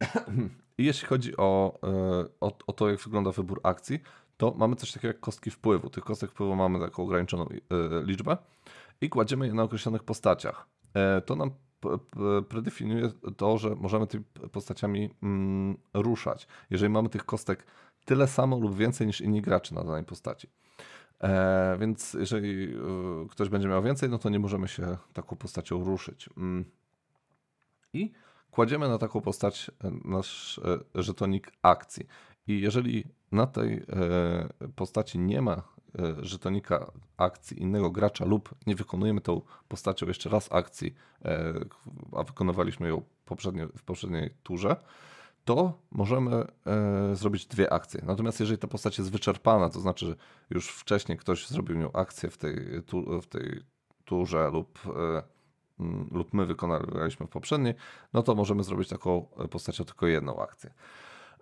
I 0.78 0.84
jeśli 0.84 1.08
chodzi 1.08 1.36
o, 1.36 1.78
e, 1.82 2.24
o, 2.40 2.58
o 2.66 2.72
to, 2.72 2.90
jak 2.90 3.00
wygląda 3.00 3.30
wybór 3.30 3.60
akcji, 3.62 4.00
to 4.36 4.54
mamy 4.56 4.76
coś 4.76 4.92
takiego 4.92 5.08
jak 5.08 5.20
kostki 5.20 5.50
wpływu. 5.50 5.90
Tych 5.90 6.04
kostek 6.04 6.30
wpływu 6.30 6.56
mamy 6.56 6.80
taką 6.80 7.02
ograniczoną 7.02 7.48
e, 7.48 7.56
liczbę 8.02 8.36
i 9.00 9.08
kładziemy 9.08 9.46
je 9.46 9.54
na 9.54 9.62
określonych 9.62 10.02
postaciach. 10.02 10.66
To 11.26 11.36
nam 11.36 11.50
predefiniuje 12.48 13.10
to, 13.36 13.58
że 13.58 13.74
możemy 13.74 14.06
tymi 14.06 14.24
postaciami 14.52 15.10
mm, 15.22 15.76
ruszać, 15.94 16.46
jeżeli 16.70 16.92
mamy 16.92 17.08
tych 17.08 17.24
kostek 17.24 17.66
tyle 18.06 18.26
samo 18.26 18.58
lub 18.58 18.76
więcej 18.76 19.06
niż 19.06 19.20
inni 19.20 19.42
gracze 19.42 19.74
na 19.74 19.84
danej 19.84 20.04
postaci. 20.04 20.48
E, 21.20 21.76
więc 21.80 22.14
jeżeli 22.14 22.74
e, 22.74 23.28
ktoś 23.30 23.48
będzie 23.48 23.68
miał 23.68 23.82
więcej, 23.82 24.08
no 24.08 24.18
to 24.18 24.28
nie 24.28 24.38
możemy 24.38 24.68
się 24.68 24.96
taką 25.12 25.36
postacią 25.36 25.84
ruszyć. 25.84 26.30
Mm. 26.36 26.64
I 27.92 28.12
kładziemy 28.50 28.88
na 28.88 28.98
taką 28.98 29.20
postać 29.20 29.70
e, 29.84 29.90
nasz 30.04 30.58
e, 30.94 31.02
żetonik 31.02 31.52
akcji. 31.62 32.06
I 32.46 32.60
jeżeli 32.60 33.04
na 33.32 33.46
tej 33.46 33.74
e, 33.74 33.82
postaci 34.76 35.18
nie 35.18 35.42
ma 35.42 35.52
e, 35.54 35.62
żetonika 36.20 36.92
akcji 37.16 37.62
innego 37.62 37.90
gracza 37.90 38.24
lub 38.24 38.54
nie 38.66 38.74
wykonujemy 38.74 39.20
tą 39.20 39.40
postacią 39.68 40.06
jeszcze 40.06 40.28
raz 40.28 40.52
akcji, 40.52 40.94
a 42.12 42.22
wykonywaliśmy 42.22 42.88
ją 42.88 43.02
poprzednio, 43.24 43.68
w 43.68 43.82
poprzedniej 43.82 44.30
turze, 44.42 44.76
to 45.46 45.72
możemy 45.90 46.44
e, 46.66 47.16
zrobić 47.16 47.46
dwie 47.46 47.72
akcje. 47.72 48.02
Natomiast 48.06 48.40
jeżeli 48.40 48.58
ta 48.58 48.66
postać 48.66 48.98
jest 48.98 49.10
wyczerpana, 49.10 49.70
to 49.70 49.80
znaczy, 49.80 50.06
że 50.06 50.14
już 50.50 50.68
wcześniej 50.68 51.18
ktoś 51.18 51.48
zrobił 51.48 51.76
nią 51.76 51.92
akcję 51.92 52.30
w 52.30 52.38
tej, 52.38 52.82
tu, 52.86 53.20
w 53.20 53.26
tej 53.26 53.60
turze 54.04 54.50
lub, 54.50 54.78
e, 54.86 55.22
lub 56.10 56.34
my 56.34 56.46
wykonaliśmy 56.46 57.26
w 57.26 57.30
poprzedniej, 57.30 57.74
no 58.12 58.22
to 58.22 58.34
możemy 58.34 58.64
zrobić 58.64 58.88
taką 58.88 59.26
postacią 59.50 59.84
tylko 59.84 60.06
jedną 60.06 60.42
akcję. 60.42 60.70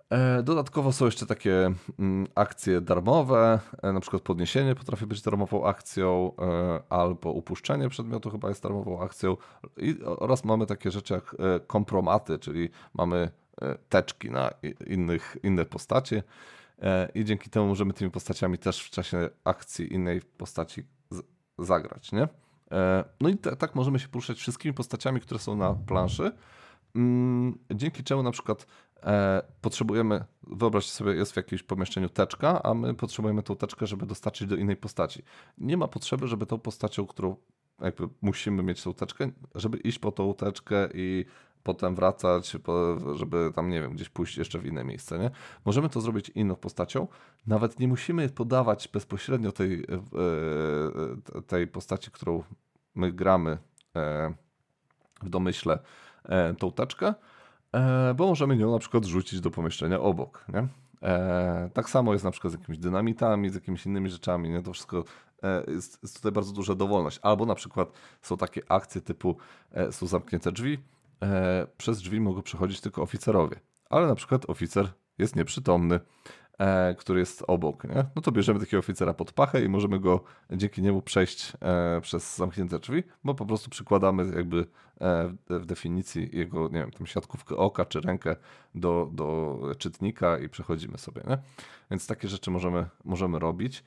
E, 0.09 0.43
dodatkowo 0.43 0.91
są 0.91 1.05
jeszcze 1.05 1.25
takie 1.25 1.73
mm, 1.99 2.27
akcje 2.35 2.81
darmowe, 2.81 3.59
e, 3.81 3.93
na 3.93 3.99
przykład 3.99 4.21
podniesienie 4.21 4.75
potrafi 4.75 5.05
być 5.05 5.21
darmową 5.21 5.65
akcją, 5.65 6.31
e, 6.39 6.83
albo 6.89 7.31
upuszczenie 7.31 7.89
przedmiotu 7.89 8.29
chyba 8.29 8.49
jest 8.49 8.63
darmową 8.63 9.01
akcją. 9.01 9.37
I, 9.77 9.95
oraz 10.03 10.45
mamy 10.45 10.65
takie 10.65 10.91
rzeczy 10.91 11.13
jak 11.13 11.35
kompromaty, 11.67 12.39
czyli 12.39 12.69
mamy 12.93 13.31
E, 13.44 13.44
teczki 13.89 14.31
na 14.31 14.51
innych, 14.87 15.37
inne 15.43 15.65
postacie 15.65 16.23
e, 16.81 17.09
i 17.15 17.25
dzięki 17.25 17.49
temu 17.49 17.67
możemy 17.67 17.93
tymi 17.93 18.11
postaciami 18.11 18.57
też 18.57 18.83
w 18.83 18.89
czasie 18.89 19.29
akcji 19.43 19.93
innej 19.93 20.21
postaci 20.21 20.83
zagrać, 21.59 22.11
nie? 22.11 22.27
E, 22.71 23.03
no 23.21 23.29
i 23.29 23.37
tak 23.37 23.75
możemy 23.75 23.99
się 23.99 24.07
poruszać 24.07 24.37
wszystkimi 24.37 24.73
postaciami, 24.73 25.21
które 25.21 25.39
są 25.39 25.55
na 25.55 25.73
planszy, 25.73 26.31
mm, 26.95 27.57
dzięki 27.73 28.03
czemu 28.03 28.23
na 28.23 28.31
przykład 28.31 28.67
potrzebujemy, 29.61 30.25
wyobraźcie 30.47 30.91
sobie, 30.91 31.11
jest 31.13 31.33
w 31.33 31.37
jakimś 31.37 31.63
pomieszczeniu 31.63 32.09
teczka, 32.09 32.63
a 32.63 32.73
my 32.73 32.93
potrzebujemy 32.93 33.43
tą 33.43 33.55
teczkę, 33.55 33.87
żeby 33.87 34.05
dostarczyć 34.05 34.47
do 34.47 34.55
innej 34.55 34.75
postaci. 34.75 35.23
Nie 35.57 35.77
ma 35.77 35.87
potrzeby, 35.87 36.27
żeby 36.27 36.45
tą 36.45 36.59
postacią, 36.59 37.05
którą 37.05 37.35
jakby 37.81 38.09
musimy 38.21 38.63
mieć 38.63 38.83
tą 38.83 38.93
teczkę, 38.93 39.31
żeby 39.55 39.77
iść 39.77 39.99
po 39.99 40.11
tą 40.11 40.33
teczkę 40.33 40.89
i 40.93 41.25
potem 41.65 41.95
wracać, 41.95 42.55
żeby 43.15 43.51
tam, 43.55 43.69
nie 43.69 43.81
wiem, 43.81 43.93
gdzieś 43.93 44.09
pójść 44.09 44.37
jeszcze 44.37 44.59
w 44.59 44.65
inne 44.65 44.83
miejsce, 44.83 45.19
nie? 45.19 45.31
Możemy 45.65 45.89
to 45.89 46.01
zrobić 46.01 46.29
inną 46.29 46.55
postacią. 46.55 47.07
Nawet 47.47 47.79
nie 47.79 47.87
musimy 47.87 48.29
podawać 48.29 48.87
bezpośrednio 48.87 49.51
tej, 49.51 49.73
e, 49.73 51.37
e, 51.37 51.41
tej 51.41 51.67
postaci, 51.67 52.11
którą 52.11 52.43
my 52.95 53.11
gramy 53.11 53.57
e, 53.95 54.33
w 55.23 55.29
domyśle 55.29 55.79
tą 56.59 56.71
teczkę, 56.71 57.13
bo 58.15 58.27
możemy 58.27 58.57
nią 58.57 58.71
na 58.71 58.79
przykład 58.79 59.05
rzucić 59.05 59.41
do 59.41 59.51
pomieszczenia 59.51 59.99
obok, 59.99 60.45
nie? 60.53 60.67
tak 61.73 61.89
samo 61.89 62.13
jest 62.13 62.25
na 62.25 62.31
przykład 62.31 62.53
z 62.53 62.55
jakimiś 62.55 62.79
dynamitami, 62.79 63.49
z 63.49 63.55
jakimiś 63.55 63.85
innymi 63.85 64.09
rzeczami, 64.09 64.49
nie? 64.49 64.61
To 64.61 64.73
wszystko 64.73 65.03
jest, 65.67 65.99
jest 66.03 66.15
tutaj 66.15 66.31
bardzo 66.31 66.53
duża 66.53 66.75
dowolność. 66.75 67.19
Albo 67.21 67.45
na 67.45 67.55
przykład 67.55 67.91
są 68.21 68.37
takie 68.37 68.61
akcje 68.69 69.01
typu 69.01 69.37
są 69.91 70.07
zamknięte 70.07 70.51
drzwi, 70.51 70.79
e, 71.23 71.67
przez 71.77 71.97
drzwi 71.97 72.21
mogą 72.21 72.41
przechodzić 72.41 72.81
tylko 72.81 73.01
oficerowie. 73.01 73.59
Ale 73.89 74.07
na 74.07 74.15
przykład 74.15 74.49
oficer 74.49 74.93
jest 75.17 75.35
nieprzytomny, 75.35 75.99
e, 76.59 76.95
który 76.95 77.19
jest 77.19 77.43
obok. 77.47 77.83
Nie? 77.83 78.05
No 78.15 78.21
to 78.21 78.31
bierzemy 78.31 78.59
takiego 78.59 78.79
oficera 78.79 79.13
pod 79.13 79.31
pachę 79.31 79.63
i 79.63 79.69
możemy 79.69 79.99
go 79.99 80.23
dzięki 80.51 80.81
niemu 80.81 81.01
przejść 81.01 81.53
e, 81.61 82.01
przez 82.01 82.37
zamknięte 82.37 82.79
drzwi, 82.79 83.03
bo 83.23 83.35
po 83.35 83.45
prostu 83.45 83.69
przykładamy 83.69 84.35
jakby 84.35 84.65
e, 85.01 85.35
w 85.49 85.65
definicji 85.65 86.29
jego, 86.33 86.67
nie 86.67 86.79
wiem, 86.79 86.91
tam 86.91 87.07
siatkówkę 87.07 87.55
oka 87.55 87.85
czy 87.85 88.01
rękę 88.01 88.35
do, 88.75 89.09
do 89.13 89.59
czytnika 89.77 90.37
i 90.37 90.49
przechodzimy 90.49 90.97
sobie. 90.97 91.21
Nie? 91.27 91.37
Więc 91.91 92.07
takie 92.07 92.27
rzeczy 92.27 92.51
możemy, 92.51 92.85
możemy 93.03 93.39
robić. 93.39 93.83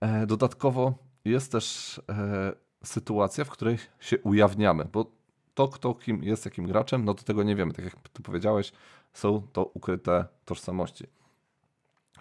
E, 0.00 0.26
dodatkowo 0.26 0.94
jest 1.24 1.52
też 1.52 2.00
e, 2.08 2.52
sytuacja, 2.84 3.44
w 3.44 3.50
której 3.50 3.78
się 4.00 4.18
ujawniamy, 4.18 4.88
bo 4.92 5.15
to, 5.56 5.68
kto 5.68 5.94
kim 5.94 6.24
jest 6.24 6.44
jakim 6.44 6.66
graczem, 6.66 7.04
no 7.04 7.14
to 7.14 7.22
tego 7.22 7.42
nie 7.42 7.56
wiemy. 7.56 7.72
Tak 7.72 7.84
jak 7.84 7.94
ty 8.12 8.22
powiedziałeś, 8.22 8.72
są 9.12 9.42
to 9.52 9.64
ukryte 9.64 10.24
tożsamości. 10.44 11.06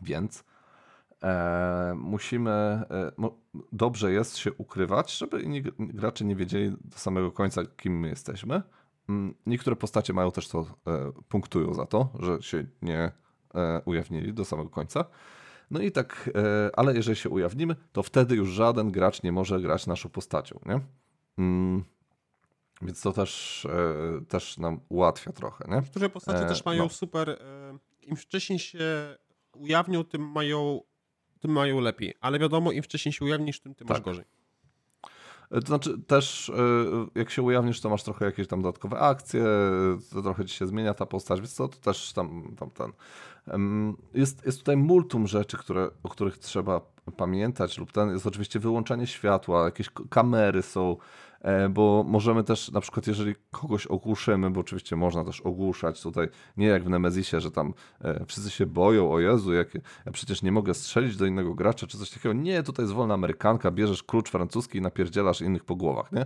Więc 0.01 0.43
e, 1.23 1.93
musimy, 1.97 2.51
e, 2.51 3.11
dobrze 3.71 4.11
jest 4.11 4.37
się 4.37 4.53
ukrywać, 4.53 5.17
żeby 5.17 5.41
inni 5.41 5.63
gracze 5.79 6.25
nie 6.25 6.35
wiedzieli 6.35 6.75
do 6.83 6.97
samego 6.97 7.31
końca, 7.31 7.61
kim 7.77 7.99
my 7.99 8.09
jesteśmy. 8.09 8.61
Mm, 9.09 9.35
niektóre 9.45 9.75
postacie 9.75 10.13
mają 10.13 10.31
też 10.31 10.47
to, 10.47 10.65
e, 10.87 11.11
punktują 11.29 11.73
za 11.73 11.85
to, 11.85 12.09
że 12.19 12.41
się 12.41 12.65
nie 12.81 13.11
e, 13.55 13.81
ujawnili 13.85 14.33
do 14.33 14.45
samego 14.45 14.69
końca. 14.69 15.05
No 15.71 15.79
i 15.79 15.91
tak, 15.91 16.29
e, 16.35 16.69
ale 16.79 16.95
jeżeli 16.95 17.15
się 17.15 17.29
ujawnimy, 17.29 17.75
to 17.91 18.03
wtedy 18.03 18.35
już 18.35 18.49
żaden 18.49 18.91
gracz 18.91 19.23
nie 19.23 19.31
może 19.31 19.61
grać 19.61 19.87
naszą 19.87 20.09
postacią, 20.09 20.59
nie? 20.65 20.79
Mm, 21.37 21.83
więc 22.81 23.01
to 23.01 23.11
też, 23.11 23.65
e, 23.65 24.25
też 24.25 24.57
nam 24.57 24.79
ułatwia 24.89 25.31
trochę, 25.31 25.65
nie? 25.67 25.75
Niektóre 25.75 26.09
postacie 26.09 26.45
e, 26.45 26.47
też 26.47 26.65
mają 26.65 26.83
no. 26.83 26.89
super, 26.89 27.29
e, 27.29 27.77
im 28.01 28.15
wcześniej 28.15 28.59
się 28.59 28.79
ujawnią, 29.53 30.03
tym 30.03 30.31
mają, 30.31 30.81
tym 31.39 31.51
mają 31.51 31.79
lepiej. 31.79 32.13
Ale 32.21 32.39
wiadomo, 32.39 32.71
im 32.71 32.83
wcześniej 32.83 33.13
się 33.13 33.25
ujawnisz, 33.25 33.59
tym 33.59 33.75
ty 33.75 33.85
tak. 33.85 33.89
masz 33.89 34.01
gorzej. 34.01 34.25
To 35.49 35.67
znaczy 35.67 36.01
też 36.07 36.51
jak 37.15 37.29
się 37.29 37.41
ujawnisz, 37.41 37.81
to 37.81 37.89
masz 37.89 38.03
trochę 38.03 38.25
jakieś 38.25 38.47
tam 38.47 38.61
dodatkowe 38.61 38.99
akcje, 38.99 39.43
to 40.13 40.21
trochę 40.21 40.45
ci 40.45 40.55
się 40.55 40.67
zmienia 40.67 40.93
ta 40.93 41.05
postać, 41.05 41.39
więc 41.39 41.55
to, 41.55 41.67
to 41.67 41.77
też 41.77 42.13
tam, 42.13 42.55
tam 42.59 42.69
ten. 42.71 42.91
Jest, 44.13 44.45
jest 44.45 44.59
tutaj 44.59 44.77
multum 44.77 45.27
rzeczy, 45.27 45.57
które, 45.57 45.89
o 46.03 46.09
których 46.09 46.37
trzeba 46.37 46.81
pamiętać, 47.17 47.77
lub 47.77 47.91
ten 47.91 48.09
jest 48.09 48.27
oczywiście 48.27 48.59
wyłączanie 48.59 49.07
światła, 49.07 49.65
jakieś 49.65 49.89
kamery 50.09 50.61
są, 50.61 50.97
bo 51.69 52.05
możemy 52.07 52.43
też 52.43 52.71
na 52.71 52.81
przykład, 52.81 53.07
jeżeli 53.07 53.35
kogoś 53.51 53.87
ogłuszymy, 53.87 54.49
bo 54.49 54.59
oczywiście 54.59 54.95
można 54.95 55.25
też 55.25 55.41
ogłuszać 55.41 56.01
tutaj, 56.01 56.27
nie 56.57 56.67
jak 56.67 56.83
w 56.83 56.89
Nemezisie, 56.89 57.41
że 57.41 57.51
tam 57.51 57.73
e, 58.01 58.25
wszyscy 58.25 58.49
się 58.49 58.65
boją, 58.65 59.11
o 59.11 59.19
Jezu, 59.19 59.53
jak, 59.53 59.73
ja 60.05 60.11
przecież 60.11 60.41
nie 60.41 60.51
mogę 60.51 60.73
strzelić 60.73 61.17
do 61.17 61.25
innego 61.25 61.53
gracza, 61.53 61.87
czy 61.87 61.97
coś 61.97 62.09
takiego. 62.09 62.33
Nie, 62.33 62.63
tutaj 62.63 62.83
jest 62.83 62.93
wolna 62.93 63.13
amerykanka, 63.13 63.71
bierzesz 63.71 64.03
klucz 64.03 64.29
francuski 64.29 64.77
i 64.77 64.81
napierdzielasz 64.81 65.41
innych 65.41 65.63
po 65.63 65.75
głowach, 65.75 66.11
nie? 66.11 66.25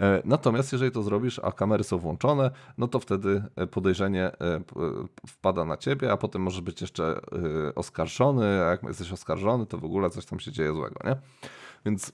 E, 0.00 0.22
natomiast 0.24 0.72
jeżeli 0.72 0.90
to 0.90 1.02
zrobisz, 1.02 1.38
a 1.38 1.52
kamery 1.52 1.84
są 1.84 1.98
włączone, 1.98 2.50
no 2.78 2.88
to 2.88 2.98
wtedy 2.98 3.42
podejrzenie 3.70 4.30
wpada 5.26 5.64
na 5.64 5.76
ciebie, 5.76 6.12
a 6.12 6.16
potem 6.16 6.42
może 6.42 6.62
być 6.62 6.80
jeszcze 6.80 7.20
oskarżony, 7.74 8.44
a 8.44 8.70
jak 8.70 8.82
jesteś 8.82 9.12
oskarżony, 9.12 9.66
to 9.66 9.78
w 9.78 9.84
ogóle 9.84 10.10
coś 10.10 10.26
tam 10.26 10.40
się 10.40 10.52
dzieje 10.52 10.74
złego, 10.74 11.00
nie? 11.04 11.16
Więc 11.86 12.12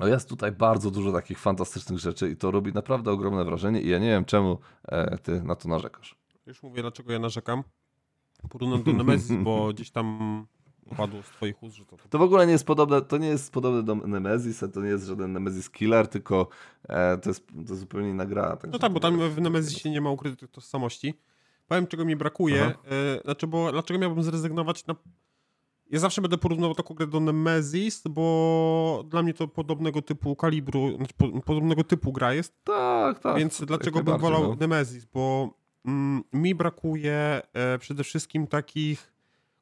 no 0.00 0.06
jest 0.06 0.28
tutaj 0.28 0.52
bardzo 0.52 0.90
dużo 0.90 1.12
takich 1.12 1.38
fantastycznych 1.38 1.98
rzeczy 1.98 2.30
i 2.30 2.36
to 2.36 2.50
robi 2.50 2.72
naprawdę 2.72 3.10
ogromne 3.10 3.44
wrażenie 3.44 3.80
i 3.80 3.88
ja 3.88 3.98
nie 3.98 4.08
wiem 4.08 4.24
czemu 4.24 4.58
e, 4.88 5.18
ty 5.18 5.42
na 5.42 5.56
to 5.56 5.68
narzekasz. 5.68 6.16
Już 6.46 6.62
mówię 6.62 6.82
dlaczego 6.82 7.12
ja 7.12 7.18
narzekam. 7.18 7.62
Porównam 8.50 8.82
do 8.82 8.92
Nemesis, 8.92 9.36
bo 9.42 9.68
gdzieś 9.74 9.90
tam 9.90 10.46
padło 10.96 11.22
z 11.22 11.26
twoich 11.26 11.62
ust, 11.62 11.76
że 11.76 11.84
to... 11.86 11.96
To 12.10 12.18
w 12.18 12.22
ogóle 12.22 12.46
nie 12.46 12.52
jest 12.52 12.66
podobne, 12.66 13.02
to 13.02 13.18
nie 13.18 13.28
jest 13.28 13.52
podobne 13.52 13.82
do 13.82 13.94
Nemesis, 13.94 14.64
to 14.74 14.80
nie 14.80 14.88
jest 14.88 15.06
żaden 15.06 15.32
Nemesis 15.32 15.70
Killer, 15.70 16.08
tylko 16.08 16.48
e, 16.88 17.18
to, 17.18 17.30
jest, 17.30 17.46
to 17.68 17.76
zupełnie 17.76 18.10
inna 18.10 18.26
gra. 18.26 18.56
Tak 18.56 18.70
no 18.72 18.78
tak, 18.78 18.92
bo 18.92 19.00
tam 19.00 19.30
w 19.30 19.40
Nemesisie 19.40 19.90
nie 19.90 20.00
ma 20.00 20.10
ukrytych 20.10 20.50
tożsamości. 20.50 21.14
Powiem, 21.68 21.86
czego 21.86 22.04
mi 22.04 22.16
brakuje, 22.16 22.64
e, 22.64 22.74
znaczy, 23.24 23.46
bo 23.46 23.72
dlaczego 23.72 24.00
miałbym 24.00 24.22
zrezygnować 24.22 24.86
na 24.86 24.96
ja 25.90 25.98
zawsze 25.98 26.22
będę 26.22 26.38
porównywał 26.38 26.74
taką 26.74 26.94
grę 26.94 27.06
do 27.06 27.20
Nemesis, 27.20 28.02
bo 28.08 29.04
dla 29.08 29.22
mnie 29.22 29.34
to 29.34 29.48
podobnego 29.48 30.02
typu 30.02 30.36
kalibru, 30.36 30.96
znaczy 30.96 31.14
podobnego 31.44 31.84
typu 31.84 32.12
gra 32.12 32.34
jest. 32.34 32.64
Tak, 32.64 33.18
tak. 33.18 33.38
Więc 33.38 33.64
dlaczego 33.64 34.02
bym 34.02 34.18
wolał 34.18 34.42
no. 34.42 34.56
Nemesis? 34.60 35.04
Bo 35.04 35.54
mm, 35.84 36.22
mi 36.32 36.54
brakuje 36.54 37.42
e, 37.52 37.78
przede 37.78 38.04
wszystkim 38.04 38.46
takich 38.46 39.12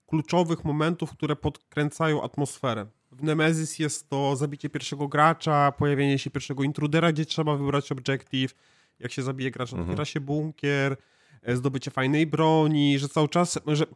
kluczowych 0.06 0.64
momentów, 0.64 1.10
które 1.10 1.36
podkręcają 1.36 2.22
atmosferę. 2.22 2.86
W 3.12 3.22
Nemesis 3.22 3.78
jest 3.78 4.08
to 4.08 4.36
zabicie 4.36 4.70
pierwszego 4.70 5.08
gracza, 5.08 5.72
pojawienie 5.72 6.18
się 6.18 6.30
pierwszego 6.30 6.62
intrudera, 6.62 7.12
gdzie 7.12 7.26
trzeba 7.26 7.56
wybrać 7.56 7.92
objective. 7.92 8.54
Jak 8.98 9.12
się 9.12 9.22
zabije 9.22 9.50
gracza, 9.50 9.76
mhm. 9.76 9.90
otwiera 9.90 10.04
się 10.04 10.20
bunkier, 10.20 10.96
e, 11.42 11.56
zdobycie 11.56 11.90
fajnej 11.90 12.26
broni, 12.26 12.98
że 12.98 13.08
cały 13.08 13.28
czas, 13.28 13.58
że 13.66 13.86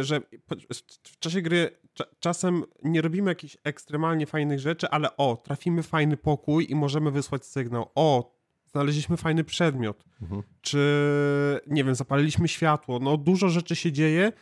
że 0.00 0.20
w 1.04 1.18
czasie 1.18 1.42
gry 1.42 1.80
czasem 2.20 2.64
nie 2.84 3.02
robimy 3.02 3.30
jakichś 3.30 3.56
ekstremalnie 3.64 4.26
fajnych 4.26 4.58
rzeczy, 4.58 4.88
ale 4.90 5.16
o, 5.16 5.36
trafimy 5.44 5.82
fajny 5.82 6.16
pokój 6.16 6.66
i 6.70 6.74
możemy 6.74 7.10
wysłać 7.10 7.46
sygnał. 7.46 7.90
O, 7.94 8.40
znaleźliśmy 8.72 9.16
fajny 9.16 9.44
przedmiot. 9.44 10.04
Mhm. 10.22 10.42
Czy, 10.60 11.60
nie 11.66 11.84
wiem, 11.84 11.94
zapaliliśmy 11.94 12.48
światło. 12.48 12.98
No, 12.98 13.16
dużo 13.16 13.48
rzeczy 13.48 13.76
się 13.76 13.92
dzieje. 13.92 14.32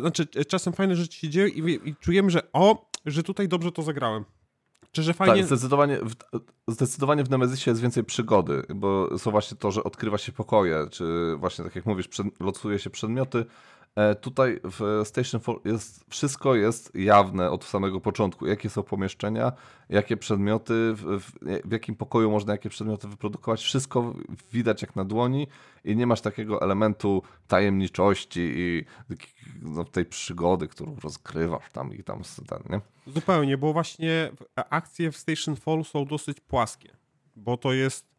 Znaczy, 0.00 0.26
czasem 0.26 0.72
fajne 0.72 0.96
rzeczy 0.96 1.18
się 1.18 1.28
dzieją 1.28 1.46
i, 1.46 1.88
i 1.88 1.96
czujemy, 1.96 2.30
że 2.30 2.52
o, 2.52 2.90
że 3.06 3.22
tutaj 3.22 3.48
dobrze 3.48 3.72
to 3.72 3.82
zagrałem. 3.82 4.24
Czy 4.92 5.02
że 5.02 5.14
fajnie... 5.14 5.36
Tak, 5.36 5.46
zdecydowanie 5.46 5.98
w, 5.98 6.14
zdecydowanie 6.68 7.24
w 7.24 7.30
Nemezisie 7.30 7.70
jest 7.70 7.80
więcej 7.80 8.04
przygody, 8.04 8.62
bo 8.74 9.18
są 9.18 9.30
właśnie 9.30 9.56
to, 9.56 9.70
że 9.70 9.84
odkrywa 9.84 10.18
się 10.18 10.32
pokoje, 10.32 10.86
czy 10.90 11.36
właśnie 11.38 11.64
tak 11.64 11.76
jak 11.76 11.86
mówisz, 11.86 12.08
przed, 12.08 12.26
losuje 12.40 12.78
się 12.78 12.90
przedmioty, 12.90 13.38
E, 13.38 13.75
tutaj 14.20 14.60
w 14.64 15.02
Station 15.04 15.40
jest, 15.64 16.04
wszystko 16.08 16.54
jest 16.54 16.94
jawne 16.94 17.50
od 17.50 17.64
samego 17.64 18.00
początku. 18.00 18.46
Jakie 18.46 18.70
są 18.70 18.82
pomieszczenia, 18.82 19.52
jakie 19.88 20.16
przedmioty, 20.16 20.74
w, 20.94 21.20
w, 21.20 21.72
jakim 21.72 21.94
pokoju 21.94 22.30
można 22.30 22.52
jakie 22.52 22.68
przedmioty 22.68 23.08
wyprodukować. 23.08 23.62
Wszystko 23.62 24.14
widać 24.52 24.82
jak 24.82 24.96
na 24.96 25.04
dłoni 25.04 25.46
i 25.84 25.96
nie 25.96 26.06
masz 26.06 26.20
takiego 26.20 26.62
elementu 26.62 27.22
tajemniczości 27.46 28.52
i 28.56 28.84
no, 29.62 29.84
tej 29.84 30.04
przygody, 30.04 30.68
którą 30.68 30.96
rozgrywasz 31.02 31.72
tam 31.72 31.94
i 31.94 32.04
tam 32.04 32.22
ten, 32.48 32.58
nie? 32.70 32.80
Zupełnie, 33.12 33.58
bo 33.58 33.72
właśnie 33.72 34.30
akcje 34.54 35.12
w 35.12 35.16
Station 35.16 35.56
Fall 35.56 35.84
są 35.84 36.04
dosyć 36.04 36.40
płaskie, 36.40 36.96
bo 37.36 37.56
to 37.56 37.72
jest 37.72 38.15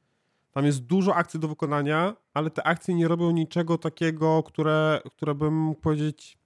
tam 0.58 0.66
jest 0.66 0.86
dużo 0.86 1.16
akcji 1.16 1.40
do 1.40 1.48
wykonania, 1.48 2.16
ale 2.34 2.50
te 2.50 2.64
akcje 2.64 2.96
nie 2.96 3.08
robią 3.08 3.32
niczego 3.32 3.78
takiego, 3.78 4.44
które, 4.44 5.02
które 5.16 5.36
bym 5.36 5.54
mógł 5.54 5.82
powiedzieć, 5.82 6.38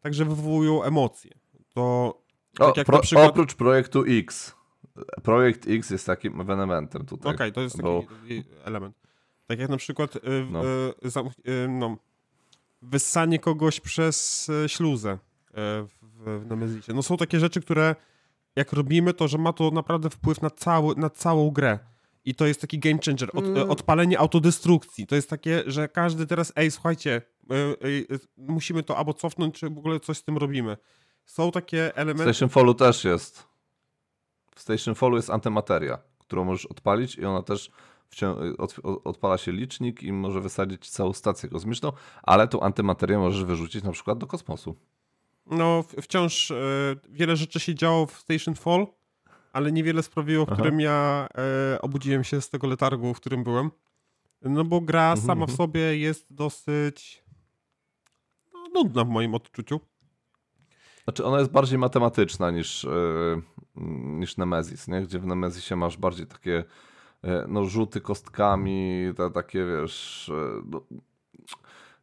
także 0.00 0.24
wywołują 0.24 0.82
emocje. 0.82 1.30
To 1.74 1.82
o, 2.58 2.72
tak 2.72 2.86
pro, 2.86 3.00
przykład... 3.00 3.30
Oprócz 3.30 3.54
projektu 3.54 4.04
X. 4.08 4.54
Projekt 5.22 5.68
X 5.68 5.90
jest 5.90 6.06
takim 6.06 6.50
elementem 6.50 7.06
tutaj. 7.06 7.34
Okej, 7.34 7.50
okay, 7.50 7.52
to 7.52 7.60
jest 7.60 7.82
bo... 7.82 8.02
taki 8.02 8.44
element. 8.64 8.96
Tak 9.46 9.58
jak 9.58 9.70
na 9.70 9.76
przykład 9.76 10.16
y, 10.16 10.20
no. 10.50 10.64
Y, 10.64 10.92
y, 11.48 11.68
no, 11.68 11.96
wyssanie 12.82 13.38
kogoś 13.38 13.80
przez 13.80 14.50
śluzę 14.66 15.18
w, 15.54 15.88
w 16.24 16.46
Nemezisie. 16.46 16.92
No 16.94 17.02
są 17.02 17.16
takie 17.16 17.40
rzeczy, 17.40 17.60
które 17.60 17.94
jak 18.56 18.72
robimy, 18.72 19.14
to 19.14 19.28
że 19.28 19.38
ma 19.38 19.52
to 19.52 19.70
naprawdę 19.70 20.10
wpływ 20.10 20.42
na, 20.42 20.50
cały, 20.50 20.96
na 20.96 21.10
całą 21.10 21.50
grę. 21.50 21.78
I 22.26 22.34
to 22.34 22.46
jest 22.46 22.60
taki 22.60 22.78
game 22.78 22.98
changer. 23.06 23.30
Od, 23.32 23.44
mm. 23.44 23.70
Odpalenie 23.70 24.18
autodestrukcji. 24.18 25.06
To 25.06 25.14
jest 25.14 25.30
takie, 25.30 25.62
że 25.66 25.88
każdy 25.88 26.26
teraz, 26.26 26.52
ej, 26.56 26.70
słuchajcie, 26.70 27.22
y, 27.50 27.54
y, 27.86 27.88
y, 28.14 28.18
musimy 28.36 28.82
to 28.82 28.96
albo 28.96 29.14
cofnąć, 29.14 29.54
czy 29.54 29.70
w 29.70 29.78
ogóle 29.78 30.00
coś 30.00 30.18
z 30.18 30.24
tym 30.24 30.36
robimy. 30.36 30.76
Są 31.24 31.50
takie 31.52 31.96
elementy. 31.96 32.32
W 32.32 32.36
Station 32.36 32.48
Fallu 32.48 32.74
też 32.74 33.04
jest. 33.04 33.46
W 34.54 34.60
Station 34.60 34.94
Fallu 34.94 35.16
jest 35.16 35.30
antymateria, 35.30 35.98
którą 36.18 36.44
możesz 36.44 36.66
odpalić 36.66 37.14
i 37.14 37.24
ona 37.24 37.42
też 37.42 37.70
od, 38.58 38.76
odpala 39.04 39.38
się 39.38 39.52
licznik 39.52 40.02
i 40.02 40.12
może 40.12 40.40
wysadzić 40.40 40.90
całą 40.90 41.12
stację 41.12 41.48
kosmiczną, 41.48 41.92
ale 42.22 42.48
tą 42.48 42.60
antymaterię 42.60 43.18
możesz 43.18 43.44
wyrzucić 43.44 43.84
na 43.84 43.92
przykład 43.92 44.18
do 44.18 44.26
kosmosu. 44.26 44.76
No, 45.46 45.84
wciąż 46.02 46.52
wiele 47.08 47.36
rzeczy 47.36 47.60
się 47.60 47.74
działo 47.74 48.06
w 48.06 48.12
Station 48.12 48.54
Fall, 48.54 48.86
ale 49.56 49.72
niewiele 49.72 50.02
sprawiło, 50.02 50.46
w 50.46 50.48
Aha. 50.48 50.56
którym 50.56 50.80
ja 50.80 51.28
e, 51.72 51.82
obudziłem 51.82 52.24
się 52.24 52.40
z 52.40 52.50
tego 52.50 52.66
letargu, 52.66 53.14
w 53.14 53.20
którym 53.20 53.44
byłem. 53.44 53.70
No 54.42 54.64
bo 54.64 54.80
gra 54.80 55.10
mhm, 55.10 55.26
sama 55.26 55.46
w 55.46 55.50
mhm. 55.50 55.56
sobie 55.56 55.98
jest 55.98 56.34
dosyć 56.34 57.24
no, 58.52 58.68
nudna 58.74 59.04
w 59.04 59.08
moim 59.08 59.34
odczuciu. 59.34 59.80
Znaczy 61.04 61.24
ona 61.24 61.38
jest 61.38 61.50
bardziej 61.50 61.78
matematyczna 61.78 62.50
niż, 62.50 62.84
yy, 62.84 63.42
niż 64.20 64.36
Nemesis, 64.36 64.88
nie? 64.88 65.02
gdzie 65.02 65.18
w 65.18 65.26
Nemezisie 65.26 65.76
masz 65.76 65.96
bardziej 65.96 66.26
takie 66.26 66.64
yy, 67.22 67.44
no, 67.48 67.64
rzuty 67.64 68.00
kostkami, 68.00 69.12
te, 69.16 69.30
takie 69.30 69.64
wiesz... 69.64 70.30
Yy, 70.34 70.80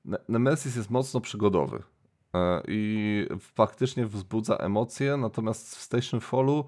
no, 0.06 0.18
Nemesis 0.30 0.76
jest 0.76 0.90
mocno 0.90 1.22
przygodowy 1.22 1.84
i 2.68 3.28
faktycznie 3.40 4.06
wzbudza 4.06 4.56
emocje, 4.56 5.18
natomiast 5.18 5.76
w 5.76 5.82
Station 5.82 6.20
Fallu 6.20 6.66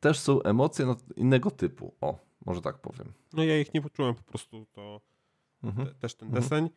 też 0.00 0.18
są 0.18 0.42
emocje 0.42 0.94
innego 1.16 1.50
typu. 1.50 1.94
O, 2.00 2.18
może 2.46 2.60
tak 2.60 2.78
powiem. 2.78 3.12
No 3.32 3.44
ja 3.44 3.60
ich 3.60 3.74
nie 3.74 3.82
poczułem 3.82 4.14
po 4.14 4.22
prostu, 4.22 4.66
to 4.72 5.00
mhm. 5.62 5.88
te, 5.88 5.94
też 5.94 6.14
ten 6.14 6.28
mhm. 6.28 6.44
deseń. 6.44 6.70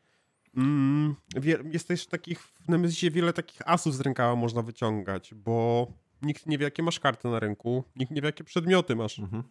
Mm, 0.58 1.16
jest 1.72 1.88
też 1.88 2.08
takich, 2.08 2.40
w 2.44 2.70
Nemezisie 2.70 3.12
wiele 3.12 3.34
takich 3.34 3.62
asów 3.66 3.96
z 3.96 4.02
rękawa 4.02 4.36
można 4.36 4.62
wyciągać, 4.62 5.34
bo 5.34 5.88
nikt 6.22 6.46
nie 6.46 6.58
wie, 6.58 6.64
jakie 6.64 6.84
masz 6.84 7.00
karty 7.00 7.28
na 7.28 7.40
ręku, 7.40 7.84
nikt 7.96 8.12
nie 8.12 8.22
wie, 8.22 8.26
jakie 8.26 8.44
przedmioty 8.44 8.96
masz. 8.96 9.20
Mhm. 9.20 9.44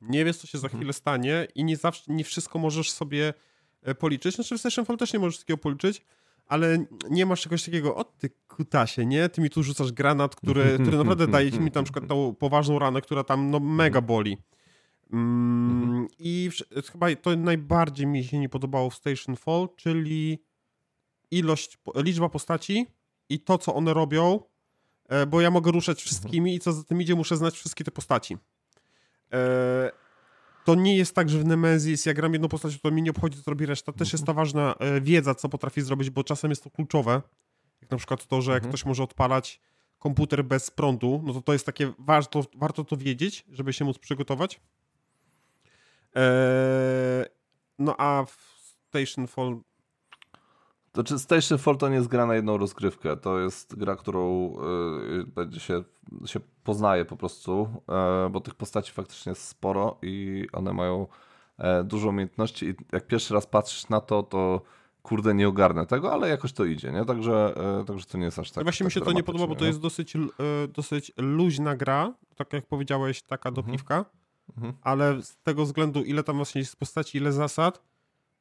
Nie 0.00 0.24
wiesz, 0.24 0.36
co 0.36 0.46
się 0.46 0.58
za 0.58 0.66
mhm. 0.66 0.80
chwilę 0.80 0.92
stanie 0.92 1.46
i 1.54 1.64
nie 1.64 1.76
zawsze, 1.76 2.12
nie 2.12 2.24
wszystko 2.24 2.58
możesz 2.58 2.90
sobie 2.90 3.34
e, 3.82 3.94
policzyć. 3.94 4.34
Znaczy 4.34 4.58
w 4.58 4.60
Session 4.60 4.84
Fall 4.84 4.96
też 4.96 5.12
nie 5.12 5.18
możesz 5.18 5.34
wszystkiego 5.34 5.58
policzyć, 5.58 6.02
ale 6.46 6.84
nie 7.10 7.26
masz 7.26 7.42
czegoś 7.42 7.64
takiego, 7.64 7.96
o 7.96 8.04
ty 8.04 8.30
kutasie, 8.48 9.06
nie? 9.06 9.28
Ty 9.28 9.40
mi 9.40 9.50
tu 9.50 9.62
rzucasz 9.62 9.92
granat, 9.92 10.36
który, 10.36 10.78
który 10.82 10.96
naprawdę 10.96 11.26
daje 11.26 11.50
mi 11.50 11.70
tam 11.70 11.80
na 11.80 11.84
przykład 11.84 12.06
tą 12.06 12.34
poważną 12.34 12.78
ranę, 12.78 13.00
która 13.00 13.24
tam 13.24 13.50
no 13.50 13.60
mega 13.60 14.00
boli. 14.00 14.38
Mm, 15.12 16.08
I 16.18 16.50
w, 16.50 16.90
chyba 16.92 17.16
to 17.16 17.36
najbardziej 17.36 18.06
mi 18.06 18.24
się 18.24 18.38
nie 18.38 18.48
podobało 18.48 18.90
w 18.90 18.94
Station 18.94 19.36
Fall, 19.36 19.68
czyli 19.76 20.42
ilość, 21.30 21.78
liczba 21.94 22.28
postaci 22.28 22.86
i 23.28 23.40
to, 23.40 23.58
co 23.58 23.74
one 23.74 23.94
robią, 23.94 24.40
e, 25.08 25.26
bo 25.26 25.40
ja 25.40 25.50
mogę 25.50 25.72
ruszać 25.72 26.02
wszystkimi 26.02 26.54
i 26.54 26.60
co 26.60 26.72
za 26.72 26.84
tym 26.84 27.02
idzie, 27.02 27.14
muszę 27.14 27.36
znać 27.36 27.54
wszystkie 27.54 27.84
te 27.84 27.90
postaci. 27.90 28.38
To 30.64 30.74
nie 30.74 30.96
jest 30.96 31.14
tak, 31.14 31.28
że 31.28 31.38
w 31.38 31.44
Nemesis 31.44 32.06
jak 32.06 32.16
gram 32.16 32.32
jedną 32.32 32.48
postać, 32.48 32.80
to 32.80 32.90
mi 32.90 33.02
nie 33.02 33.10
obchodzi, 33.10 33.42
co 33.42 33.50
robi 33.50 33.66
reszta. 33.66 33.92
Też 33.92 34.12
jest 34.12 34.26
ta 34.26 34.32
ważna 34.32 34.74
e, 34.78 35.00
wiedza, 35.00 35.34
co 35.34 35.48
potrafi 35.48 35.82
zrobić, 35.82 36.10
bo 36.10 36.24
czasem 36.24 36.50
jest 36.50 36.64
to 36.64 36.70
kluczowe. 36.70 37.22
Jak 37.82 37.90
na 37.90 37.96
przykład 37.96 38.26
to, 38.26 38.42
że 38.42 38.52
mhm. 38.52 38.70
ktoś 38.70 38.84
może 38.84 39.02
odpalać 39.02 39.60
komputer 39.98 40.44
bez 40.44 40.70
prądu, 40.70 41.22
no 41.24 41.32
to 41.32 41.42
to 41.42 41.52
jest 41.52 41.66
takie, 41.66 41.92
warto, 41.98 42.44
warto 42.56 42.84
to 42.84 42.96
wiedzieć, 42.96 43.44
żeby 43.48 43.72
się 43.72 43.84
móc 43.84 43.98
przygotować. 43.98 44.60
Eee, 46.14 47.24
no 47.78 47.94
a 47.98 48.24
w 48.24 48.36
Station 48.88 49.26
Fall 49.26 49.60
Znaczy 50.94 51.18
Station 51.18 51.58
nie 51.90 51.96
jest 51.96 52.08
gra 52.08 52.26
na 52.26 52.34
jedną 52.34 52.58
rozgrywkę, 52.58 53.16
to 53.16 53.38
jest 53.38 53.78
gra, 53.78 53.96
którą 53.96 54.52
y, 55.20 55.26
będzie 55.26 55.60
się, 55.60 55.82
się 56.26 56.40
poznaje 56.64 57.04
po 57.04 57.16
prostu, 57.16 57.68
y, 58.26 58.30
bo 58.30 58.40
tych 58.40 58.54
postaci 58.54 58.92
faktycznie 58.92 59.30
jest 59.30 59.48
sporo 59.48 59.98
i 60.02 60.46
one 60.52 60.72
mają 60.72 61.06
y, 61.58 61.84
dużo 61.84 62.08
umiejętności 62.08 62.66
i 62.66 62.74
jak 62.92 63.06
pierwszy 63.06 63.34
raz 63.34 63.46
patrzysz 63.46 63.88
na 63.88 64.00
to, 64.00 64.22
to 64.22 64.60
kurde 65.02 65.34
nie 65.34 65.48
ogarnę 65.48 65.86
tego, 65.86 66.12
ale 66.12 66.28
jakoś 66.28 66.52
to 66.52 66.64
idzie, 66.64 66.92
nie? 66.92 67.04
Także, 67.04 67.54
także 67.86 68.06
to 68.06 68.18
nie 68.18 68.24
jest 68.24 68.38
aż 68.38 68.50
tak. 68.50 68.64
Właśnie 68.64 68.84
tak 68.84 68.86
mi 68.86 68.92
się 68.92 69.00
to 69.00 69.12
nie 69.12 69.22
podoba, 69.22 69.46
bo 69.46 69.54
to 69.54 69.64
jest 69.64 69.80
dosyć, 69.80 70.16
dosyć 70.68 71.12
luźna 71.16 71.76
gra, 71.76 72.14
tak 72.36 72.52
jak 72.52 72.66
powiedziałeś, 72.66 73.22
taka 73.22 73.50
do 73.50 73.60
mhm. 73.60 73.78
mhm. 74.56 74.74
ale 74.82 75.22
z 75.22 75.36
tego 75.36 75.64
względu, 75.64 76.02
ile 76.02 76.22
tam 76.22 76.36
właśnie 76.36 76.58
jest 76.58 76.76
postaci, 76.76 77.18
ile 77.18 77.32
zasad, 77.32 77.82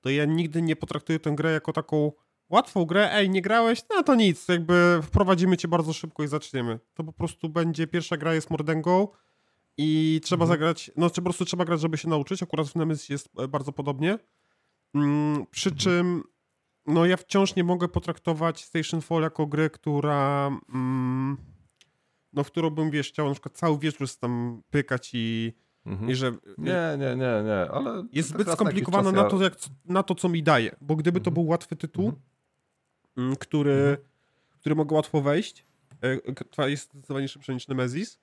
to 0.02 0.10
ja 0.10 0.26
nigdy 0.26 0.62
nie 0.62 0.76
potraktuję 0.76 1.20
tę 1.20 1.32
grę 1.32 1.52
jako 1.52 1.74
taką 1.74 2.12
łatwą 2.50 2.86
grę, 2.86 3.14
ej, 3.14 3.30
nie 3.30 3.42
grałeś? 3.42 3.82
No 3.90 4.04
to 4.04 4.16
nic, 4.16 4.48
jakby 4.48 5.00
wprowadzimy 5.04 5.58
cię 5.58 5.68
bardzo 5.68 5.94
szybko 5.94 6.24
i 6.24 6.28
zaczniemy. 6.28 6.80
To 6.94 7.04
po 7.04 7.14
prostu 7.14 7.50
będzie, 7.50 7.88
pierwsza 7.88 8.18
gra 8.18 8.34
jest 8.34 8.50
mordęgą 8.50 9.08
i 9.78 10.22
trzeba 10.24 10.44
mhm. 10.44 10.60
zagrać, 10.60 10.92
no 10.98 11.10
po 11.10 11.22
prostu 11.22 11.46
trzeba 11.46 11.66
grać, 11.66 11.82
żeby 11.82 11.98
się 11.98 12.10
nauczyć, 12.10 12.44
akurat 12.44 12.68
w 12.68 12.76
Nemesis 12.76 13.10
jest 13.10 13.30
e, 13.40 13.48
bardzo 13.48 13.72
podobnie. 13.72 14.20
Mm, 14.96 15.46
przy 15.52 15.70
mhm. 15.70 15.80
czym, 15.80 16.24
no 16.88 17.06
ja 17.06 17.18
wciąż 17.18 17.56
nie 17.56 17.64
mogę 17.64 17.88
potraktować 17.88 18.64
Station 18.64 19.02
Fall 19.02 19.22
jako 19.22 19.48
gry, 19.48 19.70
która, 19.70 20.52
mm, 20.74 21.38
no 22.34 22.44
w 22.44 22.48
którą 22.48 22.70
bym, 22.70 22.92
wiesz, 22.92 23.10
chciał 23.10 23.28
na 23.28 23.34
przykład 23.34 23.58
cały 23.58 23.80
wieczór 23.80 24.08
tam 24.20 24.62
pykać 24.70 25.10
i 25.14 25.54
Mhm. 25.86 26.12
I 26.12 26.16
że, 26.16 26.32
nie, 26.58 26.98
nie, 27.00 27.16
nie, 27.16 27.44
nie, 27.46 27.72
ale... 27.72 28.04
Jest 28.12 28.30
zbyt 28.30 28.52
skomplikowane 28.52 29.12
na, 29.12 29.24
to, 29.24 29.44
jak, 29.44 29.56
na 29.86 30.04
to, 30.04 30.16
co 30.16 30.30
mi 30.30 30.44
daje, 30.44 30.76
bo 30.82 30.96
gdyby 30.96 31.18
mhm. 31.18 31.24
to 31.24 31.32
był 31.32 31.46
łatwy 31.46 31.76
tytuł, 31.76 32.06
mhm. 32.06 32.24
Mm, 33.18 33.36
który, 33.36 33.72
mhm. 33.72 33.98
który 34.60 34.76
mogę 34.76 34.96
łatwo 34.96 35.22
wejść, 35.22 35.66
e, 36.58 36.70
jest 36.70 36.92
zdecydowanie 36.92 37.28
szybszy 37.28 37.54
niż 37.54 37.68
Nemesis, 37.68 38.20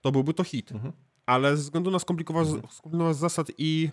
to 0.00 0.12
byłby 0.12 0.34
to 0.34 0.44
hit. 0.44 0.72
Mhm. 0.72 0.92
Ale 1.26 1.56
ze 1.56 1.62
względu 1.62 1.90
na 1.90 1.98
skomplikowanie 1.98 2.50
mhm. 2.84 3.14
zasad 3.14 3.46
i 3.58 3.90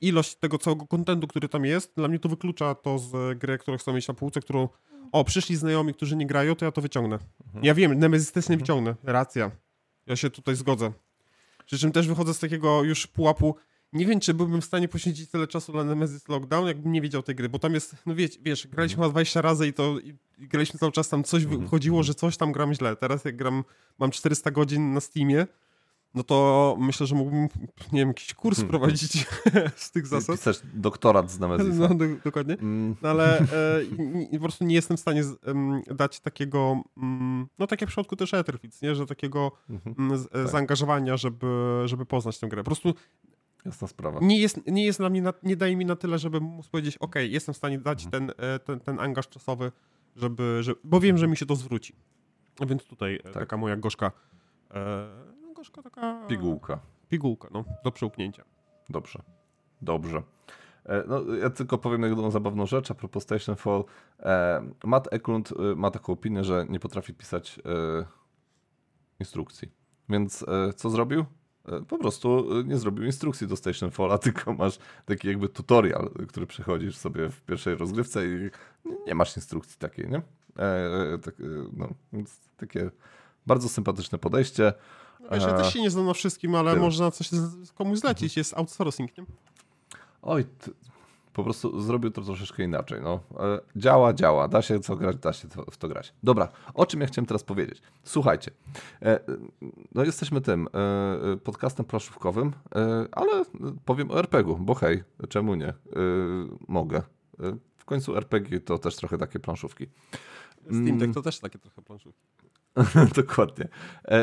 ilość 0.00 0.34
tego 0.34 0.58
całego 0.58 0.86
kontentu, 0.86 1.26
który 1.26 1.48
tam 1.48 1.64
jest, 1.64 1.92
dla 1.96 2.08
mnie 2.08 2.18
to 2.18 2.28
wyklucza 2.28 2.74
to 2.74 2.98
z 2.98 3.38
gry, 3.38 3.58
którą 3.58 3.78
chcę 3.78 3.92
mieć 3.92 4.08
na 4.08 4.14
półce, 4.14 4.40
którą 4.40 4.68
o, 5.12 5.24
przyszli 5.24 5.56
znajomi, 5.56 5.94
którzy 5.94 6.16
nie 6.16 6.26
grają, 6.26 6.54
to 6.54 6.64
ja 6.64 6.72
to 6.72 6.80
wyciągnę. 6.80 7.18
Mhm. 7.46 7.64
Ja 7.64 7.74
wiem, 7.74 7.98
Nemesis 7.98 8.32
też 8.32 8.48
nie 8.48 8.54
mhm. 8.54 8.60
wyciągnę, 8.60 9.12
racja. 9.12 9.50
Ja 10.06 10.16
się 10.16 10.30
tutaj 10.30 10.56
zgodzę. 10.56 10.92
Przy 11.66 11.78
czym 11.78 11.92
też 11.92 12.08
wychodzę 12.08 12.34
z 12.34 12.38
takiego 12.38 12.82
już 12.82 13.06
pułapu, 13.06 13.56
nie 13.92 14.06
wiem, 14.06 14.20
czy 14.20 14.34
byłbym 14.34 14.60
w 14.60 14.64
stanie 14.64 14.88
poświęcić 14.88 15.30
tyle 15.30 15.46
czasu 15.46 15.72
na 15.72 15.84
Nemesis 15.84 16.28
Lockdown, 16.28 16.66
jakbym 16.66 16.92
nie 16.92 17.00
wiedział 17.00 17.22
tej 17.22 17.34
gry, 17.34 17.48
bo 17.48 17.58
tam 17.58 17.74
jest, 17.74 17.96
no 18.06 18.14
wiesz, 18.14 18.38
wiesz 18.42 18.66
graliśmy 18.66 18.96
chyba 18.96 19.08
20 19.08 19.40
razy 19.40 19.66
i 19.66 19.72
to 19.72 19.98
i 19.98 20.48
graliśmy 20.48 20.80
cały 20.80 20.92
czas 20.92 21.08
tam 21.08 21.24
coś 21.24 21.42
mhm. 21.42 21.60
wychodziło, 21.60 22.02
że 22.02 22.14
coś 22.14 22.36
tam 22.36 22.52
gram 22.52 22.74
źle. 22.74 22.96
Teraz 22.96 23.24
jak 23.24 23.36
gram, 23.36 23.64
mam 23.98 24.10
400 24.10 24.50
godzin 24.50 24.92
na 24.92 25.00
Steamie, 25.00 25.46
no 26.14 26.22
to 26.22 26.76
myślę, 26.80 27.06
że 27.06 27.14
mógłbym, 27.14 27.48
nie 27.92 28.00
wiem, 28.00 28.08
jakiś 28.08 28.34
kurs 28.34 28.56
hmm. 28.56 28.70
prowadzić 28.70 29.26
z 29.76 29.90
tych 29.90 30.06
zasad. 30.06 30.36
Chcesz 30.36 30.60
doktorat 30.74 31.30
z 31.30 31.38
Nemesisa. 31.38 31.88
No, 31.88 31.94
do, 31.94 32.04
dokładnie. 32.24 32.54
Mm. 32.54 32.96
No, 33.02 33.08
ale 33.08 33.38
e, 33.38 33.46
po 34.32 34.38
prostu 34.38 34.64
nie 34.64 34.74
jestem 34.74 34.96
w 34.96 35.00
stanie 35.00 35.24
z, 35.24 35.36
dać 35.96 36.20
takiego, 36.20 36.82
mm, 36.96 37.46
no 37.58 37.66
tak 37.66 37.80
jak 37.80 37.90
w 37.90 37.92
przypadku 37.92 38.16
też 38.16 38.34
Etherfits, 38.34 38.82
nie, 38.82 38.94
że 38.94 39.06
takiego 39.06 39.52
mm, 39.98 40.18
z, 40.18 40.28
tak. 40.28 40.48
zaangażowania, 40.48 41.16
żeby, 41.16 41.82
żeby 41.84 42.06
poznać 42.06 42.38
tę 42.38 42.48
grę. 42.48 42.62
Po 42.62 42.70
prostu 42.70 42.94
Jasna 43.64 43.88
sprawa. 43.88 44.18
Nie 44.22 44.38
jest, 44.38 44.60
nie 44.66 44.84
jest 44.84 44.98
dla 44.98 45.10
mnie, 45.10 45.22
na, 45.22 45.32
nie 45.42 45.56
daje 45.56 45.76
mi 45.76 45.86
na 45.86 45.96
tyle, 45.96 46.18
żeby 46.18 46.40
móc 46.40 46.68
powiedzieć, 46.68 46.98
ok, 46.98 47.14
jestem 47.16 47.54
w 47.54 47.56
stanie 47.56 47.78
dać 47.78 48.04
mhm. 48.04 48.26
ten, 48.26 48.46
e, 48.46 48.58
ten, 48.58 48.80
ten 48.80 49.00
angaż 49.00 49.28
czasowy, 49.28 49.72
żeby, 50.16 50.58
żeby, 50.60 50.80
bo 50.84 51.00
wiem, 51.00 51.18
że 51.18 51.28
mi 51.28 51.36
się 51.36 51.46
to 51.46 51.56
zwróci. 51.56 51.96
Więc 52.66 52.84
tutaj 52.84 53.14
e, 53.14 53.22
tak. 53.22 53.32
taka 53.32 53.56
moja 53.56 53.76
gorzka, 53.76 54.12
e, 54.70 55.08
no 55.42 55.52
gorzka 55.52 55.82
taka... 55.82 56.26
Pigułka. 56.28 56.80
Pigułka, 57.08 57.48
no, 57.52 57.64
do 57.84 57.92
przełknięcia. 57.92 58.44
Dobrze, 58.88 59.22
dobrze. 59.82 60.22
E, 60.84 61.04
no, 61.08 61.34
ja 61.34 61.50
tylko 61.50 61.78
powiem 61.78 62.02
jedną 62.02 62.30
zabawną 62.30 62.66
rzecz 62.66 62.90
a 62.90 62.94
propos 62.94 63.22
Station 63.22 63.56
Fall. 63.56 63.84
Matt 64.84 65.08
Eklund 65.12 65.54
ma 65.76 65.90
taką 65.90 66.12
opinię, 66.12 66.44
że 66.44 66.66
nie 66.68 66.80
potrafi 66.80 67.14
pisać 67.14 67.60
instrukcji. 69.20 69.72
Więc 70.08 70.44
co 70.76 70.90
zrobił? 70.90 71.24
E, 71.68 71.80
po 71.80 71.98
prostu 71.98 72.58
e, 72.60 72.64
nie 72.64 72.78
zrobił 72.78 73.04
instrukcji 73.04 73.46
do 73.46 73.56
Station 73.56 73.90
Falla, 73.90 74.18
tylko 74.28 74.54
masz 74.54 74.78
taki 75.06 75.28
jakby 75.28 75.48
tutorial, 75.48 76.10
który 76.28 76.46
przechodzisz 76.46 76.96
sobie 76.96 77.28
w 77.28 77.40
pierwszej 77.40 77.76
rozgrywce 77.76 78.26
i 78.26 78.50
nie 79.06 79.14
masz 79.14 79.36
instrukcji 79.36 79.78
takiej, 79.78 80.08
nie? 80.08 80.22
E, 80.58 81.18
tak, 81.24 81.34
no, 81.76 81.88
takie 82.56 82.90
bardzo 83.46 83.68
sympatyczne 83.68 84.18
podejście. 84.18 84.72
Wiesz, 85.32 85.42
ja 85.42 85.52
też 85.52 85.72
się 85.72 85.80
nie 85.80 85.90
znam 85.90 86.06
na 86.06 86.14
wszystkim, 86.14 86.54
ale 86.54 86.76
można 86.76 87.10
coś 87.10 87.30
komuś 87.74 87.98
zlecić, 87.98 88.36
jest 88.36 88.54
outsourcing, 88.54 89.18
nie? 89.18 89.24
Oj, 90.22 90.44
po 91.32 91.44
prostu 91.44 91.80
zrobił 91.80 92.10
to 92.10 92.22
troszeczkę 92.22 92.64
inaczej. 92.64 93.00
No. 93.02 93.20
E, 93.40 93.60
działa, 93.76 94.12
działa, 94.12 94.48
da 94.48 94.62
się 94.62 94.80
co 94.80 94.96
grać, 94.96 95.16
da 95.16 95.32
się 95.32 95.48
w 95.70 95.76
to 95.76 95.88
grać. 95.88 96.14
Dobra, 96.22 96.48
o 96.74 96.86
czym 96.86 97.00
ja 97.00 97.06
chciałem 97.06 97.26
teraz 97.26 97.44
powiedzieć? 97.44 97.82
Słuchajcie, 98.04 98.50
e, 99.02 99.20
no 99.94 100.04
jesteśmy 100.04 100.40
tym 100.40 100.68
e, 100.74 101.36
podcastem 101.36 101.86
planszówkowym, 101.86 102.52
ale 103.12 103.44
powiem 103.84 104.10
o 104.10 104.18
RPG-u, 104.18 104.56
bo 104.56 104.74
hej, 104.74 105.04
czemu 105.28 105.54
nie? 105.54 105.72
Mogę. 106.68 107.02
W 107.76 107.84
końcu 107.84 108.16
RPG 108.16 108.60
to 108.60 108.78
też 108.78 108.96
trochę 108.96 109.18
takie 109.18 109.38
planszówki. 109.38 109.86
Steam 110.62 110.84
Deck 110.84 111.02
mm. 111.02 111.14
to 111.14 111.22
też 111.22 111.40
takie 111.40 111.58
trochę 111.58 111.82
planszówki. 111.82 112.26
Dokładnie. 113.22 113.68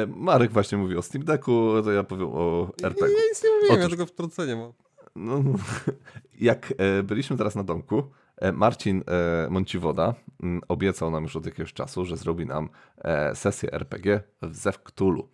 Marek 0.07 0.51
właśnie 0.51 0.77
mówi 0.77 0.97
o 0.97 1.01
Steam 1.01 1.25
Decku, 1.25 1.73
to 1.83 1.91
ja 1.91 2.03
powiem 2.03 2.27
o 2.31 2.71
RPG. 2.83 3.15
Ja, 3.17 3.23
nic 3.29 3.43
nie 3.43 3.49
mówiłem, 3.49 3.71
Otóż, 3.71 3.83
ja 3.83 3.89
tego 3.89 4.05
wtrącenie 4.05 4.55
mam. 4.55 4.73
No, 5.19 5.43
jak 6.49 6.73
e, 6.77 7.03
byliśmy 7.03 7.37
teraz 7.37 7.55
na 7.55 7.63
domku, 7.63 8.03
e, 8.37 8.51
Marcin 8.51 9.03
e, 9.07 9.49
Monciwoda 9.49 10.13
mm, 10.43 10.61
obiecał 10.67 11.11
nam 11.11 11.23
już 11.23 11.35
od 11.35 11.45
jakiegoś 11.45 11.73
czasu, 11.73 12.05
że 12.05 12.17
zrobi 12.17 12.45
nam 12.45 12.69
sesję 13.33 13.73
RPG 13.73 14.21
w 14.41 14.55
Zew 14.55 14.79
Cthulhu. 14.83 15.29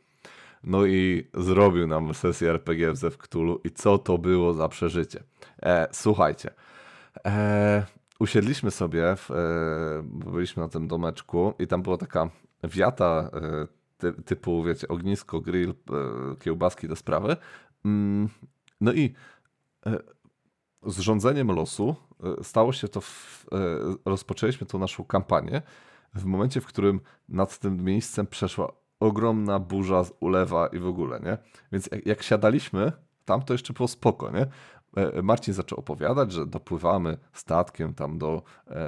No 0.63 0.86
i 0.86 1.27
zrobił 1.33 1.88
nam 1.88 2.13
sesję 2.13 2.49
RPG 2.49 2.91
w 2.91 2.97
Zew 2.97 3.17
Cthulhu 3.17 3.61
i 3.63 3.71
co 3.71 3.97
to 3.97 4.17
było 4.17 4.53
za 4.53 4.69
przeżycie. 4.69 5.23
słuchajcie, 5.91 6.49
usiedliśmy 8.19 8.71
sobie, 8.71 9.15
w, 9.15 9.29
byliśmy 10.03 10.63
na 10.63 10.69
tym 10.69 10.88
domeczku 10.88 11.53
i 11.59 11.67
tam 11.67 11.81
była 11.81 11.97
taka 11.97 12.29
wiata 12.63 13.29
ty, 13.97 14.13
typu, 14.13 14.63
wiecie, 14.63 14.88
ognisko, 14.88 15.41
grill, 15.41 15.73
kiełbaski 16.39 16.88
do 16.88 16.95
sprawy. 16.95 17.38
Mm, 17.86 18.29
no 18.81 18.93
i 18.93 19.13
z 20.86 20.99
rządzeniem 20.99 21.51
losu 21.51 21.95
e, 22.23 22.43
stało 22.43 22.73
się 22.73 22.88
to, 22.88 23.01
w, 23.01 23.45
e, 23.51 23.57
rozpoczęliśmy 24.05 24.67
tą 24.67 24.79
naszą 24.79 25.03
kampanię 25.03 25.61
w 26.15 26.25
momencie, 26.25 26.61
w 26.61 26.65
którym 26.65 27.01
nad 27.29 27.59
tym 27.59 27.83
miejscem 27.83 28.27
przeszła 28.27 28.71
ogromna 28.99 29.59
burza, 29.59 30.03
ulewa 30.19 30.67
i 30.67 30.79
w 30.79 30.88
ogóle, 30.88 31.19
nie? 31.19 31.38
Więc 31.71 31.89
jak, 31.91 32.05
jak 32.05 32.23
siadaliśmy, 32.23 32.91
tam 33.25 33.41
to 33.41 33.53
jeszcze 33.53 33.73
było 33.73 33.88
spoko, 33.88 34.31
nie? 34.31 34.47
Marcin 35.23 35.53
zaczął 35.53 35.79
opowiadać, 35.79 36.31
że 36.31 36.45
dopływamy 36.45 37.17
statkiem 37.33 37.93
tam 37.93 38.17
do 38.17 38.43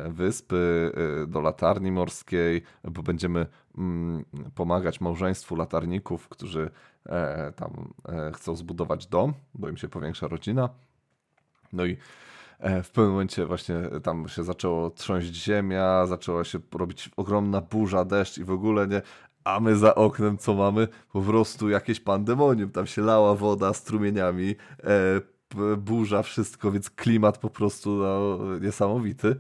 wyspy, 0.10 0.92
do 1.28 1.42
latarni 1.42 1.92
morskiej, 1.92 2.62
bo 2.84 3.04
będziemy 3.04 3.46
mm, 3.78 4.26
pomagać 4.56 5.02
małżeństwu 5.02 5.56
latarników, 5.56 6.30
którzy 6.30 6.72
tam 7.56 7.94
chcą 8.34 8.56
zbudować 8.56 9.08
dom, 9.08 9.34
bo 9.54 9.70
im 9.70 9.78
się 9.78 9.88
powiększa 9.88 10.28
rodzina. 10.28 10.70
No 11.74 11.86
i 11.86 11.98
e, 12.60 12.84
w 12.84 12.92
pewnym 12.92 13.12
momencie 13.12 13.46
właśnie 13.46 13.76
tam 14.04 14.28
się 14.28 14.44
zaczęło 14.44 14.90
trząść 14.90 15.28
ziemia, 15.34 16.06
zaczęła 16.06 16.44
się 16.44 16.60
robić 16.72 17.10
ogromna 17.18 17.62
burza, 17.62 18.06
deszcz 18.06 18.38
i 18.38 18.44
w 18.44 18.52
ogóle 18.52 18.88
nie. 18.88 19.02
A 19.44 19.60
my 19.60 19.76
za 19.76 19.96
oknem 19.96 20.38
co 20.38 20.54
mamy? 20.54 20.88
Po 21.14 21.22
prostu 21.22 21.70
jakieś 21.70 22.00
pandemonium. 22.00 22.70
Tam 22.70 22.88
się 22.88 23.02
lała 23.02 23.36
woda 23.36 23.74
strumieniami, 23.74 24.56
e, 24.84 25.22
burza, 25.78 26.24
wszystko, 26.24 26.72
więc 26.72 26.90
klimat 26.90 27.38
po 27.38 27.50
prostu 27.50 27.90
no, 27.96 28.40
niesamowity. 28.60 29.36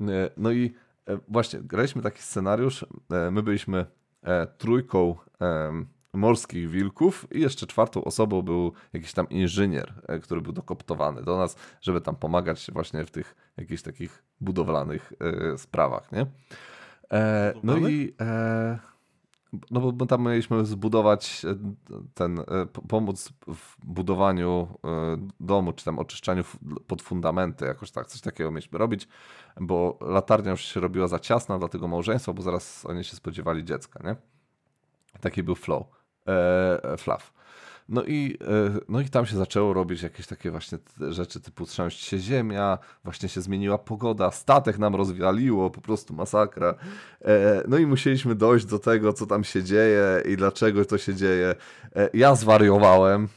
E, 0.00 0.30
no 0.36 0.50
i 0.50 0.74
e, 1.06 1.18
właśnie, 1.28 1.60
graliśmy 1.60 2.02
taki 2.02 2.22
scenariusz. 2.22 2.86
E, 3.10 3.30
my 3.30 3.42
byliśmy 3.42 3.86
e, 4.22 4.46
trójką 4.46 5.16
morskich 6.12 6.70
wilków 6.70 7.26
i 7.30 7.40
jeszcze 7.40 7.66
czwartą 7.66 8.04
osobą 8.04 8.42
był 8.42 8.72
jakiś 8.92 9.12
tam 9.12 9.28
inżynier, 9.28 9.94
e, 10.08 10.18
który 10.18 10.40
był 10.40 10.52
dokoptowany 10.52 11.22
do 11.22 11.36
nas, 11.36 11.56
żeby 11.80 12.00
tam 12.00 12.16
pomagać 12.16 12.70
właśnie 12.72 13.04
w 13.04 13.10
tych 13.10 13.52
jakichś 13.56 13.82
takich 13.82 14.24
budowlanych 14.40 15.12
e, 15.52 15.58
sprawach, 15.58 16.12
nie? 16.12 16.26
E, 17.12 17.54
no 17.62 17.76
i 17.76 18.14
e, 18.20 18.78
no 19.70 19.92
bo 19.92 20.06
tam 20.06 20.22
mieliśmy 20.22 20.64
zbudować 20.64 21.44
e, 21.44 21.56
ten, 22.14 22.38
e, 22.38 22.44
pomóc 22.88 23.32
w 23.46 23.86
budowaniu 23.86 24.68
domu, 25.40 25.72
czy 25.72 25.84
tam 25.84 25.98
oczyszczaniu 25.98 26.44
pod 26.86 27.02
fundamenty, 27.02 27.64
jakoś 27.64 27.90
tak, 27.90 28.06
coś 28.06 28.20
takiego 28.20 28.50
mieliśmy 28.50 28.78
robić, 28.78 29.08
bo 29.60 29.98
latarnia 30.00 30.50
już 30.50 30.60
się 30.60 30.80
robiła 30.80 31.08
za 31.08 31.18
ciasna 31.18 31.58
dla 31.58 31.68
tego 31.68 31.88
małżeństwa, 31.88 32.32
bo 32.32 32.42
zaraz 32.42 32.86
oni 32.86 33.04
się 33.04 33.16
spodziewali 33.16 33.64
dziecka, 33.64 34.00
nie? 34.04 34.16
Taki 35.20 35.42
był 35.42 35.54
flow, 35.54 35.86
e. 36.28 37.38
No 37.88 38.04
i, 38.04 38.38
e, 38.40 38.80
no 38.88 39.00
i 39.00 39.08
tam 39.08 39.26
się 39.26 39.36
zaczęło 39.36 39.72
robić 39.72 40.02
jakieś 40.02 40.26
takie 40.26 40.50
właśnie 40.50 40.78
rzeczy 41.00 41.40
typu 41.40 41.66
trząść 41.66 42.04
się 42.04 42.18
ziemia, 42.18 42.78
właśnie 43.04 43.28
się 43.28 43.40
zmieniła 43.40 43.78
pogoda, 43.78 44.30
statek 44.30 44.78
nam 44.78 44.94
rozwialiło, 44.94 45.70
po 45.70 45.80
prostu 45.80 46.14
masakra. 46.14 46.74
E, 47.24 47.62
no 47.68 47.78
i 47.78 47.86
musieliśmy 47.86 48.34
dojść 48.34 48.66
do 48.66 48.78
tego, 48.78 49.12
co 49.12 49.26
tam 49.26 49.44
się 49.44 49.62
dzieje 49.62 50.22
i 50.28 50.36
dlaczego 50.36 50.84
to 50.84 50.98
się 50.98 51.14
dzieje. 51.14 51.54
E, 51.96 52.10
ja 52.14 52.34
zwariowałem, 52.34 53.28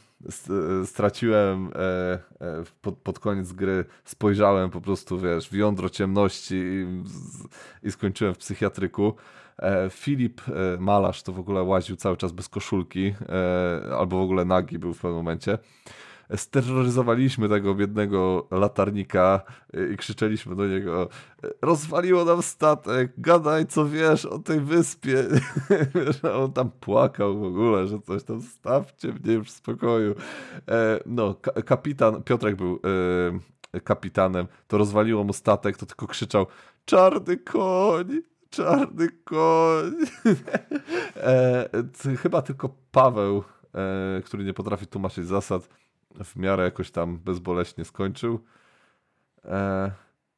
straciłem 0.84 1.70
pod, 2.82 2.98
pod 2.98 3.18
koniec 3.18 3.52
gry, 3.52 3.84
spojrzałem 4.04 4.70
po 4.70 4.80
prostu, 4.80 5.18
wiesz, 5.18 5.48
w 5.48 5.52
jądro 5.54 5.88
ciemności 5.88 6.54
i, 6.54 6.86
i 7.82 7.90
skończyłem 7.92 8.34
w 8.34 8.38
psychiatryku. 8.38 9.14
E, 9.58 9.90
Filip 9.90 10.40
e, 10.48 10.52
Malarz 10.80 11.22
to 11.22 11.32
w 11.32 11.38
ogóle 11.38 11.62
łaził 11.62 11.96
cały 11.96 12.16
czas 12.16 12.32
bez 12.32 12.48
koszulki, 12.48 13.14
e, 13.28 13.96
albo 13.96 14.18
w 14.18 14.22
ogóle 14.22 14.44
nagi 14.44 14.78
był 14.78 14.94
w 14.94 14.96
pewnym 14.96 15.16
momencie. 15.16 15.58
Steroryzowaliśmy 16.36 17.48
tego 17.48 17.74
biednego 17.74 18.48
latarnika 18.50 19.42
i 19.92 19.96
krzyczeliśmy 19.96 20.56
do 20.56 20.66
niego 20.66 21.08
rozwaliło 21.62 22.24
nam 22.24 22.42
statek, 22.42 23.12
gadaj 23.18 23.66
co 23.66 23.88
wiesz 23.88 24.26
o 24.26 24.38
tej 24.38 24.60
wyspie. 24.60 25.24
on 26.42 26.52
tam 26.52 26.70
płakał 26.70 27.38
w 27.38 27.44
ogóle, 27.44 27.86
że 27.86 28.00
coś 28.00 28.24
tam 28.24 28.42
stawcie 28.42 29.08
mnie 29.08 29.32
już 29.32 29.48
w 29.48 29.50
spokoju. 29.50 30.14
No, 31.06 31.34
kapitan, 31.64 32.22
Piotrek 32.22 32.56
był 32.56 32.80
kapitanem, 33.84 34.46
to 34.68 34.78
rozwaliło 34.78 35.24
mu 35.24 35.32
statek, 35.32 35.76
to 35.76 35.86
tylko 35.86 36.06
krzyczał 36.06 36.46
czarny 36.84 37.36
koń, 37.36 38.22
Czarny 38.52 39.08
koń. 39.24 39.92
e, 41.16 42.16
chyba 42.22 42.42
tylko 42.42 42.68
Paweł, 42.90 43.44
e, 43.74 44.22
który 44.24 44.44
nie 44.44 44.54
potrafi 44.54 44.86
tłumaczyć 44.86 45.26
zasad, 45.26 45.68
w 46.24 46.36
miarę 46.36 46.64
jakoś 46.64 46.90
tam 46.90 47.18
bezboleśnie 47.18 47.84
skończył. 47.84 48.40
E, 49.44 49.90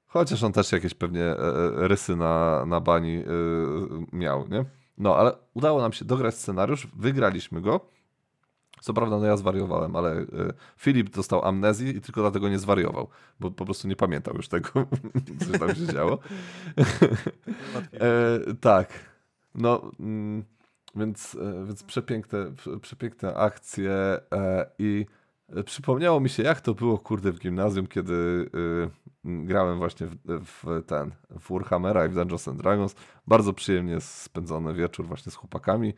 chociaż 0.07 0.43
on 0.43 0.53
też 0.53 0.73
jakieś 0.73 0.95
pewnie 0.95 1.25
e, 1.25 1.39
e, 1.39 1.89
rysy 1.89 2.17
na, 2.17 2.67
na 2.67 2.81
bani 2.81 3.17
e, 3.17 3.25
miał, 4.13 4.49
nie? 4.49 4.65
No, 4.99 5.17
ale 5.17 5.33
udało 5.55 5.81
nam 5.81 5.93
się 5.93 6.05
dograć 6.05 6.35
scenariusz, 6.35 6.89
wygraliśmy 6.97 7.61
go. 7.61 7.94
Co 8.85 8.95
prawda, 8.95 9.19
no 9.19 9.27
ja 9.27 9.37
zwariowałem, 9.37 9.97
ale 9.97 10.21
y, 10.21 10.27
Filip 10.77 11.11
dostał 11.11 11.45
amnezji 11.45 11.97
i 11.97 12.01
tylko 12.01 12.21
dlatego 12.21 12.49
nie 12.49 12.59
zwariował, 12.59 13.09
bo 13.41 13.51
po 13.51 13.65
prostu 13.65 13.89
nie 13.89 13.97
pamiętał 13.97 14.35
już 14.35 14.49
tego, 14.49 14.71
co 15.53 15.59
tam 15.59 15.75
się 15.75 15.87
działo. 15.87 16.19
e, 17.93 18.55
tak. 18.61 18.89
No, 19.55 19.91
mm, 20.01 20.45
więc, 20.97 21.35
e, 21.35 21.67
więc 21.67 21.83
przepiękne, 21.83 22.53
przepiękne 22.81 23.35
akcje 23.35 23.93
e, 24.33 24.71
i 24.79 25.07
przypomniało 25.65 26.21
mi 26.21 26.29
się, 26.29 26.43
jak 26.43 26.61
to 26.61 26.75
było, 26.75 26.99
kurde, 26.99 27.33
w 27.33 27.39
gimnazjum, 27.39 27.87
kiedy 27.87 28.13
y, 28.13 28.51
grałem 29.25 29.79
właśnie 29.79 30.07
w, 30.07 30.17
w, 30.45 30.83
ten, 30.87 31.11
w 31.31 31.53
Warhammera 31.53 32.07
i 32.07 32.09
w 32.09 32.15
Dungeons 32.15 32.49
and 32.49 32.59
Dragons. 32.59 32.95
Bardzo 33.27 33.53
przyjemnie 33.53 34.01
spędzony 34.01 34.75
wieczór 34.75 35.07
właśnie 35.07 35.33
z 35.33 35.35
chłopakami. 35.35 35.95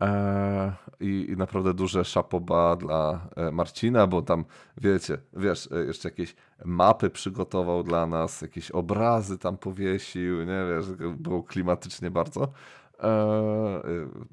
E, 0.00 0.72
I, 1.00 1.34
naprawdę 1.36 1.74
duże 1.74 2.04
szapoba 2.04 2.76
dla 2.76 3.28
e, 3.36 3.50
Marcina, 3.50 4.06
bo 4.06 4.22
tam, 4.22 4.44
wiecie, 4.76 5.18
wiesz, 5.32 5.68
e, 5.72 5.84
jeszcze 5.84 6.08
jakieś 6.08 6.36
mapy 6.64 7.10
przygotował 7.10 7.82
dla 7.82 8.06
nas, 8.06 8.42
jakieś 8.42 8.70
obrazy 8.70 9.38
tam 9.38 9.58
powiesił, 9.58 10.38
nie 10.38 10.64
wiesz, 10.68 10.86
było 11.16 11.42
klimatycznie 11.42 12.10
bardzo. 12.10 12.52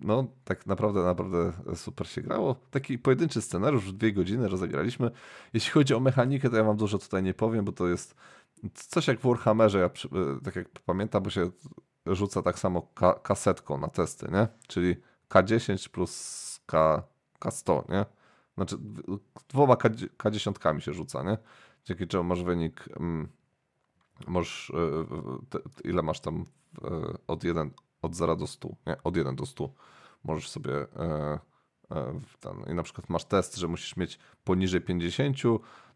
No, 0.01 0.27
tak 0.43 0.65
naprawdę, 0.65 1.03
naprawdę 1.03 1.51
super 1.75 2.07
się 2.07 2.21
grało. 2.21 2.55
Taki 2.71 2.99
pojedynczy 2.99 3.41
scenariusz 3.41 3.93
dwie 3.93 4.13
godziny 4.13 4.47
rozegraliśmy. 4.47 5.11
Jeśli 5.53 5.71
chodzi 5.71 5.93
o 5.93 5.99
mechanikę, 5.99 6.49
to 6.49 6.57
ja 6.57 6.63
wam 6.63 6.77
dużo 6.77 6.97
tutaj 6.97 7.23
nie 7.23 7.33
powiem, 7.33 7.65
bo 7.65 7.71
to 7.71 7.87
jest 7.87 8.15
coś 8.73 9.07
jak 9.07 9.19
w 9.19 9.27
Warhammerze, 9.27 9.79
ja, 9.79 9.89
tak 10.43 10.55
jak 10.55 10.69
pamiętam, 10.85 11.23
bo 11.23 11.29
się 11.29 11.49
rzuca 12.05 12.41
tak 12.41 12.59
samo 12.59 12.81
ka 12.81 13.13
kasetką 13.13 13.77
na 13.77 13.87
testy, 13.87 14.27
nie? 14.31 14.47
Czyli 14.67 14.95
K10 15.29 15.89
plus 15.89 16.59
K, 16.65 17.03
K100, 17.39 17.89
nie? 17.89 18.05
Znaczy 18.55 18.77
dwoma 19.47 19.73
K10 19.73 20.79
się 20.79 20.93
rzuca, 20.93 21.23
nie? 21.23 21.37
Dzięki 21.85 22.07
czemu 22.07 22.23
masz 22.23 22.43
wynik, 22.43 22.89
mm, 22.99 23.27
możesz, 24.27 24.71
e, 24.75 25.05
te, 25.49 25.59
ile 25.83 26.01
masz 26.01 26.19
tam 26.19 26.45
e, 26.83 26.89
od 27.27 27.43
1, 27.43 27.71
od 28.01 28.15
0 28.15 28.35
do 28.35 28.47
100, 28.47 28.69
nie? 28.87 29.03
Od 29.03 29.17
1 29.17 29.35
do 29.35 29.45
100 29.45 29.69
możesz 30.23 30.49
sobie 30.49 30.73
e, 30.75 31.39
ten, 32.39 32.71
i 32.71 32.73
na 32.73 32.83
przykład 32.83 33.09
masz 33.09 33.25
test, 33.25 33.57
że 33.57 33.67
musisz 33.67 33.97
mieć 33.97 34.19
poniżej 34.43 34.81
50, 34.81 35.37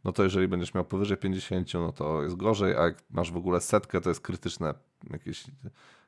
no 0.04 0.12
to 0.12 0.24
jeżeli 0.24 0.48
będziesz 0.48 0.74
miał 0.74 0.86
powyżej 0.86 1.18
50, 1.18 1.74
no 1.74 1.92
to 1.92 2.24
jest 2.24 2.36
gorzej, 2.36 2.76
a 2.78 2.84
jak 2.84 3.04
masz 3.10 3.32
w 3.32 3.38
ogóle 3.38 3.62
setkę, 3.62 4.02
to 4.02 4.10
jest 4.10 4.22
krytyczne 4.22 4.74
jakieś 5.12 5.46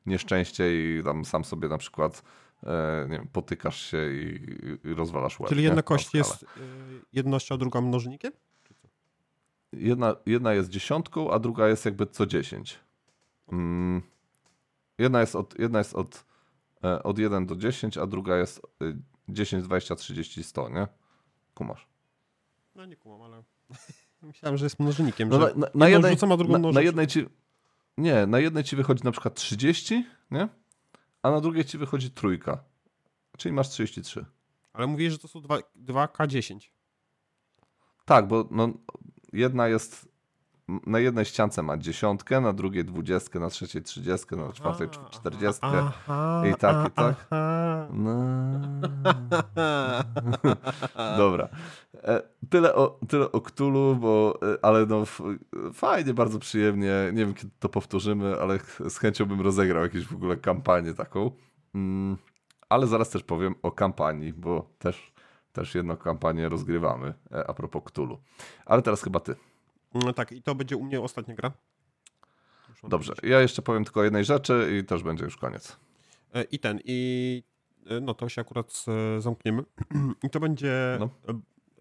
nieszczęście 0.05 0.97
i 0.99 1.03
tam 1.03 1.25
sam 1.25 1.45
sobie 1.45 1.67
na 1.67 1.77
przykład 1.77 2.23
E, 2.23 2.48
nie 3.09 3.17
wiem, 3.17 3.27
potykasz 3.27 3.81
się 3.81 4.11
i, 4.11 4.39
i 4.83 4.93
rozwalasz 4.93 5.39
łeb. 5.39 5.49
Czyli 5.49 5.63
jedna 5.63 5.81
kość 5.81 6.13
jest 6.13 6.43
e, 6.43 6.47
jednością, 7.13 7.55
a 7.55 7.57
druga 7.57 7.81
mnożnikiem? 7.81 8.31
Jedna, 9.73 10.15
jedna 10.25 10.53
jest 10.53 10.69
dziesiątką, 10.69 11.31
a 11.31 11.39
druga 11.39 11.67
jest 11.67 11.85
jakby 11.85 12.05
co 12.05 12.25
dziesięć. 12.25 12.79
Mm, 13.51 14.01
jedna 14.97 15.19
jest 15.19 15.35
od, 15.35 15.59
jedna 15.59 15.79
jest 15.79 15.95
od, 15.95 16.25
e, 16.83 17.03
od 17.03 17.19
1 17.19 17.45
do 17.45 17.55
10, 17.55 17.97
a 17.97 18.07
druga 18.07 18.37
jest 18.37 18.61
10, 19.29 19.63
20, 19.63 19.95
30, 19.95 20.43
100, 20.43 20.69
nie? 20.69 20.87
Kumasz. 21.53 21.87
No 22.75 22.85
nie 22.85 22.95
kumam, 22.95 23.21
ale 23.21 23.43
myślałem, 24.21 24.57
że 24.57 24.65
jest 24.65 24.79
mnożnikiem. 24.79 25.29
No 25.29 25.37
na, 25.37 25.45
na, 25.55 25.67
na, 25.75 25.89
jednej, 25.89 26.11
rzucam, 26.11 26.29
na, 26.29 26.71
na, 26.71 26.81
jednej 26.81 27.07
ci, 27.07 27.25
nie, 27.97 28.27
na 28.27 28.39
jednej 28.39 28.63
ci 28.63 28.75
wychodzi 28.75 29.03
na 29.03 29.11
przykład 29.11 29.33
30, 29.33 30.05
nie? 30.31 30.49
A 31.23 31.31
na 31.31 31.41
drugiej 31.41 31.65
ci 31.65 31.77
wychodzi 31.77 32.11
trójka. 32.11 32.63
Czyli 33.37 33.53
masz 33.53 33.69
33. 33.69 34.25
Ale 34.73 34.87
mówisz, 34.87 35.11
że 35.11 35.19
to 35.19 35.27
są 35.27 35.41
2, 35.41 35.57
2K10. 35.85 36.59
Tak, 38.05 38.27
bo 38.27 38.47
no, 38.51 38.69
jedna 39.33 39.67
jest. 39.67 40.09
Na 40.85 40.99
jednej 40.99 41.25
ściance 41.25 41.63
ma 41.63 41.77
dziesiątkę, 41.77 42.41
na 42.41 42.53
drugiej 42.53 42.85
dwudziestkę, 42.85 43.39
na 43.39 43.49
trzeciej 43.49 43.81
trzydziestkę, 43.83 44.35
na 44.35 44.53
czwartej 44.53 44.87
czterdziestkę. 45.11 45.91
I 46.51 46.55
tak, 46.55 46.87
i 46.87 46.91
tak. 46.91 47.27
No. 47.93 48.15
Dobra. 51.17 51.49
E, 52.03 52.21
tyle 52.49 52.75
o, 52.75 52.99
tyle 53.07 53.31
o 53.31 53.41
Cthulhu, 53.41 53.95
bo, 53.95 54.39
e, 54.53 54.65
ale 54.65 54.85
no 54.85 55.03
fajnie, 55.73 56.13
bardzo 56.13 56.39
przyjemnie. 56.39 56.93
Nie 57.13 57.25
wiem, 57.25 57.33
kiedy 57.33 57.51
to 57.59 57.69
powtórzymy, 57.69 58.41
ale 58.41 58.59
z 58.89 58.97
chęcią 58.97 59.25
bym 59.25 59.41
rozegrał 59.41 59.83
jakąś 59.83 60.05
w 60.05 60.15
ogóle 60.15 60.37
kampanię 60.37 60.93
taką. 60.93 61.31
Mm, 61.75 62.17
ale 62.69 62.87
zaraz 62.87 63.09
też 63.09 63.23
powiem 63.23 63.55
o 63.61 63.71
kampanii, 63.71 64.33
bo 64.33 64.69
też, 64.79 65.13
też 65.53 65.75
jedną 65.75 65.97
kampanię 65.97 66.49
rozgrywamy 66.49 67.13
e, 67.31 67.49
a 67.49 67.53
propos 67.53 67.83
Cthulhu. 67.83 68.17
Ale 68.65 68.81
teraz 68.81 69.03
chyba 69.03 69.19
ty. 69.19 69.35
No 69.93 70.13
tak, 70.13 70.31
i 70.31 70.43
to 70.43 70.55
będzie 70.55 70.77
u 70.77 70.83
mnie 70.83 71.01
ostatnia 71.01 71.35
gra. 71.35 71.51
Dobrze, 72.83 73.13
ja 73.23 73.41
jeszcze 73.41 73.61
powiem 73.61 73.83
tylko 73.85 73.99
o 73.99 74.03
jednej 74.03 74.25
rzeczy 74.25 74.79
i 74.79 74.85
też 74.85 75.03
będzie 75.03 75.25
już 75.25 75.37
koniec. 75.37 75.77
I 76.51 76.59
ten, 76.59 76.79
i 76.85 77.43
no 78.01 78.13
to 78.13 78.29
się 78.29 78.41
akurat 78.41 78.85
zamkniemy. 79.19 79.63
I 80.23 80.29
to 80.29 80.39
będzie 80.39 80.97
no. 80.99 81.09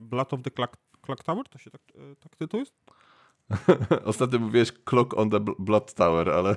Blood 0.01 0.33
of 0.33 0.43
the 0.43 0.51
Clock, 0.51 0.77
Clock 1.03 1.25
Tower? 1.25 1.49
To 1.49 1.59
się 1.59 1.71
tak, 1.71 1.81
e, 1.95 2.17
tak 2.17 2.37
tytuł 2.37 2.61
jest? 2.61 2.75
Ostatnio 4.05 4.39
mówiłeś 4.39 4.73
Clock 4.85 5.15
on 5.19 5.31
the 5.31 5.41
Blood 5.59 5.95
Tower, 5.95 6.31
ale... 6.31 6.57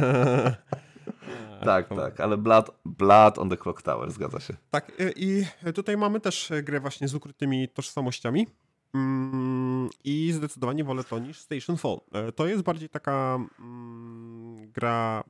tak, 1.64 1.88
tak, 1.88 2.20
ale 2.20 2.36
Blood, 2.36 2.70
Blood 2.84 3.38
on 3.38 3.50
the 3.50 3.56
Clock 3.56 3.82
Tower, 3.82 4.10
zgadza 4.10 4.40
się. 4.40 4.54
Tak, 4.70 4.92
e, 5.00 5.12
i 5.16 5.44
tutaj 5.74 5.96
mamy 5.96 6.20
też 6.20 6.52
grę 6.62 6.80
właśnie 6.80 7.08
z 7.08 7.14
ukrytymi 7.14 7.68
tożsamościami. 7.68 8.46
Mm, 8.94 9.88
I 10.04 10.32
zdecydowanie 10.32 10.84
wolę 10.84 11.04
to 11.04 11.18
niż 11.18 11.38
Station 11.38 11.76
Fall. 11.76 12.00
E, 12.12 12.32
to 12.32 12.46
jest 12.46 12.62
bardziej 12.62 12.88
taka 12.88 13.38
mm, 13.58 14.72
gra, 14.72 15.24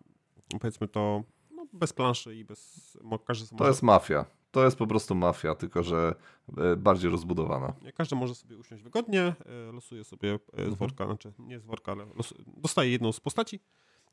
powiedzmy 0.60 0.88
to, 0.88 1.22
no, 1.50 1.66
bez 1.72 1.92
planszy 1.92 2.36
i 2.36 2.44
bez... 2.44 2.98
Każdy 3.26 3.56
to 3.56 3.68
jest 3.68 3.82
mafia. 3.82 4.24
To 4.50 4.64
jest 4.64 4.76
po 4.76 4.86
prostu 4.86 5.14
mafia, 5.14 5.54
tylko 5.54 5.82
że 5.82 6.14
e, 6.56 6.76
bardziej 6.76 7.10
rozbudowana. 7.10 7.72
Każdy 7.94 8.16
może 8.16 8.34
sobie 8.34 8.56
usiąść 8.56 8.82
wygodnie, 8.82 9.22
e, 9.22 9.72
losuje 9.72 10.04
sobie 10.04 10.38
z 10.52 10.58
mhm. 10.58 10.74
worka, 10.74 11.06
znaczy 11.06 11.32
nie 11.38 11.60
z 11.60 11.64
worka, 11.64 11.92
ale 11.92 12.06
dostaje 12.46 12.90
jedną 12.90 13.12
z 13.12 13.20
postaci 13.20 13.60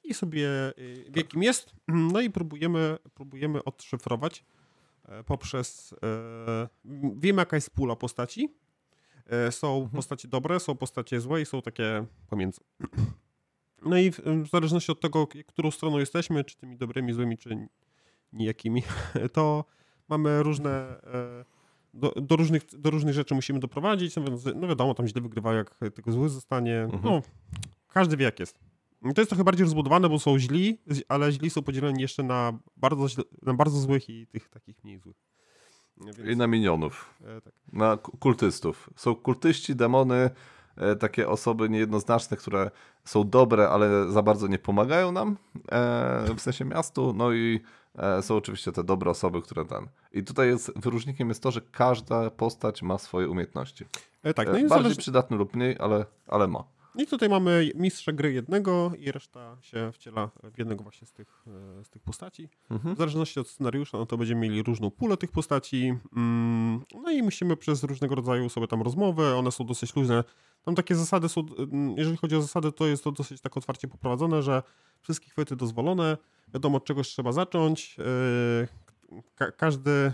i 0.03 0.13
sobie 0.13 0.49
wie, 1.09 1.23
kim 1.23 1.43
jest. 1.43 1.75
No 1.87 2.21
i 2.21 2.29
próbujemy, 2.29 2.97
próbujemy 3.13 3.63
odszyfrować 3.63 4.43
poprzez. 5.25 5.95
Wiemy, 7.15 7.41
jaka 7.41 7.57
jest 7.57 7.69
pula 7.69 7.95
postaci. 7.95 8.49
E, 9.29 9.51
są 9.51 9.75
Mhm. 9.75 9.89
postacie 9.95 10.27
dobre, 10.27 10.59
są 10.59 10.75
postacie 10.75 11.21
złe 11.21 11.41
i 11.41 11.45
są 11.45 11.61
takie 11.61 12.05
pomiędzy. 12.29 12.61
No 13.81 13.97
i 13.97 14.11
w, 14.11 14.19
w 14.19 14.49
zależności 14.49 14.91
od 14.91 14.99
tego, 15.01 15.27
którą 15.47 15.71
stroną 15.71 15.97
jesteśmy, 15.97 16.43
czy 16.43 16.57
tymi 16.57 16.77
dobrymi, 16.77 17.13
złymi, 17.13 17.37
czy 17.37 17.67
nijakimi, 18.33 18.83
to 19.33 19.65
mamy 20.09 20.43
różne. 20.43 21.01
e, 21.03 21.45
Do, 21.93 22.11
do, 22.15 22.35
różnych, 22.35 22.63
do 22.77 22.89
różnych 22.89 23.13
rzeczy 23.13 23.35
musimy 23.35 23.59
doprowadzić. 23.59 24.15
No, 24.15 24.23
no 24.55 24.67
wiadomo, 24.67 24.93
tam 24.93 25.07
źle 25.07 25.21
wygrywa, 25.21 25.53
jak 25.53 25.79
tego 25.95 26.11
zły 26.11 26.29
zostanie. 26.29 26.81
Mhm. 26.81 27.03
No, 27.03 27.21
każdy 27.87 28.17
wie, 28.17 28.25
jak 28.25 28.39
jest. 28.39 28.59
To 29.15 29.21
jest 29.21 29.29
trochę 29.29 29.43
bardziej 29.43 29.63
rozbudowane, 29.63 30.09
bo 30.09 30.19
są 30.19 30.39
źli, 30.39 30.77
ale 31.07 31.31
źli 31.31 31.49
są 31.49 31.61
podzieleni 31.61 32.01
jeszcze 32.01 32.23
na 32.23 32.59
bardzo, 32.77 33.05
na 33.41 33.53
bardzo 33.53 33.79
złych 33.79 34.09
i 34.09 34.27
tych 34.27 34.49
takich 34.49 34.83
mniej 34.83 34.99
złych. 34.99 35.15
Więc, 36.05 36.17
I 36.19 36.35
na 36.37 36.47
minionów, 36.47 37.13
e, 37.37 37.41
tak. 37.41 37.53
na 37.73 37.97
ku- 37.97 38.17
kultystów. 38.17 38.89
Są 38.95 39.15
kultyści, 39.15 39.75
demony, 39.75 40.29
e, 40.77 40.95
takie 40.95 41.29
osoby 41.29 41.69
niejednoznaczne, 41.69 42.37
które 42.37 42.71
są 43.05 43.29
dobre, 43.29 43.69
ale 43.69 44.11
za 44.11 44.21
bardzo 44.21 44.47
nie 44.47 44.59
pomagają 44.59 45.11
nam, 45.11 45.37
e, 45.71 46.35
w 46.37 46.41
sensie 46.41 46.65
miastu. 46.65 47.13
No 47.13 47.31
i 47.33 47.59
e, 47.95 48.21
są 48.21 48.35
oczywiście 48.35 48.71
te 48.71 48.83
dobre 48.83 49.11
osoby, 49.11 49.41
które 49.41 49.65
ten. 49.65 49.87
I 50.13 50.23
tutaj 50.23 50.47
jest 50.47 50.79
wyróżnikiem 50.79 51.29
jest 51.29 51.43
to, 51.43 51.51
że 51.51 51.61
każda 51.61 52.29
postać 52.29 52.81
ma 52.83 52.97
swoje 52.97 53.29
umiejętności. 53.29 53.85
E, 54.23 54.33
tak, 54.33 54.47
no 54.47 54.51
E, 54.51 54.53
Bardziej 54.53 54.69
zależy... 54.69 54.95
przydatny 54.95 55.37
lub 55.37 55.55
mniej, 55.55 55.75
ale, 55.79 56.05
ale 56.27 56.47
ma. 56.47 56.63
I 56.97 57.07
tutaj 57.07 57.29
mamy 57.29 57.71
mistrza 57.75 58.11
gry 58.11 58.33
jednego 58.33 58.91
i 58.99 59.11
reszta 59.11 59.57
się 59.61 59.91
wciela 59.91 60.29
w 60.53 60.57
jednego 60.57 60.83
właśnie 60.83 61.07
z 61.07 61.13
tych, 61.13 61.43
e, 61.79 61.83
z 61.83 61.89
tych 61.89 62.01
postaci. 62.01 62.49
Mhm. 62.71 62.95
W 62.95 62.97
zależności 62.97 63.39
od 63.39 63.47
scenariusza, 63.47 63.97
no 63.97 64.05
to 64.05 64.17
będziemy 64.17 64.41
mieli 64.41 64.63
różną 64.63 64.91
pulę 64.91 65.17
tych 65.17 65.31
postaci. 65.31 65.93
Mm, 66.15 66.81
No 67.03 67.11
i 67.11 67.23
musimy 67.23 67.57
przez 67.57 67.83
różnego 67.83 68.15
rodzaju 68.15 68.49
sobie 68.49 68.67
tam 68.67 68.81
rozmowy, 68.81 69.35
one 69.35 69.51
są 69.51 69.65
dosyć 69.65 69.95
luźne. 69.95 70.23
Tam 70.63 70.75
takie 70.75 70.95
zasady 70.95 71.29
są, 71.29 71.45
mm, 71.57 71.97
jeżeli 71.97 72.17
chodzi 72.17 72.35
o 72.35 72.41
zasady, 72.41 72.71
to 72.71 72.87
jest 72.87 73.03
to 73.03 73.11
dosyć 73.11 73.41
tak 73.41 73.57
otwarcie 73.57 73.87
poprowadzone, 73.87 74.43
że 74.43 74.63
wszystkie 75.01 75.29
chwyty 75.29 75.55
dozwolone, 75.55 76.17
wiadomo 76.53 76.77
od 76.77 76.85
czegoś 76.85 77.07
trzeba 77.07 77.31
zacząć. 77.31 77.97
Yy, 77.97 78.67
Ka 79.35 79.51
każdy, 79.51 80.11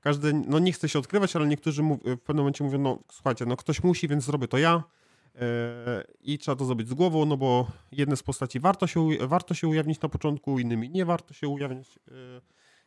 każdy, 0.00 0.32
no 0.32 0.58
nie 0.58 0.72
chce 0.72 0.88
się 0.88 0.98
odkrywać, 0.98 1.36
ale 1.36 1.46
niektórzy 1.46 1.82
w 1.82 2.20
pewnym 2.20 2.36
momencie 2.36 2.64
mówią, 2.64 2.78
no 2.78 2.98
słuchajcie, 3.12 3.46
no 3.46 3.56
ktoś 3.56 3.82
musi, 3.82 4.08
więc 4.08 4.24
zrobię 4.24 4.48
to 4.48 4.58
ja. 4.58 4.82
I 6.20 6.38
trzeba 6.38 6.56
to 6.56 6.64
zrobić 6.64 6.88
z 6.88 6.94
głową, 6.94 7.26
no 7.26 7.36
bo 7.36 7.70
jedne 7.92 8.16
z 8.16 8.22
postaci 8.22 8.60
warto 8.60 8.86
się, 8.86 9.08
warto 9.20 9.54
się 9.54 9.68
ujawnić 9.68 10.00
na 10.00 10.08
początku, 10.08 10.58
innymi 10.58 10.90
nie 10.90 11.04
warto 11.04 11.34
się 11.34 11.48
ujawnić. 11.48 11.98
Yy, 12.06 12.40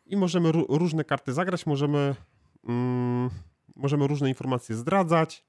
I 0.06 0.18
możemy 0.18 0.52
ró- 0.52 0.66
różne 0.70 1.04
karty 1.04 1.34
zagrać, 1.34 1.66
możemy, 1.66 2.16
mm, 2.68 3.30
możemy 3.76 4.08
różne 4.08 4.30
informacje 4.30 4.76
zdradzać, 4.76 5.46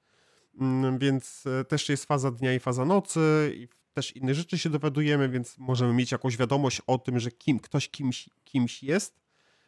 mm, 0.59 0.97
więc 0.97 1.43
e, 1.47 1.65
też 1.65 1.89
jest 1.89 2.05
faza 2.05 2.31
dnia 2.31 2.53
i 2.53 2.59
faza 2.59 2.85
nocy, 2.85 3.53
i 3.55 3.67
też 3.93 4.15
inne 4.15 4.33
rzeczy 4.33 4.57
się 4.57 4.69
dowiadujemy, 4.69 5.29
więc 5.29 5.57
możemy 5.57 5.93
mieć 5.93 6.11
jakąś 6.11 6.37
wiadomość 6.37 6.81
o 6.87 6.97
tym, 6.97 7.19
że 7.19 7.31
kim, 7.31 7.59
ktoś 7.59 7.89
kimś, 7.89 8.29
kimś 8.43 8.83
jest, 8.83 9.19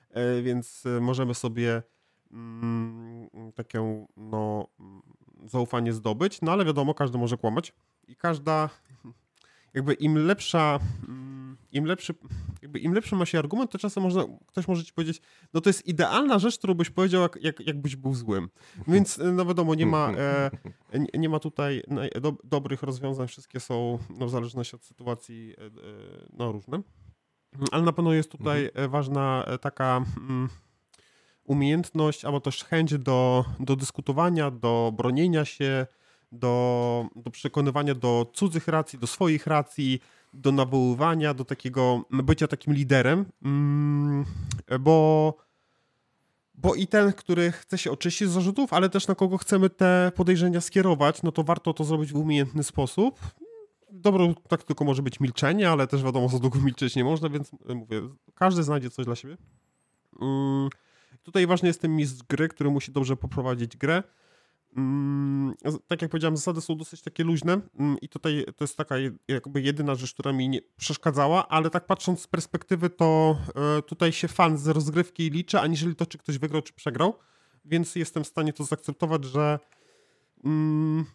e, 0.10 0.42
więc 0.42 0.86
e, 0.86 1.02
możemy 1.02 1.36
sobie 1.36 1.84
mm, 2.32 3.30
takie 3.56 4.06
no, 4.18 4.68
zaufanie 5.46 5.94
zdobyć, 5.94 6.42
no 6.42 6.52
ale 6.52 6.66
wiadomo, 6.66 6.94
każdy 6.94 7.18
może 7.18 7.38
kłamać 7.38 7.74
i 8.08 8.16
każda, 8.16 8.70
jakby 9.74 9.94
im 9.94 10.18
lepsza, 10.18 10.80
mm, 11.08 11.58
im 11.72 11.86
lepszy, 11.86 12.14
jakby 12.62 12.80
im 12.80 12.94
lepszy 12.94 13.16
ma 13.16 13.26
się 13.26 13.40
argument, 13.40 13.72
to 13.72 13.78
czasem 13.78 14.04
można, 14.04 14.24
ktoś 14.48 14.68
może 14.68 14.84
ci 14.84 14.94
powiedzieć, 14.94 15.22
no 15.54 15.62
to 15.62 15.70
jest 15.70 15.88
idealna 15.88 16.40
rzecz, 16.40 16.58
którą 16.58 16.74
byś 16.74 16.90
powiedział, 16.90 17.22
jak, 17.22 17.38
jak, 17.42 17.68
jakbyś 17.68 17.96
był 17.96 18.14
złym. 18.14 18.50
Więc 18.88 19.20
e, 19.20 19.32
no 19.32 19.46
wiadomo, 19.46 19.76
nie 19.76 19.86
ma, 19.86 20.12
e, 20.18 20.52
nie, 20.94 21.20
nie 21.20 21.30
ma 21.30 21.40
tutaj 21.40 21.84
naj- 21.88 22.20
do, 22.20 22.34
dobrych 22.44 22.84
rozwiązań, 22.84 23.28
wszystkie 23.28 23.60
są 23.60 24.00
no, 24.10 24.26
w 24.26 24.30
zależności 24.30 24.76
od 24.76 24.84
sytuacji 24.84 25.54
e, 25.58 25.66
e, 25.66 25.70
no, 26.34 26.52
różne. 26.52 26.82
Ale 27.72 27.84
na 27.84 27.94
pewno 27.94 28.14
jest 28.14 28.32
tutaj 28.32 28.70
e, 28.74 28.88
ważna 28.88 29.44
e, 29.48 29.58
taka 29.58 30.02
mm, 30.18 30.50
umiejętność, 31.46 32.26
albo 32.26 32.40
też 32.42 32.64
chęć 32.64 32.98
do, 32.98 33.46
do 33.60 33.76
dyskutowania, 33.76 34.52
do 34.52 34.94
bronienia 34.98 35.46
się, 35.46 35.88
do, 36.32 37.06
do 37.16 37.32
przekonywania 37.32 37.96
do 37.96 38.32
cudzych 38.34 38.68
racji, 38.68 39.00
do 39.00 39.08
swoich 39.08 39.48
racji, 39.48 40.00
do 40.34 40.52
nawoływania, 40.52 41.34
do 41.34 41.46
takiego 41.46 42.06
bycia 42.12 42.48
takim 42.48 42.74
liderem, 42.74 43.26
mm, 43.44 44.26
bo, 44.80 45.34
bo 46.56 46.76
i 46.76 46.88
ten, 46.88 47.14
który 47.14 47.52
chce 47.52 47.78
się 47.78 47.92
oczyścić 47.92 48.30
z 48.30 48.32
zarzutów, 48.32 48.74
ale 48.74 48.90
też 48.90 49.08
na 49.08 49.16
kogo 49.16 49.38
chcemy 49.38 49.70
te 49.70 50.12
podejrzenia 50.16 50.62
skierować, 50.62 51.24
no 51.24 51.32
to 51.32 51.44
warto 51.44 51.74
to 51.74 51.84
zrobić 51.84 52.14
w 52.14 52.16
umiejętny 52.16 52.64
sposób. 52.64 53.20
Dobrą 53.92 54.36
taktyką 54.36 54.86
może 54.86 55.02
być 55.02 55.20
milczenie, 55.20 55.70
ale 55.70 55.88
też 55.88 56.04
wiadomo, 56.04 56.30
za 56.30 56.40
długo 56.40 56.60
milczeć 56.60 56.96
nie 56.96 57.04
można, 57.04 57.30
więc 57.30 57.52
e, 57.70 57.76
mówię, 57.76 58.02
każdy 58.36 58.64
znajdzie 58.64 58.90
coś 58.90 59.06
dla 59.06 59.16
siebie. 59.16 59.38
Mm, 60.22 60.70
Tutaj 61.26 61.48
ważny 61.48 61.68
jest 61.68 61.82
ten 61.82 61.96
mistrz 61.96 62.24
gry, 62.30 62.48
który 62.48 62.70
musi 62.70 62.92
dobrze 62.92 63.18
poprowadzić 63.18 63.78
grę. 63.78 64.04
Mm, 64.78 65.54
Tak 65.88 66.02
jak 66.02 66.12
powiedziałem, 66.12 66.38
zasady 66.38 66.62
są 66.62 66.78
dosyć 66.78 67.02
takie 67.02 67.24
luźne 67.24 67.62
mm, 67.80 67.98
i 68.02 68.10
tutaj 68.10 68.46
to 68.56 68.64
jest 68.64 68.78
taka 68.78 68.96
jakby 69.28 69.62
jedyna 69.62 69.96
rzecz, 69.96 70.14
która 70.14 70.34
mi 70.34 70.50
nie 70.50 70.60
przeszkadzała, 70.78 71.48
ale 71.48 71.70
tak 71.70 71.86
patrząc 71.86 72.22
z 72.22 72.28
perspektywy, 72.28 72.90
to 72.90 73.38
e, 73.56 73.82
tutaj 73.82 74.12
się 74.12 74.28
fan 74.28 74.58
z 74.58 74.68
rozgrywki 74.68 75.30
liczy, 75.30 75.60
aniżeli 75.60 75.96
to, 75.96 76.06
czy 76.06 76.18
ktoś 76.18 76.38
wygrał, 76.38 76.62
czy 76.62 76.74
przegrał, 76.74 77.14
więc 77.66 77.96
jestem 77.96 78.24
w 78.24 78.28
stanie 78.28 78.54
to 78.54 78.64
zaakceptować, 78.64 79.26
że 79.26 79.60
mm, 80.44 81.06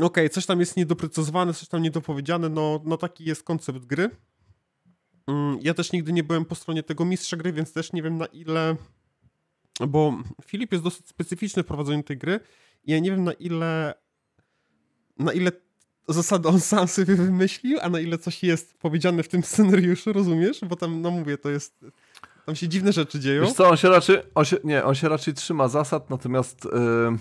okej, 0.00 0.30
coś 0.30 0.46
tam 0.46 0.60
jest 0.60 0.76
niedoprecyzowane, 0.76 1.54
coś 1.54 1.68
tam 1.68 1.82
niedopowiedziane, 1.82 2.48
no, 2.48 2.80
no 2.84 2.96
taki 2.96 3.24
jest 3.24 3.42
koncept 3.42 3.84
gry. 3.84 4.10
Ja 5.60 5.74
też 5.74 5.92
nigdy 5.92 6.12
nie 6.12 6.24
byłem 6.24 6.44
po 6.44 6.54
stronie 6.54 6.82
tego 6.82 7.04
mistrza 7.04 7.36
gry, 7.36 7.52
więc 7.52 7.72
też 7.72 7.92
nie 7.92 8.02
wiem 8.02 8.18
na 8.18 8.26
ile 8.26 8.76
bo 9.80 10.18
Filip 10.44 10.72
jest 10.72 10.84
dosyć 10.84 11.08
specyficzny 11.08 11.62
w 11.62 11.66
prowadzeniu 11.66 12.02
tej 12.02 12.18
gry 12.18 12.40
i 12.84 12.92
ja 12.92 12.98
nie 12.98 13.10
wiem 13.10 13.24
na 13.24 13.32
ile 13.32 13.94
na 15.18 15.32
ile 15.32 15.52
zasady 16.08 16.48
on 16.48 16.60
sam 16.60 16.88
sobie 16.88 17.14
wymyślił, 17.14 17.78
a 17.82 17.88
na 17.88 18.00
ile 18.00 18.18
coś 18.18 18.42
jest 18.42 18.78
powiedziane 18.78 19.22
w 19.22 19.28
tym 19.28 19.42
scenariuszu, 19.42 20.12
rozumiesz? 20.12 20.60
Bo 20.68 20.76
tam, 20.76 21.02
no 21.02 21.10
mówię, 21.10 21.38
to 21.38 21.50
jest 21.50 21.84
tam 22.46 22.54
się 22.56 22.68
dziwne 22.68 22.92
rzeczy 22.92 23.20
dzieją. 23.20 23.42
Wiesz 23.42 23.52
co, 23.52 23.68
on 23.68 23.76
się 23.76 23.88
raczej, 23.88 24.16
on 24.34 24.44
się, 24.44 24.56
nie, 24.64 24.84
on 24.84 24.94
się 24.94 25.08
raczej 25.08 25.34
trzyma 25.34 25.68
zasad, 25.68 26.10
natomiast 26.10 26.66
e, 26.66 27.16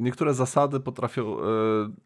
niektóre 0.00 0.34
zasady 0.34 0.80
potrafią 0.80 1.40
e, 1.40 1.44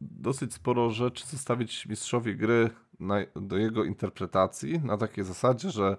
dosyć 0.01 0.55
sporo 0.55 0.91
rzeczy 0.91 1.27
zostawić 1.27 1.87
mistrzowi 1.87 2.37
gry 2.37 2.71
na, 3.01 3.17
do 3.37 3.57
jego 3.57 3.85
interpretacji 3.85 4.81
na 4.85 4.97
takiej 4.97 5.25
zasadzie, 5.25 5.71
że 5.71 5.97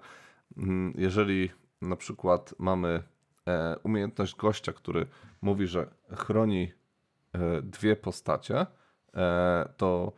mm, 0.56 0.94
jeżeli 0.98 1.50
na 1.82 1.96
przykład 1.96 2.54
mamy 2.58 3.02
umiejętność 3.82 4.36
gościa, 4.36 4.72
który 4.72 5.06
mówi, 5.42 5.66
że 5.66 5.86
chroni 6.16 6.72
e, 7.32 7.62
dwie 7.62 7.96
postacie, 7.96 8.66
e, 9.14 9.68
to 9.76 10.12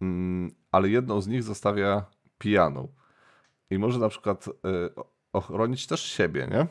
mm, 0.00 0.50
ale 0.70 0.88
jedną 0.88 1.20
z 1.20 1.28
nich 1.28 1.42
zostawia 1.42 2.04
pijaną. 2.38 2.88
I 3.70 3.78
może 3.78 3.98
na 3.98 4.08
przykład 4.08 4.48
e, 4.48 4.50
ochronić 5.32 5.86
też 5.86 6.02
siebie, 6.02 6.48
nie? 6.50 6.66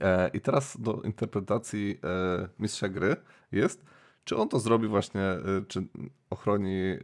E, 0.00 0.28
I 0.28 0.40
teraz 0.40 0.80
do 0.80 0.92
interpretacji 0.92 2.00
e, 2.04 2.48
mistrza 2.58 2.88
gry 2.88 3.16
jest, 3.52 3.84
czy 4.24 4.36
on 4.36 4.48
to 4.48 4.60
zrobi 4.60 4.88
właśnie, 4.88 5.20
e, 5.20 5.40
czy 5.68 5.86
ochroni 6.30 6.80
e, 6.80 6.98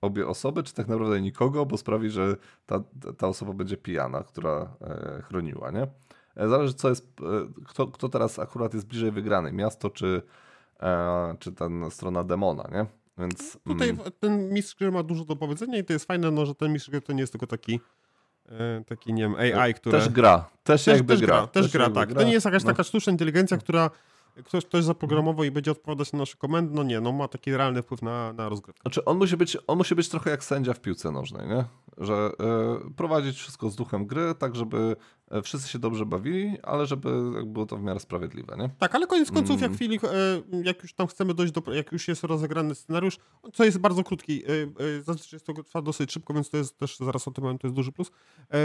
obie 0.00 0.26
osoby, 0.26 0.62
czy 0.62 0.74
tak 0.74 0.88
naprawdę 0.88 1.20
nikogo, 1.20 1.66
bo 1.66 1.76
sprawi, 1.76 2.10
że 2.10 2.36
ta, 2.66 2.82
ta 3.18 3.28
osoba 3.28 3.52
będzie 3.52 3.76
pijana, 3.76 4.22
która 4.22 4.76
e, 4.80 5.22
chroniła, 5.22 5.70
nie? 5.70 5.86
E, 6.36 6.48
Zależy, 6.48 6.74
co 6.74 6.88
jest, 6.88 7.06
e, 7.20 7.64
kto, 7.64 7.86
kto 7.86 8.08
teraz 8.08 8.38
akurat 8.38 8.74
jest 8.74 8.86
bliżej 8.86 9.10
wygranej, 9.10 9.52
miasto 9.52 9.90
czy, 9.90 10.22
e, 10.80 11.36
czy 11.38 11.52
ten 11.52 11.90
strona 11.90 12.24
demona, 12.24 12.68
nie? 12.72 12.86
Więc 13.18 13.58
Tutaj 13.64 13.88
mm, 13.88 14.02
ten 14.20 14.52
mistrz 14.52 14.74
gry 14.74 14.92
ma 14.92 15.02
dużo 15.02 15.24
do 15.24 15.36
powiedzenia 15.36 15.78
i 15.78 15.84
to 15.84 15.92
jest 15.92 16.04
fajne, 16.04 16.30
no, 16.30 16.46
że 16.46 16.54
ten 16.54 16.72
mistrz 16.72 16.90
gry 16.90 17.00
to 17.00 17.12
nie 17.12 17.20
jest 17.20 17.32
tylko 17.32 17.46
taki 17.46 17.80
taki, 18.86 19.12
nie 19.12 19.22
wiem, 19.22 19.34
AI, 19.34 19.74
które... 19.74 19.98
też 19.98 20.08
gra, 20.08 20.48
też, 20.64 20.84
Też, 20.84 20.96
jakby 20.96 21.14
też 21.14 21.20
gra. 21.20 21.36
gra, 21.36 21.46
też 21.46 21.72
gra, 21.72 21.84
jakby 21.84 22.00
tak. 22.00 22.14
To 22.14 22.22
nie 22.22 22.32
jest 22.32 22.46
jakaś 22.46 22.64
no. 22.64 22.70
taka 22.70 22.82
sztuczna 22.82 23.12
inteligencja, 23.12 23.56
która 23.56 23.90
ktoś, 24.44 24.64
ktoś 24.64 24.84
zaprogramował 24.84 25.44
i 25.44 25.50
będzie 25.50 25.70
odpowiadać 25.70 26.12
na 26.12 26.18
nasze 26.18 26.36
komendy. 26.36 26.74
No 26.74 26.82
nie, 26.82 27.00
no 27.00 27.12
ma 27.12 27.28
taki 27.28 27.56
realny 27.56 27.82
wpływ 27.82 28.02
na, 28.02 28.32
na 28.32 28.48
rozgrywkę. 28.48 28.82
Znaczy, 28.82 29.04
on 29.04 29.18
musi, 29.18 29.36
być, 29.36 29.58
on 29.66 29.78
musi 29.78 29.94
być 29.94 30.08
trochę 30.08 30.30
jak 30.30 30.44
sędzia 30.44 30.74
w 30.74 30.80
piłce 30.80 31.10
nożnej, 31.10 31.48
nie? 31.48 31.64
Że 31.98 32.30
e, 32.40 32.90
prowadzić 32.96 33.36
wszystko 33.36 33.70
z 33.70 33.76
duchem 33.76 34.06
gry, 34.06 34.34
tak 34.38 34.56
żeby 34.56 34.96
e, 35.30 35.42
wszyscy 35.42 35.68
się 35.68 35.78
dobrze 35.78 36.06
bawili, 36.06 36.58
ale 36.62 36.86
żeby 36.86 37.10
było 37.46 37.66
to 37.66 37.76
w 37.76 37.82
miarę 37.82 38.00
sprawiedliwe, 38.00 38.56
nie? 38.58 38.70
Tak, 38.78 38.94
ale 38.94 39.06
koniec 39.06 39.30
końców, 39.30 39.60
jak, 39.60 39.68
mm. 39.68 39.76
chwili, 39.76 40.00
e, 40.02 40.62
jak 40.62 40.82
już 40.82 40.92
tam 40.94 41.06
chcemy 41.06 41.34
dojść 41.34 41.52
do, 41.52 41.72
jak 41.72 41.92
już 41.92 42.08
jest 42.08 42.24
rozegrany 42.24 42.74
scenariusz, 42.74 43.18
co 43.52 43.64
jest 43.64 43.78
bardzo 43.78 44.04
krótki, 44.04 44.42
zazwyczaj 45.02 45.36
jest 45.36 45.46
to 45.46 45.62
trwa 45.62 45.82
dosyć 45.82 46.12
szybko, 46.12 46.34
więc 46.34 46.50
to 46.50 46.56
jest 46.56 46.78
też, 46.78 46.96
zaraz 46.98 47.28
o 47.28 47.30
tym 47.30 47.42
powiem, 47.42 47.58
to 47.58 47.66
jest 47.66 47.74
duży 47.76 47.92
plus, 47.92 48.10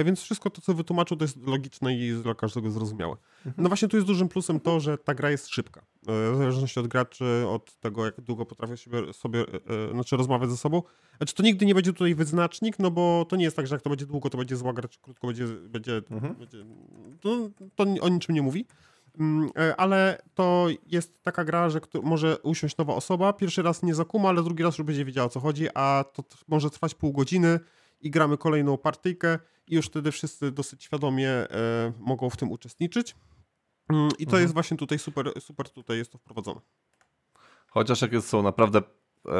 więc 0.05 0.21
wszystko 0.21 0.49
to, 0.49 0.61
co 0.61 0.73
wytłumaczył, 0.73 1.17
to 1.17 1.23
jest 1.23 1.37
logiczne 1.47 1.97
i 1.97 2.13
dla 2.13 2.35
każdego 2.35 2.71
zrozumiałe. 2.71 3.15
Mhm. 3.45 3.55
No 3.57 3.69
właśnie 3.69 3.87
tu 3.87 3.97
jest 3.97 4.07
dużym 4.07 4.29
plusem 4.29 4.59
to, 4.59 4.79
że 4.79 4.97
ta 4.97 5.13
gra 5.13 5.31
jest 5.31 5.47
szybka. 5.47 5.81
W 6.07 6.37
zależności 6.37 6.79
od 6.79 6.87
graczy, 6.87 7.25
od 7.47 7.79
tego, 7.79 8.05
jak 8.05 8.21
długo 8.21 8.45
potrafią 8.45 8.77
sobie, 8.77 9.13
sobie 9.13 9.45
znaczy 9.93 10.17
rozmawiać 10.17 10.49
ze 10.49 10.57
sobą, 10.57 10.81
znaczy 11.17 11.35
to 11.35 11.43
nigdy 11.43 11.65
nie 11.65 11.75
będzie 11.75 11.93
tutaj 11.93 12.15
wyznacznik, 12.15 12.79
no 12.79 12.91
bo 12.91 13.25
to 13.29 13.35
nie 13.35 13.43
jest 13.43 13.55
tak, 13.55 13.67
że 13.67 13.75
jak 13.75 13.81
to 13.81 13.89
będzie 13.89 14.05
długo, 14.05 14.29
to 14.29 14.37
będzie 14.37 14.55
zła 14.55 14.73
gra, 14.73 14.87
czy 14.87 14.99
krótko 14.99 15.27
będzie, 15.27 15.47
będzie, 15.47 16.01
mhm. 16.11 16.35
będzie 16.35 16.57
to, 17.21 17.49
to 17.75 17.83
o 18.01 18.09
niczym 18.09 18.35
nie 18.35 18.41
mówi. 18.41 18.65
Mm, 19.19 19.49
e, 19.57 19.75
ale 19.75 20.21
to 20.33 20.67
jest 20.87 21.23
taka 21.23 21.43
gra, 21.43 21.69
że 21.69 21.79
może 22.03 22.37
usiąść 22.39 22.77
nowa 22.77 22.95
osoba, 22.95 23.33
pierwszy 23.33 23.61
raz 23.61 23.83
nie 23.83 23.95
zakuma, 23.95 24.29
ale 24.29 24.43
drugi 24.43 24.63
raz 24.63 24.77
już 24.77 24.87
będzie 24.87 25.05
wiedziała 25.05 25.27
o 25.27 25.29
co 25.29 25.39
chodzi, 25.39 25.67
a 25.73 26.05
to 26.13 26.23
może 26.47 26.69
trwać 26.69 26.95
pół 26.95 27.13
godziny 27.13 27.59
i 28.01 28.09
gramy 28.11 28.37
kolejną 28.37 28.77
partyjkę 28.77 29.39
i 29.67 29.75
już 29.75 29.85
wtedy 29.85 30.11
wszyscy 30.11 30.51
dosyć 30.51 30.83
świadomie 30.83 31.29
e, 31.29 31.47
mogą 31.99 32.29
w 32.29 32.37
tym 32.37 32.51
uczestniczyć. 32.51 33.15
Mm, 33.91 34.09
I 34.19 34.25
to 34.25 34.31
mhm. 34.31 34.41
jest 34.41 34.53
właśnie 34.53 34.77
tutaj 34.77 34.99
super, 34.99 35.31
super 35.39 35.69
tutaj 35.69 35.97
jest 35.97 36.11
to 36.11 36.17
wprowadzone. 36.17 36.61
Chociaż 37.67 38.01
jak 38.01 38.11
są 38.21 38.43
naprawdę 38.43 38.79
e, 38.79 39.31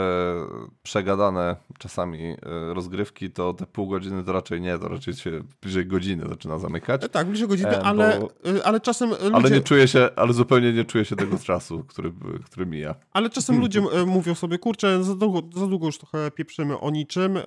przegadane 0.84 1.56
czasami 1.78 2.24
e, 2.24 2.38
rozgrywki, 2.74 3.32
to 3.32 3.54
te 3.54 3.66
pół 3.66 3.88
godziny 3.88 4.24
to 4.24 4.32
raczej 4.32 4.62
nie, 4.62 4.78
to 4.78 4.88
raczej 4.88 5.14
się 5.14 5.44
bliżej 5.62 5.86
godziny 5.86 6.28
zaczyna 6.30 6.58
zamykać. 6.58 7.04
E, 7.04 7.10
tak, 7.10 7.28
bliżej 7.28 7.48
godziny, 7.48 7.70
e, 7.70 7.84
ale, 7.84 8.20
bo, 8.20 8.52
e, 8.58 8.64
ale 8.64 8.80
czasem 8.80 9.10
ludzie... 9.10 9.32
Ale 9.34 9.52
nie 9.52 9.62
czuję 9.62 9.88
się, 9.88 10.10
ale 10.16 10.34
zupełnie 10.34 10.74
nie 10.74 10.86
czuję 10.86 11.06
się 11.06 11.16
tego 11.16 11.40
czasu, 11.40 11.84
który, 11.84 12.14
który 12.46 12.66
mija. 12.66 12.96
Ale 13.14 13.30
czasem 13.30 13.60
ludzie 13.60 13.82
mówią 14.06 14.36
sobie, 14.36 14.58
kurczę, 14.58 15.04
za 15.04 15.16
długo, 15.16 15.60
za 15.60 15.68
długo 15.68 15.86
już 15.86 15.98
trochę 15.98 16.32
pieprzymy 16.32 16.80
o 16.80 16.92
niczym, 16.92 17.38
e, 17.38 17.44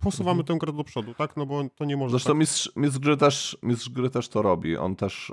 posuwamy 0.00 0.40
mhm. 0.40 0.58
tę 0.58 0.66
grę 0.66 0.76
do 0.76 0.84
przodu, 0.84 1.14
tak? 1.14 1.36
No 1.36 1.46
bo 1.46 1.64
to 1.76 1.84
nie 1.84 1.96
może 1.96 2.10
Zresztą 2.10 2.30
tak... 2.30 2.38
mistrz, 2.38 2.72
mistrz, 2.76 2.98
gry 2.98 3.16
też, 3.16 3.58
mistrz 3.62 3.88
gry 3.88 4.10
też 4.10 4.28
to 4.28 4.42
robi. 4.42 4.76
On 4.76 4.96
też 4.96 5.32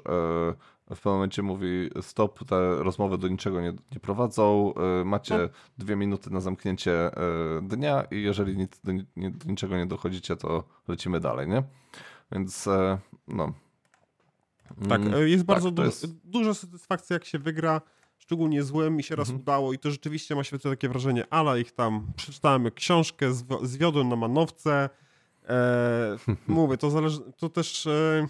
w 0.85 0.95
pewnym 0.95 1.13
momencie 1.13 1.41
mówi 1.41 1.89
stop, 2.01 2.45
te 2.45 2.75
rozmowy 2.75 3.17
do 3.17 3.27
niczego 3.27 3.61
nie, 3.61 3.73
nie 3.91 3.99
prowadzą, 4.01 4.73
y, 5.01 5.05
macie 5.05 5.37
no. 5.37 5.49
dwie 5.77 5.95
minuty 5.95 6.29
na 6.29 6.41
zamknięcie 6.41 7.11
y, 7.11 7.61
dnia 7.61 8.03
i 8.11 8.21
jeżeli 8.21 8.57
nic, 8.57 8.79
do, 8.83 8.91
nie, 8.91 9.31
do, 9.31 9.49
niczego 9.49 9.77
nie 9.77 9.85
dochodzicie, 9.85 10.35
to 10.35 10.63
lecimy 10.87 11.19
dalej, 11.19 11.47
nie? 11.47 11.63
Więc 12.31 12.67
e, 12.67 12.97
no. 13.27 13.53
Tak, 14.89 15.01
mm, 15.01 15.27
jest 15.27 15.41
tak, 15.41 15.47
bardzo 15.47 15.71
du 15.71 15.83
jest... 15.83 16.07
duża 16.23 16.53
satysfakcja 16.53 17.13
jak 17.13 17.25
się 17.25 17.39
wygra, 17.39 17.81
szczególnie 18.17 18.63
złym 18.63 18.95
mi 18.95 19.03
się 19.03 19.15
raz 19.15 19.29
mhm. 19.29 19.41
udało 19.41 19.73
i 19.73 19.79
to 19.79 19.91
rzeczywiście 19.91 20.35
ma 20.35 20.43
świetne 20.43 20.71
takie 20.71 20.89
wrażenie, 20.89 21.25
ale 21.29 21.61
ich 21.61 21.71
tam 21.71 22.07
przeczytałem 22.15 22.71
książkę, 22.71 23.33
zwiodłem 23.63 24.09
na 24.09 24.15
manowce, 24.15 24.89
e, 25.49 26.17
mówię, 26.47 26.77
to 26.77 26.89
zależy, 26.89 27.19
to 27.37 27.49
też... 27.49 27.87
E, 27.87 28.27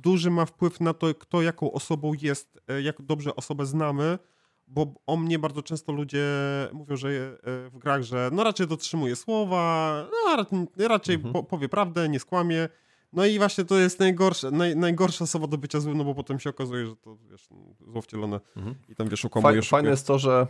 duży 0.00 0.30
ma 0.30 0.46
wpływ 0.46 0.80
na 0.80 0.94
to, 0.94 1.14
kto 1.14 1.42
jaką 1.42 1.72
osobą 1.72 2.12
jest, 2.22 2.60
e, 2.68 2.82
jak 2.82 3.02
dobrze 3.02 3.36
osobę 3.36 3.66
znamy, 3.66 4.18
bo 4.66 4.94
o 5.06 5.16
mnie 5.16 5.38
bardzo 5.38 5.62
często 5.62 5.92
ludzie 5.92 6.24
mówią, 6.72 6.96
że 6.96 7.08
e, 7.08 7.70
w 7.70 7.78
grach, 7.78 8.02
że 8.02 8.30
no 8.32 8.44
raczej 8.44 8.66
dotrzymuje 8.66 9.16
słowa, 9.16 10.06
no 10.26 10.88
raczej 10.88 11.14
mhm. 11.14 11.44
powie 11.44 11.68
prawdę, 11.68 12.08
nie 12.08 12.20
skłamie. 12.20 12.68
No 13.12 13.26
i 13.26 13.38
właśnie 13.38 13.64
to 13.64 13.78
jest 13.78 14.00
najgorsze, 14.00 14.50
naj, 14.50 14.76
najgorsza 14.76 15.24
osoba 15.24 15.46
do 15.46 15.58
bycia 15.58 15.80
złym, 15.80 15.98
no 15.98 16.04
bo 16.04 16.14
potem 16.14 16.40
się 16.40 16.50
okazuje, 16.50 16.86
że 16.86 16.96
to 16.96 17.16
wiesz, 17.30 17.48
zło 17.80 18.02
wcielone 18.02 18.40
mhm. 18.56 18.74
i 18.88 18.94
tam 18.94 19.08
wiesz, 19.08 19.24
okłamujesz. 19.24 19.68
Fajne 19.68 19.90
jest 19.90 20.06
to, 20.06 20.18
że 20.18 20.46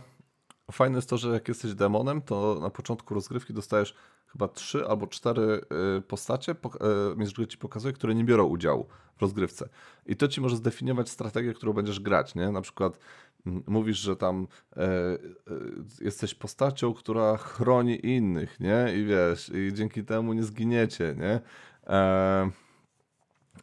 Fajne 0.71 0.95
jest 0.95 1.09
to, 1.09 1.17
że 1.17 1.29
jak 1.29 1.47
jesteś 1.47 1.73
demonem, 1.73 2.21
to 2.21 2.57
na 2.61 2.69
początku 2.69 3.13
rozgrywki 3.13 3.53
dostajesz 3.53 3.93
chyba 4.31 4.47
trzy 4.47 4.87
albo 4.87 5.07
cztery 5.07 5.61
y, 5.97 6.01
postacie, 6.01 6.51
y, 6.51 6.55
mistrz 7.15 7.47
ci 7.47 7.57
pokazuje, 7.57 7.93
które 7.93 8.15
nie 8.15 8.23
biorą 8.23 8.45
udziału 8.45 8.87
w 9.17 9.21
rozgrywce. 9.21 9.69
I 10.05 10.15
to 10.15 10.27
ci 10.27 10.41
może 10.41 10.55
zdefiniować 10.55 11.09
strategię, 11.09 11.53
którą 11.53 11.73
będziesz 11.73 11.99
grać, 11.99 12.35
nie? 12.35 12.51
Na 12.51 12.61
przykład 12.61 12.99
mm, 13.45 13.63
mówisz, 13.67 13.97
że 13.97 14.15
tam 14.15 14.47
e, 14.77 14.83
e, 14.83 15.17
jesteś 16.01 16.35
postacią, 16.35 16.93
która 16.93 17.37
chroni 17.37 18.05
innych, 18.05 18.59
nie? 18.59 18.93
I 18.95 19.05
wiesz, 19.05 19.51
i 19.55 19.73
dzięki 19.73 20.03
temu 20.03 20.33
nie 20.33 20.43
zginiecie, 20.43 21.15
nie? 21.17 21.39
E, 21.87 22.51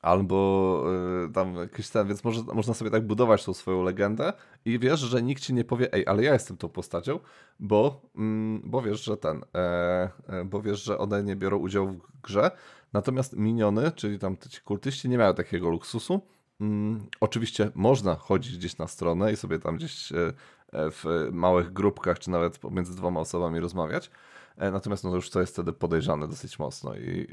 albo 0.03 0.85
y, 1.29 1.33
tam 1.33 1.55
jakiś 1.55 1.89
ten, 1.89 2.09
więc 2.09 2.25
może, 2.25 2.43
można 2.43 2.75
sobie 2.75 2.91
tak 2.91 3.07
budować 3.07 3.45
tą 3.45 3.55
swoją 3.55 3.83
legendę 3.83 4.33
i 4.65 4.79
wiesz, 4.79 5.01
że 5.01 5.23
nikt 5.23 5.43
ci 5.43 5.55
nie 5.55 5.65
powie, 5.65 5.93
ej, 5.93 6.07
ale 6.07 6.23
ja 6.23 6.33
jestem 6.33 6.57
tą 6.57 6.69
postacią, 6.69 7.21
bo, 7.61 8.01
mm, 8.17 8.63
bo 8.65 8.83
wiesz, 8.83 9.05
że 9.05 9.17
ten, 9.17 9.45
e, 9.55 10.11
e, 10.29 10.45
bo 10.45 10.63
wiesz, 10.63 10.85
że 10.85 10.99
one 10.99 11.23
nie 11.23 11.37
biorą 11.37 11.59
udziału 11.59 11.89
w 11.89 12.21
grze, 12.23 12.51
natomiast 12.93 13.37
miniony, 13.37 13.93
czyli 13.93 14.19
tam 14.19 14.37
ci 14.51 14.61
kultyści 14.61 15.09
nie 15.09 15.19
mają 15.19 15.35
takiego 15.35 15.71
luksusu. 15.71 16.21
Mm, 16.61 17.07
oczywiście 17.21 17.71
można 17.75 18.15
chodzić 18.15 18.59
gdzieś 18.59 18.79
na 18.79 18.87
stronę 18.87 19.33
i 19.33 19.37
sobie 19.37 19.59
tam 19.59 19.77
gdzieś 19.77 20.13
e, 20.13 20.33
w 20.73 21.29
małych 21.33 21.73
grupkach, 21.73 22.19
czy 22.19 22.31
nawet 22.31 22.59
pomiędzy 22.59 22.97
dwoma 22.97 23.21
osobami 23.21 23.61
rozmawiać, 23.61 24.11
E, 24.11 24.34
natomiast 24.57 25.05
no 25.05 25.15
już 25.15 25.31
to 25.31 25.41
jest 25.41 25.53
wtedy 25.53 25.73
podejrzane 25.73 26.29
dosyć 26.29 26.59
mocno 26.59 26.95
i, 26.95 27.29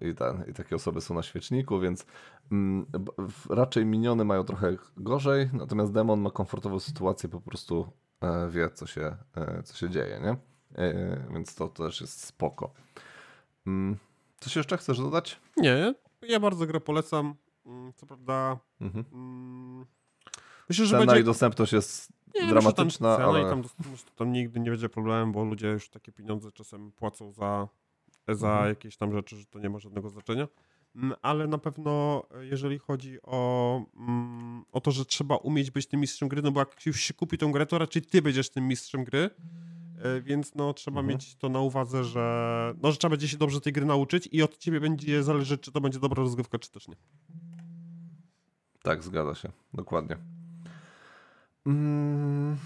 e, 0.00 0.08
i, 0.08 0.14
ten, 0.14 0.44
i 0.50 0.54
takie 0.54 0.76
osoby 0.76 1.00
są 1.00 1.14
na 1.14 1.22
świeczniku, 1.22 1.80
więc 1.80 2.06
mm, 2.52 2.86
raczej 3.50 3.86
miniony 3.86 4.24
mają 4.24 4.44
trochę 4.44 4.76
gorzej, 4.96 5.50
natomiast 5.52 5.92
demon 5.92 6.20
ma 6.20 6.30
komfortową 6.30 6.80
sytuację, 6.80 7.28
po 7.28 7.40
prostu 7.40 7.92
e, 8.20 8.50
wie, 8.50 8.70
co 8.70 8.86
się, 8.86 9.16
co 9.64 9.76
się 9.76 9.90
dzieje, 9.90 10.20
nie? 10.20 10.36
Więc 11.34 11.54
to 11.54 11.68
też 11.68 12.00
jest 12.00 12.24
spoko. 12.24 12.72
Mm, 13.66 13.96
coś 14.40 14.56
jeszcze 14.56 14.76
chcesz 14.76 14.98
dodać? 14.98 15.40
Nie, 15.56 15.94
ja 16.22 16.40
bardzo 16.40 16.66
grę 16.66 16.80
polecam. 16.80 17.34
Mm, 17.66 17.92
co 17.92 18.06
prawda. 18.06 18.58
Mhm. 18.80 19.04
Myślę, 20.68 20.86
że 20.86 20.90
Cena 20.90 21.06
będzie... 21.06 21.20
i 21.20 21.24
dostępność 21.24 21.72
jest 21.72 22.12
nie, 22.42 22.48
dramatyczna, 22.48 23.16
tam 23.16 23.28
ale... 23.28 23.42
I 23.42 23.44
tam, 23.44 23.62
tam 24.16 24.32
nigdy 24.32 24.60
nie 24.60 24.70
będzie 24.70 24.88
problemu, 24.88 25.32
bo 25.32 25.44
ludzie 25.44 25.68
już 25.68 25.88
takie 25.88 26.12
pieniądze 26.12 26.52
czasem 26.52 26.92
płacą 26.92 27.32
za, 27.32 27.68
za 28.28 28.48
mhm. 28.48 28.68
jakieś 28.68 28.96
tam 28.96 29.12
rzeczy, 29.12 29.36
że 29.36 29.46
to 29.46 29.58
nie 29.58 29.70
ma 29.70 29.78
żadnego 29.78 30.08
znaczenia. 30.08 30.48
Mm, 30.96 31.16
ale 31.22 31.46
na 31.46 31.58
pewno, 31.58 32.22
jeżeli 32.40 32.78
chodzi 32.78 33.18
o, 33.22 33.82
mm, 33.96 34.64
o 34.72 34.80
to, 34.80 34.90
że 34.90 35.04
trzeba 35.04 35.36
umieć 35.36 35.70
być 35.70 35.86
tym 35.86 36.00
mistrzem 36.00 36.28
gry, 36.28 36.42
no 36.42 36.52
bo 36.52 36.60
jak 36.60 36.86
już 36.86 37.00
się 37.00 37.14
kupi 37.14 37.38
tą 37.38 37.52
grę, 37.52 37.66
to 37.66 37.78
raczej 37.78 38.02
ty 38.02 38.22
będziesz 38.22 38.50
tym 38.50 38.68
mistrzem 38.68 39.04
gry, 39.04 39.30
e, 40.02 40.20
więc 40.20 40.54
no 40.54 40.74
trzeba 40.74 41.00
mhm. 41.00 41.14
mieć 41.14 41.34
to 41.34 41.48
na 41.48 41.60
uwadze, 41.60 42.04
że, 42.04 42.74
no, 42.82 42.92
że 42.92 42.98
trzeba 42.98 43.10
będzie 43.10 43.28
się 43.28 43.36
dobrze 43.36 43.60
tej 43.60 43.72
gry 43.72 43.84
nauczyć 43.84 44.28
i 44.32 44.42
od 44.42 44.58
ciebie 44.58 44.80
będzie 44.80 45.22
zależeć, 45.22 45.60
czy 45.60 45.72
to 45.72 45.80
będzie 45.80 45.98
dobra 45.98 46.22
rozgrywka, 46.22 46.58
czy 46.58 46.70
też 46.70 46.88
nie. 46.88 46.96
Tak, 48.82 49.02
zgadza 49.02 49.34
się, 49.34 49.52
dokładnie. 49.74 50.35
Mm, 51.66 52.56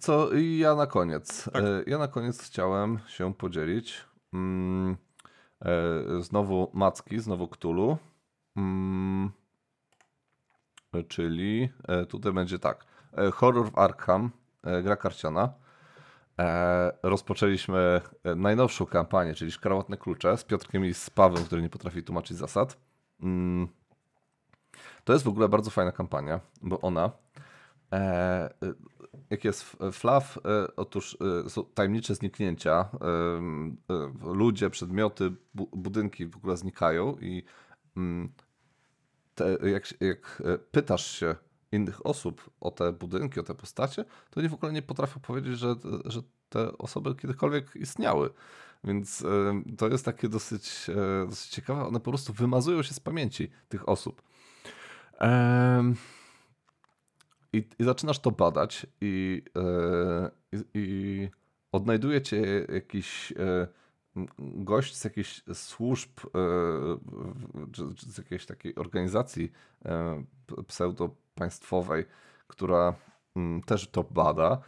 co 0.00 0.34
ja 0.34 0.74
na 0.74 0.86
koniec. 0.86 1.44
Tak. 1.44 1.62
E, 1.62 1.82
ja 1.86 1.98
na 1.98 2.08
koniec 2.08 2.42
chciałem 2.42 2.98
się 3.08 3.34
podzielić. 3.34 4.04
Mm, 4.32 4.96
e, 5.62 6.22
znowu 6.22 6.70
Macki, 6.74 7.20
znowu 7.20 7.48
Ktulu. 7.48 7.98
Mm, 8.56 9.30
czyli 11.08 11.68
e, 11.88 12.06
tutaj 12.06 12.32
będzie 12.32 12.58
tak. 12.58 12.86
Horror 13.34 13.70
w 13.70 13.78
Arkham, 13.78 14.30
gra 14.82 14.96
karciana. 14.96 15.52
Rozpoczęliśmy 17.02 18.00
najnowszą 18.36 18.86
kampanię, 18.86 19.34
czyli 19.34 19.50
Szkarłatne 19.50 19.96
Klucze 19.96 20.36
z 20.36 20.44
Piotrkiem 20.44 20.84
i 20.84 20.94
z 20.94 21.10
Pawłem, 21.10 21.44
który 21.44 21.62
nie 21.62 21.68
potrafi 21.68 22.02
tłumaczyć 22.02 22.36
zasad. 22.36 22.78
To 25.04 25.12
jest 25.12 25.24
w 25.24 25.28
ogóle 25.28 25.48
bardzo 25.48 25.70
fajna 25.70 25.92
kampania, 25.92 26.40
bo 26.62 26.80
ona 26.80 27.10
E, 27.92 28.50
jak 29.30 29.44
jest 29.44 29.76
flaw, 29.92 30.38
e, 30.38 30.76
otóż 30.76 31.16
e, 31.46 31.50
są 31.50 31.64
tajemnicze 31.64 32.14
zniknięcia. 32.14 32.88
Ludzie, 34.22 34.70
przedmioty, 34.70 35.32
budynki 35.54 36.26
w 36.26 36.36
ogóle 36.36 36.56
znikają 36.56 37.16
i 37.20 37.42
mm, 37.96 38.32
te, 39.34 39.56
jak, 39.68 40.00
jak 40.00 40.42
pytasz 40.70 41.18
się 41.18 41.36
innych 41.72 42.06
osób 42.06 42.50
o 42.60 42.70
te 42.70 42.92
budynki, 42.92 43.40
o 43.40 43.42
te 43.42 43.54
postacie, 43.54 44.04
to 44.30 44.40
oni 44.40 44.48
w 44.48 44.54
ogóle 44.54 44.72
nie 44.72 44.82
potrafią 44.82 45.20
powiedzieć, 45.20 45.58
że, 45.58 45.74
że 46.04 46.20
te 46.48 46.78
osoby 46.78 47.14
kiedykolwiek 47.14 47.76
istniały. 47.76 48.30
Więc 48.84 49.24
to 49.78 49.88
jest 49.88 50.04
takie 50.04 50.28
dosyć, 50.28 50.86
dosyć 51.28 51.50
ciekawe. 51.50 51.86
One 51.86 52.00
po 52.00 52.10
prostu 52.10 52.32
wymazują 52.32 52.82
się 52.82 52.94
z 52.94 53.00
pamięci 53.00 53.50
tych 53.68 53.88
osób. 53.88 54.22
I, 57.52 57.64
i 57.78 57.84
zaczynasz 57.84 58.18
to 58.18 58.30
badać 58.30 58.86
i, 59.00 59.42
yy, 59.54 60.30
i, 60.52 60.64
i 60.74 61.28
odnajdujecie 61.72 62.66
jakiś 62.72 63.30
yy, 63.30 64.26
gość 64.38 64.96
z 64.96 65.04
jakichś 65.04 65.42
służb, 65.54 66.10
czy, 67.72 67.94
czy 67.94 68.10
z 68.10 68.18
jakiejś 68.18 68.46
takiej 68.46 68.74
organizacji 68.74 69.52
pseudo-państwowej, 70.66 72.04
która 72.46 72.94
też 73.66 73.88
to 73.88 74.04
bada, 74.04 74.60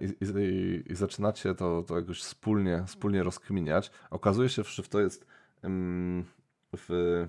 i, 0.00 0.04
i, 0.04 0.92
i, 0.92 0.96
zaczynacie 0.96 1.54
to, 1.54 1.82
to 1.82 1.96
jakoś 1.96 2.20
wspólnie, 2.20 2.84
wspólnie 2.86 3.22
rozkminiać. 3.22 3.90
Okazuje 4.10 4.48
się, 4.48 4.62
że 4.64 4.82
to 4.82 5.00
jest 5.00 5.26
w, 6.76 7.26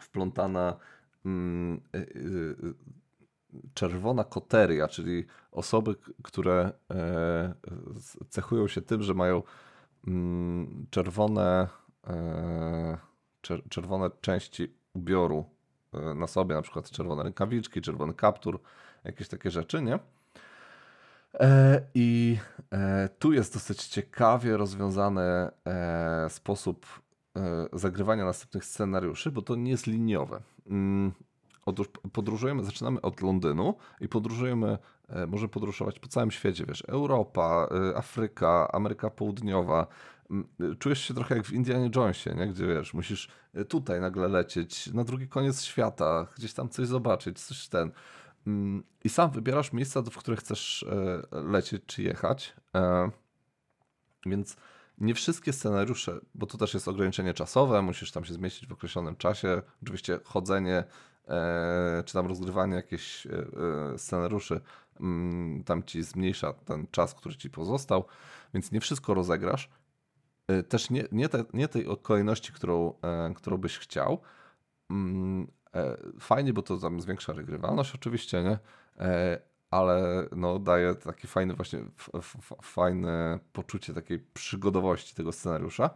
wplątana 0.00 0.76
czerwona 3.74 4.24
koteria, 4.24 4.88
czyli 4.88 5.24
osoby, 5.52 5.94
które 6.22 6.72
e, 6.90 7.54
cechują 8.28 8.68
się 8.68 8.82
tym, 8.82 9.02
że 9.02 9.14
mają 9.14 9.42
mm, 10.06 10.86
czerwone, 10.90 11.68
e, 12.06 12.98
czerwone 13.68 14.10
części 14.20 14.74
ubioru 14.94 15.44
e, 15.92 16.14
na 16.14 16.26
sobie, 16.26 16.54
na 16.54 16.62
przykład 16.62 16.90
czerwone 16.90 17.22
rękawiczki, 17.22 17.80
czerwony 17.80 18.14
kaptur, 18.14 18.60
jakieś 19.04 19.28
takie 19.28 19.50
rzeczy, 19.50 19.82
nie? 19.82 19.98
I 21.94 22.38
tu 23.18 23.32
jest 23.32 23.54
dosyć 23.54 23.86
ciekawie 23.86 24.56
rozwiązany 24.56 25.50
sposób 26.28 26.86
zagrywania 27.72 28.24
następnych 28.24 28.64
scenariuszy, 28.64 29.30
bo 29.30 29.42
to 29.42 29.54
nie 29.54 29.70
jest 29.70 29.86
liniowe. 29.86 30.40
Otóż 31.66 31.86
podróżujemy, 32.12 32.64
zaczynamy 32.64 33.00
od 33.00 33.20
Londynu 33.20 33.74
i 34.00 34.08
podróżujemy, 34.08 34.78
e, 35.08 35.26
możemy 35.26 35.48
podróżować 35.48 35.98
po 35.98 36.08
całym 36.08 36.30
świecie, 36.30 36.64
wiesz, 36.68 36.84
Europa, 36.88 37.68
e, 37.90 37.96
Afryka, 37.96 38.72
Ameryka 38.72 39.10
Południowa. 39.10 39.86
Mm, 40.30 40.48
czujesz 40.78 41.00
się 41.00 41.14
trochę 41.14 41.36
jak 41.36 41.44
w 41.44 41.52
Indianie 41.52 41.90
Jonesie, 41.96 42.34
nie? 42.34 42.46
gdzie 42.46 42.66
wiesz, 42.66 42.94
musisz 42.94 43.28
tutaj 43.68 44.00
nagle 44.00 44.28
lecieć, 44.28 44.86
na 44.86 45.04
drugi 45.04 45.28
koniec 45.28 45.64
świata, 45.64 46.26
gdzieś 46.36 46.52
tam 46.52 46.68
coś 46.68 46.86
zobaczyć, 46.86 47.40
coś 47.40 47.68
ten. 47.68 47.90
Mm, 48.46 48.82
I 49.04 49.08
sam 49.08 49.30
wybierasz 49.30 49.72
miejsca, 49.72 50.02
w 50.02 50.18
które 50.18 50.36
chcesz 50.36 50.84
lecieć 51.32 51.82
czy 51.86 52.02
jechać. 52.02 52.54
Więc 54.26 54.56
nie 54.98 55.14
wszystkie 55.14 55.52
scenariusze, 55.52 56.20
bo 56.34 56.46
to 56.46 56.58
też 56.58 56.74
jest 56.74 56.88
ograniczenie 56.88 57.34
czasowe, 57.34 57.82
musisz 57.82 58.12
tam 58.12 58.24
się 58.24 58.34
zmieścić 58.34 58.68
w 58.68 58.72
określonym 58.72 59.16
czasie. 59.16 59.62
Oczywiście 59.82 60.18
chodzenie 60.24 60.76
e, 60.76 60.84
czy 62.04 62.12
tam 62.12 62.26
rozgrywanie 62.26 62.74
jakichś 62.74 63.26
e, 63.26 63.30
e 63.30 63.98
scenariuszy 63.98 64.60
mm, 65.00 65.64
tam 65.64 65.82
ci 65.82 66.02
zmniejsza 66.02 66.52
ten 66.52 66.86
czas, 66.90 67.14
który 67.14 67.36
ci 67.36 67.50
pozostał, 67.50 68.04
więc 68.54 68.72
nie 68.72 68.80
wszystko 68.80 69.14
rozegrasz. 69.14 69.70
E, 70.48 70.62
też 70.62 70.90
nie, 70.90 71.04
nie, 71.12 71.28
te, 71.28 71.44
nie 71.52 71.68
tej 71.68 71.86
kolejności, 72.02 72.52
którą, 72.52 72.94
e, 73.02 73.34
którą 73.34 73.58
byś 73.58 73.78
chciał. 73.78 74.20
Mm, 74.90 75.46
e, 75.74 75.96
fajnie, 76.20 76.52
bo 76.52 76.62
to 76.62 76.76
tam 76.76 77.00
zwiększa 77.00 77.32
regrywalność 77.32 77.94
oczywiście, 77.94 78.42
nie? 78.42 78.58
ale 79.70 80.28
no, 80.36 80.58
daje 80.58 80.94
takie 80.94 81.28
fajne 81.28 81.54
właśnie 81.54 81.80
fajne 82.62 83.38
poczucie 83.52 83.94
takiej 83.94 84.18
przygodowości 84.18 85.14
tego 85.14 85.32
scenariusza. 85.32 85.90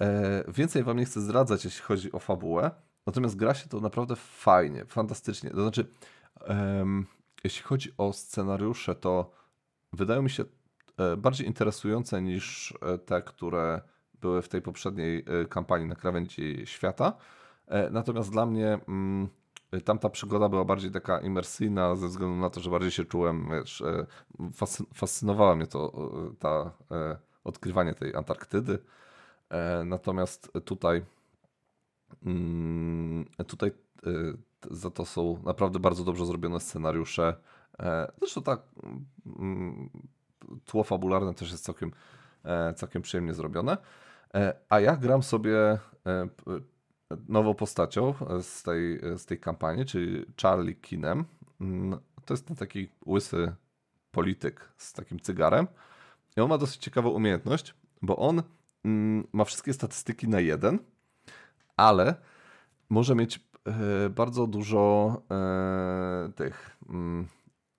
E, 0.00 0.44
więcej 0.48 0.82
wam 0.82 0.98
nie 0.98 1.04
chcę 1.04 1.20
zdradzać, 1.20 1.64
jeśli 1.64 1.82
chodzi 1.82 2.12
o 2.12 2.18
fabułę, 2.18 2.70
natomiast 3.06 3.36
gra 3.36 3.54
się 3.54 3.68
to 3.68 3.80
naprawdę 3.80 4.16
fajnie, 4.16 4.84
fantastycznie. 4.84 5.50
To 5.50 5.62
znaczy, 5.62 5.86
jeśli 7.44 7.62
chodzi 7.62 7.92
o 7.98 8.12
scenariusze, 8.12 8.94
to 8.94 9.30
wydają 9.92 10.22
mi 10.22 10.30
się 10.30 10.44
e, 10.98 11.16
bardziej 11.16 11.46
interesujące 11.46 12.22
niż 12.22 12.74
e, 12.82 12.98
te, 12.98 13.22
które 13.22 13.80
były 14.20 14.42
w 14.42 14.48
tej 14.48 14.62
poprzedniej 14.62 15.24
kampanii 15.48 15.88
na 15.88 15.94
krawędzi 15.94 16.62
świata. 16.64 17.16
Natomiast 17.90 18.30
dla 18.30 18.46
mnie 18.46 18.78
mm, 18.88 19.28
Tamta 19.84 20.08
przygoda 20.08 20.48
była 20.48 20.64
bardziej 20.64 20.90
taka 20.90 21.20
imersyjna 21.20 21.96
ze 21.96 22.08
względu 22.08 22.36
na 22.36 22.50
to, 22.50 22.60
że 22.60 22.70
bardziej 22.70 22.90
się 22.90 23.04
czułem, 23.04 23.48
wiesz, 23.50 23.80
e, 23.80 24.06
fascynowało 24.94 25.56
mnie 25.56 25.66
to, 25.66 25.92
e, 26.32 26.34
ta, 26.38 26.72
e, 26.90 27.16
odkrywanie 27.44 27.94
tej 27.94 28.14
Antarktydy. 28.14 28.78
Natomiast 29.84 30.52
tutaj 30.64 31.04
tutaj 33.46 33.70
za 34.70 34.90
to 34.90 35.06
są 35.06 35.42
naprawdę 35.44 35.78
bardzo 35.78 36.04
dobrze 36.04 36.26
zrobione 36.26 36.60
scenariusze. 36.60 37.36
Zresztą 38.18 38.42
tak 38.42 38.60
mm, 39.38 39.90
tło 40.64 40.84
fabularne 40.84 41.34
też 41.34 41.50
jest 41.50 41.64
całkiem, 41.64 41.92
całkiem 42.76 43.02
przyjemnie 43.02 43.34
zrobione. 43.34 43.76
A 44.68 44.80
ja 44.80 44.96
gram 44.96 45.22
sobie 45.22 45.78
nową 47.28 47.54
postacią 47.54 48.14
z 48.42 48.62
tej, 48.62 49.00
z 49.16 49.26
tej 49.26 49.40
kampanii, 49.40 49.84
czyli 49.84 50.24
Charlie 50.42 50.74
Kinem. 50.74 51.24
Mm, 51.60 52.00
to 52.24 52.34
jest 52.34 52.46
ten 52.46 52.56
taki 52.56 52.88
łysy 53.06 53.52
polityk 54.10 54.72
z 54.76 54.92
takim 54.92 55.20
cygarem. 55.20 55.66
I 56.36 56.40
on 56.40 56.48
ma 56.48 56.58
dosyć 56.58 56.76
ciekawą 56.76 57.10
umiejętność, 57.10 57.74
bo 58.02 58.16
on 58.16 58.42
mm, 58.84 59.26
ma 59.32 59.44
wszystkie 59.44 59.72
statystyki 59.72 60.28
na 60.28 60.40
jeden, 60.40 60.78
ale 61.82 62.14
może 62.88 63.14
mieć 63.14 63.40
e, 63.66 64.10
bardzo 64.10 64.46
dużo 64.46 65.16
e, 65.30 66.32
tych 66.36 66.76
mm, 66.88 67.28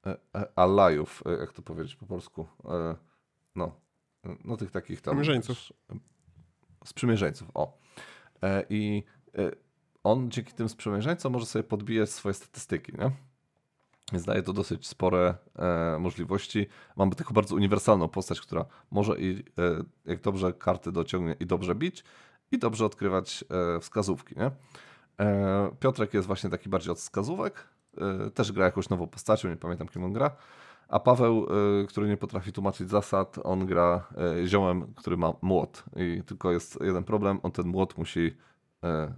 e, 0.06 0.18
alajów, 0.56 1.24
jak 1.40 1.54
to 1.54 1.62
powiedzieć 1.62 1.96
po 1.96 2.06
polsku. 2.06 2.48
No, 3.56 3.72
no 4.46 4.58
tych 4.58 4.72
takich 4.72 5.02
tam. 5.02 5.12
Sprzymierzeńców. 5.12 5.58
Sprzymierzeńców, 6.86 7.52
o. 7.54 7.78
I 8.70 9.04
on 10.04 10.32
dzięki 10.32 10.54
tym 10.54 10.70
sprzymierzeńcom 10.70 11.34
może 11.34 11.46
sobie 11.46 11.64
podbijać 11.64 12.10
swoje 12.10 12.34
statystyki, 12.34 12.94
nie? 12.98 13.12
Więc 14.12 14.26
daje 14.26 14.44
to 14.44 14.54
dosyć 14.54 14.88
spore 14.88 15.36
e, 15.56 16.00
możliwości. 16.00 16.68
Mamy 16.96 17.16
taką 17.16 17.34
bardzo 17.34 17.56
uniwersalną 17.56 18.08
postać, 18.08 18.42
która 18.42 18.66
może 18.92 19.20
i 19.20 19.44
e, 19.58 19.84
jak 20.06 20.22
dobrze 20.22 20.54
karty 20.54 20.92
dociągnie 20.92 21.36
i 21.40 21.46
dobrze 21.46 21.76
bić, 21.76 22.04
i 22.54 22.60
dobrze 22.60 22.86
odkrywać 22.86 23.44
e, 23.76 23.80
wskazówki. 23.80 24.36
Nie? 24.38 24.52
E, 25.20 25.72
Piotrek 25.80 26.14
jest 26.14 26.28
właśnie 26.28 26.50
taki 26.50 26.70
bardziej 26.70 26.92
od 26.92 26.98
wskazówek. 26.98 27.68
E, 27.98 28.30
też 28.30 28.52
gra 28.52 28.66
jakąś 28.66 28.90
nową 28.90 29.08
postacią, 29.08 29.50
nie 29.50 29.56
pamiętam 29.56 29.88
kim 29.88 30.04
on 30.04 30.14
gra. 30.14 30.32
A 30.88 31.00
Paweł, 31.00 31.48
który 31.88 32.08
nie 32.08 32.18
potrafi 32.18 32.52
tłumaczyć 32.52 32.90
zasad, 32.90 33.36
on 33.44 33.66
gra 33.66 34.08
ziołem, 34.46 34.94
który 34.96 35.18
ma 35.18 35.34
młot. 35.42 35.84
I 35.96 36.24
tylko 36.26 36.52
jest 36.52 36.80
jeden 36.82 37.04
problem, 37.04 37.40
on 37.44 37.52
ten 37.52 37.68
młot 37.68 37.98
musi 37.98 38.38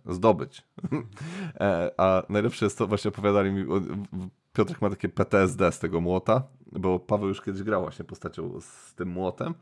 zdobyć. 0.06 0.64
A 1.98 2.24
najlepsze 2.30 2.66
jest 2.66 2.78
to, 2.78 2.88
właśnie 2.88 3.10
opowiadali 3.10 3.52
mi, 3.52 3.66
Piotrek 4.54 4.82
ma 4.82 4.90
takie 4.90 5.10
PTSD 5.10 5.72
z 5.72 5.80
tego 5.80 6.02
młota, 6.02 6.44
bo 6.72 7.00
Paweł 7.00 7.28
już 7.28 7.42
kiedyś 7.42 7.64
grał 7.64 7.82
właśnie 7.82 8.06
postacią 8.06 8.62
z 8.62 8.94
tym 8.94 9.10
młotem, 9.10 9.54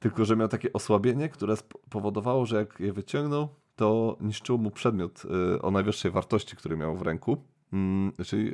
tylko 0.00 0.24
że 0.24 0.36
miał 0.36 0.48
takie 0.48 0.72
osłabienie, 0.72 1.28
które 1.28 1.56
spowodowało, 1.56 2.46
że 2.46 2.56
jak 2.56 2.80
je 2.80 2.92
wyciągnął, 2.92 3.48
to 3.76 4.16
niszczył 4.20 4.58
mu 4.58 4.70
przedmiot 4.70 5.22
e, 5.54 5.62
o 5.62 5.70
najwyższej 5.70 6.10
wartości, 6.10 6.56
który 6.56 6.76
miał 6.76 6.96
w 6.96 7.02
ręku, 7.02 7.36
mm, 7.72 8.12
czyli 8.26 8.52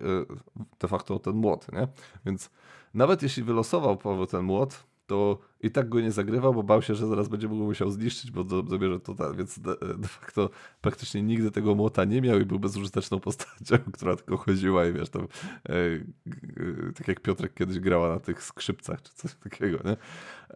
de 0.80 0.88
facto 0.88 1.18
ten 1.18 1.34
młot, 1.34 1.72
nie? 1.72 1.88
Więc 2.26 2.50
nawet 2.94 3.22
jeśli 3.22 3.42
wylosował 3.42 3.96
Paweł 3.96 4.26
ten 4.26 4.42
młot, 4.42 4.86
to 5.06 5.38
i 5.60 5.70
tak 5.70 5.88
go 5.88 6.00
nie 6.00 6.12
zagrywał, 6.12 6.54
bo 6.54 6.62
bał 6.62 6.82
się, 6.82 6.94
że 6.94 7.06
zaraz 7.06 7.28
będzie 7.28 7.48
mógł 7.48 7.64
musiał 7.64 7.90
zniszczyć, 7.90 8.30
bo 8.30 8.44
zabierze 8.68 9.00
to 9.00 9.14
tak, 9.14 9.36
więc 9.36 9.58
de, 9.58 9.76
de, 9.98 10.08
facto 10.08 10.50
praktycznie 10.80 11.22
nigdy 11.22 11.50
tego 11.50 11.74
młota 11.74 12.04
nie 12.04 12.20
miał 12.22 12.40
i 12.40 12.44
był 12.44 12.58
bezużyteczną 12.58 13.20
postacią, 13.20 13.78
która 13.94 14.16
tylko 14.16 14.36
chodziła 14.36 14.86
i 14.86 14.92
wiesz, 14.92 15.08
tam 15.08 15.22
e, 15.22 15.74
e, 15.74 16.92
tak 16.94 17.08
jak 17.08 17.20
Piotrek 17.20 17.54
kiedyś 17.54 17.78
grała 17.78 18.08
na 18.08 18.20
tych 18.20 18.42
skrzypcach, 18.42 19.02
czy 19.02 19.12
coś 19.14 19.34
takiego, 19.34 19.78
nie? 19.84 19.96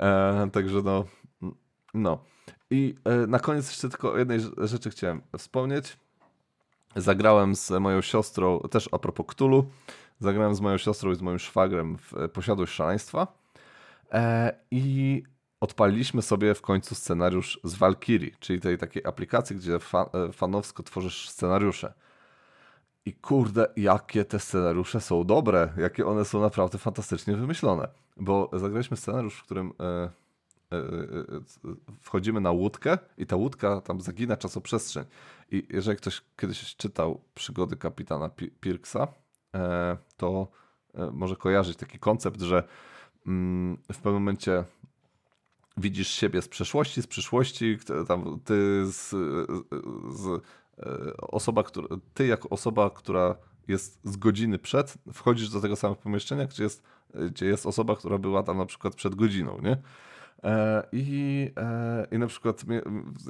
E, 0.05 0.51
także 0.53 0.83
no, 0.83 1.05
no. 1.95 2.25
I 2.71 2.95
e, 3.05 3.27
na 3.27 3.39
koniec 3.39 3.69
jeszcze 3.69 3.89
tylko 3.89 4.13
o 4.13 4.19
jednej 4.19 4.41
rzeczy 4.59 4.91
chciałem 4.91 5.23
wspomnieć. 5.39 5.97
Zagrałem 6.97 7.55
z 7.55 7.71
moją 7.71 8.01
siostrą, 8.01 8.61
też 8.71 8.89
a 8.93 8.99
propos 8.99 9.27
Ktulu, 9.27 9.67
zagrałem 10.21 10.55
z 10.55 10.61
moją 10.61 10.79
siostrą 10.79 11.13
i 11.13 11.17
z 11.17 11.23
moim 11.23 11.39
szwagrem 11.39 11.97
w 11.99 12.13
Posiadłość 12.33 12.73
Szaleństwa 12.73 13.27
E, 13.27 13.40
I 14.71 15.23
odpaliliśmy 15.61 16.23
sobie 16.23 16.55
w 16.55 16.63
końcu 16.63 16.95
scenariusz 16.95 17.61
z 17.65 17.75
Valkyrie, 17.75 18.31
czyli 18.41 18.61
tej 18.61 18.79
takiej 18.79 19.05
aplikacji, 19.05 19.57
gdzie 19.57 19.75
e, 19.75 20.33
fanowsko 20.33 20.83
tworzysz 20.83 21.29
scenariusze. 21.29 21.93
I 23.05 23.13
kurde, 23.13 23.67
jakie 23.77 24.25
te 24.25 24.39
scenariusze 24.39 25.01
są 25.01 25.25
dobre, 25.25 25.73
jakie 25.77 26.07
one 26.07 26.25
są 26.25 26.41
naprawdę 26.41 26.79
fantastycznie 26.79 27.37
wymyślone. 27.37 27.89
Bo 28.17 28.51
zagraliśmy 28.53 28.97
scenariusz, 28.97 29.35
w 29.35 29.45
którym 29.45 29.73
e, 29.81 30.11
wchodzimy 32.01 32.41
na 32.41 32.51
łódkę 32.51 32.99
i 33.19 33.27
ta 33.27 33.37
łódka 33.37 33.81
tam 33.81 34.01
zagina 34.01 34.37
czasoprzestrzeń. 34.37 35.05
I 35.51 35.67
jeżeli 35.71 35.97
ktoś 35.97 36.23
kiedyś 36.37 36.77
czytał 36.77 37.21
przygody 37.35 37.77
kapitana 37.77 38.31
Pirksa, 38.61 39.07
to 40.17 40.49
może 41.13 41.37
kojarzyć 41.37 41.77
taki 41.77 41.99
koncept, 41.99 42.41
że 42.41 42.63
w 43.93 43.97
pewnym 43.97 44.15
momencie 44.15 44.65
widzisz 45.77 46.09
siebie 46.09 46.43
z 46.43 46.49
przeszłości, 46.49 47.03
z 47.03 47.07
przyszłości, 47.07 47.79
tam 48.09 48.41
ty 48.45 48.87
z, 48.87 49.11
z 50.15 50.43
osoba, 51.19 51.63
która, 51.63 51.89
ty 52.15 52.27
jako 52.27 52.49
osoba, 52.49 52.91
która 52.91 53.37
jest 53.69 54.01
z 54.05 54.17
godziny 54.17 54.59
przed, 54.59 54.95
wchodzisz 55.13 55.51
do 55.51 55.61
tego 55.61 55.77
samego 55.77 56.01
pomieszczenia, 56.01 56.47
gdzie 56.47 56.63
jest, 56.63 56.83
gdzie 57.31 57.47
jest 57.47 57.67
osoba, 57.67 57.97
która 57.97 58.19
była 58.19 58.43
tam 58.43 58.59
na 58.59 58.67
przykład 58.67 58.95
przed 58.95 59.15
godziną, 59.15 59.61
nie? 59.63 59.77
E, 60.45 60.87
I, 60.93 61.51
e, 61.57 62.07
I 62.11 62.19
na 62.19 62.27
przykład 62.27 62.65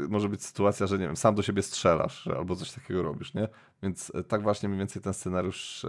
może 0.09 0.29
być 0.29 0.45
sytuacja, 0.45 0.87
że 0.87 0.99
nie 0.99 1.07
wiem, 1.07 1.17
sam 1.17 1.35
do 1.35 1.43
siebie 1.43 1.62
strzelasz 1.62 2.27
albo 2.27 2.57
coś 2.57 2.73
takiego 2.73 3.03
robisz, 3.03 3.35
nie? 3.35 3.49
Więc 3.83 4.12
e, 4.15 4.25
tak 4.25 4.43
właśnie 4.43 4.69
mniej 4.69 4.79
więcej 4.79 5.03
ten 5.03 5.15
scenariusz 5.15 5.87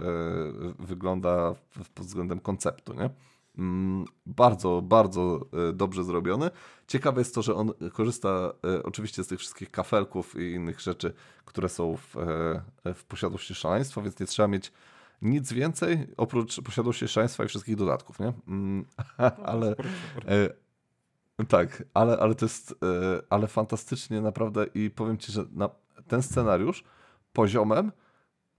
wygląda 0.78 1.54
pod 1.94 2.06
względem 2.06 2.40
konceptu, 2.40 2.94
nie? 2.94 3.10
Mm, 3.58 4.04
bardzo, 4.26 4.82
bardzo 4.82 5.46
dobrze 5.74 6.04
zrobiony. 6.04 6.50
Ciekawe 6.86 7.20
jest 7.20 7.34
to, 7.34 7.42
że 7.42 7.54
on 7.54 7.72
korzysta 7.92 8.52
oczywiście 8.84 9.24
z 9.24 9.26
tych 9.26 9.38
wszystkich 9.38 9.70
kafelków 9.70 10.40
i 10.40 10.52
innych 10.52 10.80
rzeczy, 10.80 11.14
które 11.44 11.68
są 11.68 11.96
w, 11.96 12.16
w 12.94 13.04
posiadłości 13.04 13.54
szaleństwa, 13.54 14.02
więc 14.02 14.20
nie 14.20 14.26
trzeba 14.26 14.48
mieć 14.48 14.72
nic 15.22 15.52
więcej 15.52 16.06
oprócz 16.16 16.60
posiadłości 16.60 17.08
szaleństwa 17.08 17.44
i 17.44 17.48
wszystkich 17.48 17.76
dodatków, 17.76 18.20
nie? 18.20 18.32
Mm, 18.48 18.84
ale, 19.44 19.74
tak, 21.48 21.82
ale, 21.94 22.18
ale 22.18 22.34
to 22.34 22.44
jest 22.44 22.72
e, 22.72 23.22
ale 23.30 23.46
fantastycznie 23.46 24.20
naprawdę 24.20 24.66
i 24.74 24.90
powiem 24.90 25.18
ci, 25.18 25.32
że 25.32 25.44
na, 25.52 25.70
ten 26.08 26.22
scenariusz 26.22 26.84
poziomem 27.32 27.92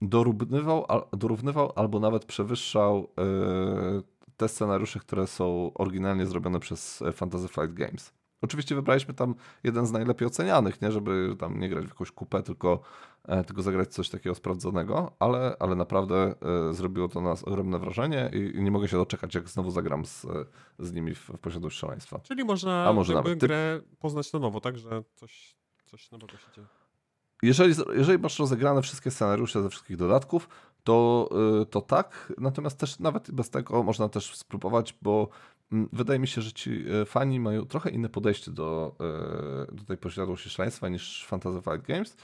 dorównywał, 0.02 0.86
dorównywał 1.12 1.72
albo 1.76 2.00
nawet 2.00 2.24
przewyższał 2.24 3.08
e, 3.18 4.02
te 4.36 4.48
scenariusze, 4.48 5.00
które 5.00 5.26
są 5.26 5.70
oryginalnie 5.74 6.26
zrobione 6.26 6.60
przez 6.60 7.02
Fantasy 7.12 7.48
Flight 7.48 7.74
Games. 7.74 8.12
Oczywiście 8.44 8.74
wybraliśmy 8.74 9.14
tam 9.14 9.34
jeden 9.64 9.86
z 9.86 9.92
najlepiej 9.92 10.28
ocenianych, 10.28 10.82
nie, 10.82 10.92
żeby 10.92 11.36
tam 11.38 11.60
nie 11.60 11.68
grać 11.68 11.84
w 11.84 11.88
jakąś 11.88 12.10
kupę, 12.10 12.42
tylko, 12.42 12.80
e, 13.24 13.44
tylko 13.44 13.62
zagrać 13.62 13.88
coś 13.88 14.08
takiego 14.08 14.34
sprawdzonego, 14.34 15.12
ale, 15.18 15.56
ale 15.60 15.76
naprawdę 15.76 16.34
e, 16.70 16.74
zrobiło 16.74 17.08
to 17.08 17.20
na 17.20 17.28
nas 17.28 17.44
ogromne 17.44 17.78
wrażenie 17.78 18.30
i, 18.32 18.62
nie 18.62 18.70
mogę 18.70 18.88
się 18.88 18.96
doczekać, 18.96 19.34
jak 19.34 19.48
znowu 19.48 19.70
zagram 19.70 20.06
z, 20.06 20.26
z 20.78 20.92
nimi 20.92 21.14
w, 21.14 21.28
w 21.28 21.38
posiadłość 21.38 21.78
szaleństwa. 21.78 22.18
Czyli 22.18 22.44
można 22.44 22.88
A 22.88 22.92
może 22.92 23.14
nawet. 23.14 23.38
grę 23.38 23.80
poznać 23.98 24.32
na 24.32 24.38
nowo, 24.38 24.60
tak, 24.60 24.78
że 24.78 25.02
coś, 25.14 25.56
coś 25.84 26.10
nowego 26.10 26.36
się 26.36 26.46
dzieje. 26.56 26.66
Jeżeli, 27.42 27.74
jeżeli 27.96 28.18
masz 28.18 28.38
rozegrane 28.38 28.82
wszystkie 28.82 29.10
scenariusze 29.10 29.62
ze 29.62 29.70
wszystkich 29.70 29.96
dodatków, 29.96 30.48
to, 30.84 31.28
y, 31.62 31.66
to 31.66 31.80
tak, 31.80 32.32
natomiast 32.38 32.78
też 32.78 32.98
nawet 32.98 33.30
bez 33.30 33.50
tego 33.50 33.82
można 33.82 34.08
też 34.08 34.36
spróbować, 34.36 34.94
bo 35.02 35.28
mm, 35.72 35.88
wydaje 35.92 36.18
mi 36.18 36.26
się, 36.26 36.42
że 36.42 36.52
ci 36.52 36.70
y, 36.70 37.04
fani 37.04 37.40
mają 37.40 37.64
trochę 37.64 37.90
inne 37.90 38.08
podejście 38.08 38.50
do, 38.50 38.96
y, 39.70 39.74
do 39.74 39.84
tej 39.84 39.96
posiadłości 39.96 40.50
szaleństwa 40.50 40.88
niż 40.88 41.26
Fantasy 41.26 41.62
Flight 41.62 41.86
Games 41.86 42.16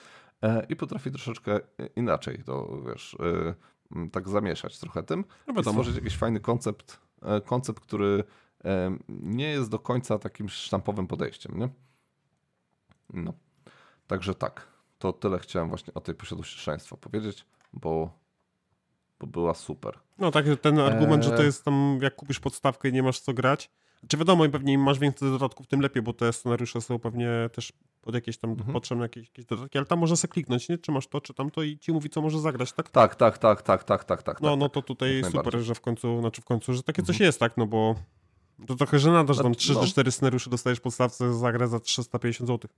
i 0.68 0.76
potrafi 0.76 1.10
troszeczkę 1.10 1.60
inaczej 1.96 2.42
to, 2.46 2.82
wiesz, 2.86 3.16
mm, 3.92 4.10
tak 4.10 4.28
zamieszać 4.28 4.78
trochę 4.78 5.02
tym 5.02 5.24
no 5.46 5.60
i 5.60 5.64
stworzyć 5.64 5.96
jakiś 5.96 6.16
fajny 6.16 6.40
koncept, 6.40 7.00
koncept, 7.44 7.80
który 7.80 8.24
nie 9.08 9.50
jest 9.50 9.70
do 9.70 9.78
końca 9.78 10.18
takim 10.18 10.48
sztampowym 10.48 11.06
podejściem, 11.06 11.58
nie? 11.58 11.68
No. 13.12 13.32
Także 14.06 14.34
tak, 14.34 14.68
to 14.98 15.12
tyle 15.12 15.38
chciałem 15.38 15.68
właśnie 15.68 15.94
o 15.94 16.00
tej 16.00 16.14
posiadłości 16.14 16.58
szaleństwa 16.60 16.96
powiedzieć, 16.96 17.46
bo 17.72 18.19
bo 19.20 19.26
była 19.26 19.54
super. 19.54 19.98
No 20.18 20.30
tak, 20.30 20.44
ten 20.60 20.78
argument, 20.78 21.24
że 21.24 21.30
to 21.30 21.42
jest 21.42 21.64
tam, 21.64 21.98
jak 22.02 22.16
kupisz 22.16 22.40
podstawkę 22.40 22.88
i 22.88 22.92
nie 22.92 23.02
masz 23.02 23.20
co 23.20 23.34
grać. 23.34 23.70
Czy 24.08 24.16
wiadomo, 24.16 24.44
i 24.44 24.48
pewnie 24.48 24.72
im 24.72 24.82
masz 24.82 24.98
więcej 24.98 25.30
dodatków, 25.30 25.66
tym 25.66 25.80
lepiej, 25.80 26.02
bo 26.02 26.12
te 26.12 26.32
scenariusze 26.32 26.80
są 26.80 26.98
pewnie 26.98 27.28
też 27.52 27.72
pod 28.02 28.14
jakieś 28.14 28.38
tam 28.38 28.50
mhm. 28.50 28.72
potrzebne 28.72 29.04
jakieś, 29.04 29.28
jakieś 29.28 29.44
dodatki, 29.44 29.78
ale 29.78 29.86
tam 29.86 29.98
może 29.98 30.16
sobie 30.16 30.32
kliknąć, 30.32 30.68
nie? 30.68 30.78
Czy 30.78 30.92
masz 30.92 31.06
to, 31.06 31.20
czy 31.20 31.34
tamto 31.34 31.62
i 31.62 31.78
ci 31.78 31.92
mówi, 31.92 32.10
co 32.10 32.22
może 32.22 32.40
zagrać, 32.40 32.72
tak? 32.72 32.90
Tak, 32.90 33.14
tak, 33.14 33.38
tak, 33.38 33.62
tak, 33.62 33.84
tak, 33.84 34.04
tak, 34.04 34.22
tak. 34.22 34.40
No, 34.40 34.56
no 34.56 34.68
tak. 34.68 34.74
to 34.74 34.82
tutaj 34.82 35.22
super, 35.32 35.60
że 35.60 35.74
w 35.74 35.80
końcu, 35.80 36.20
znaczy 36.20 36.42
w 36.42 36.44
końcu, 36.44 36.74
że 36.74 36.82
takie 36.82 37.02
mhm. 37.02 37.06
coś 37.06 37.20
jest, 37.20 37.40
tak? 37.40 37.56
No 37.56 37.66
bo 37.66 37.94
to 38.66 38.76
trochę 38.76 38.98
żenada, 38.98 39.34
że 39.34 39.42
tam 39.42 39.54
3 39.54 39.72
no. 39.72 39.86
4 39.86 40.12
scenariusze 40.12 40.50
dostajesz 40.50 40.80
podstawce 40.80 41.34
za 41.34 41.52
grę 41.52 41.68
za 41.68 41.80
350 41.80 42.48
zł. 42.48 42.70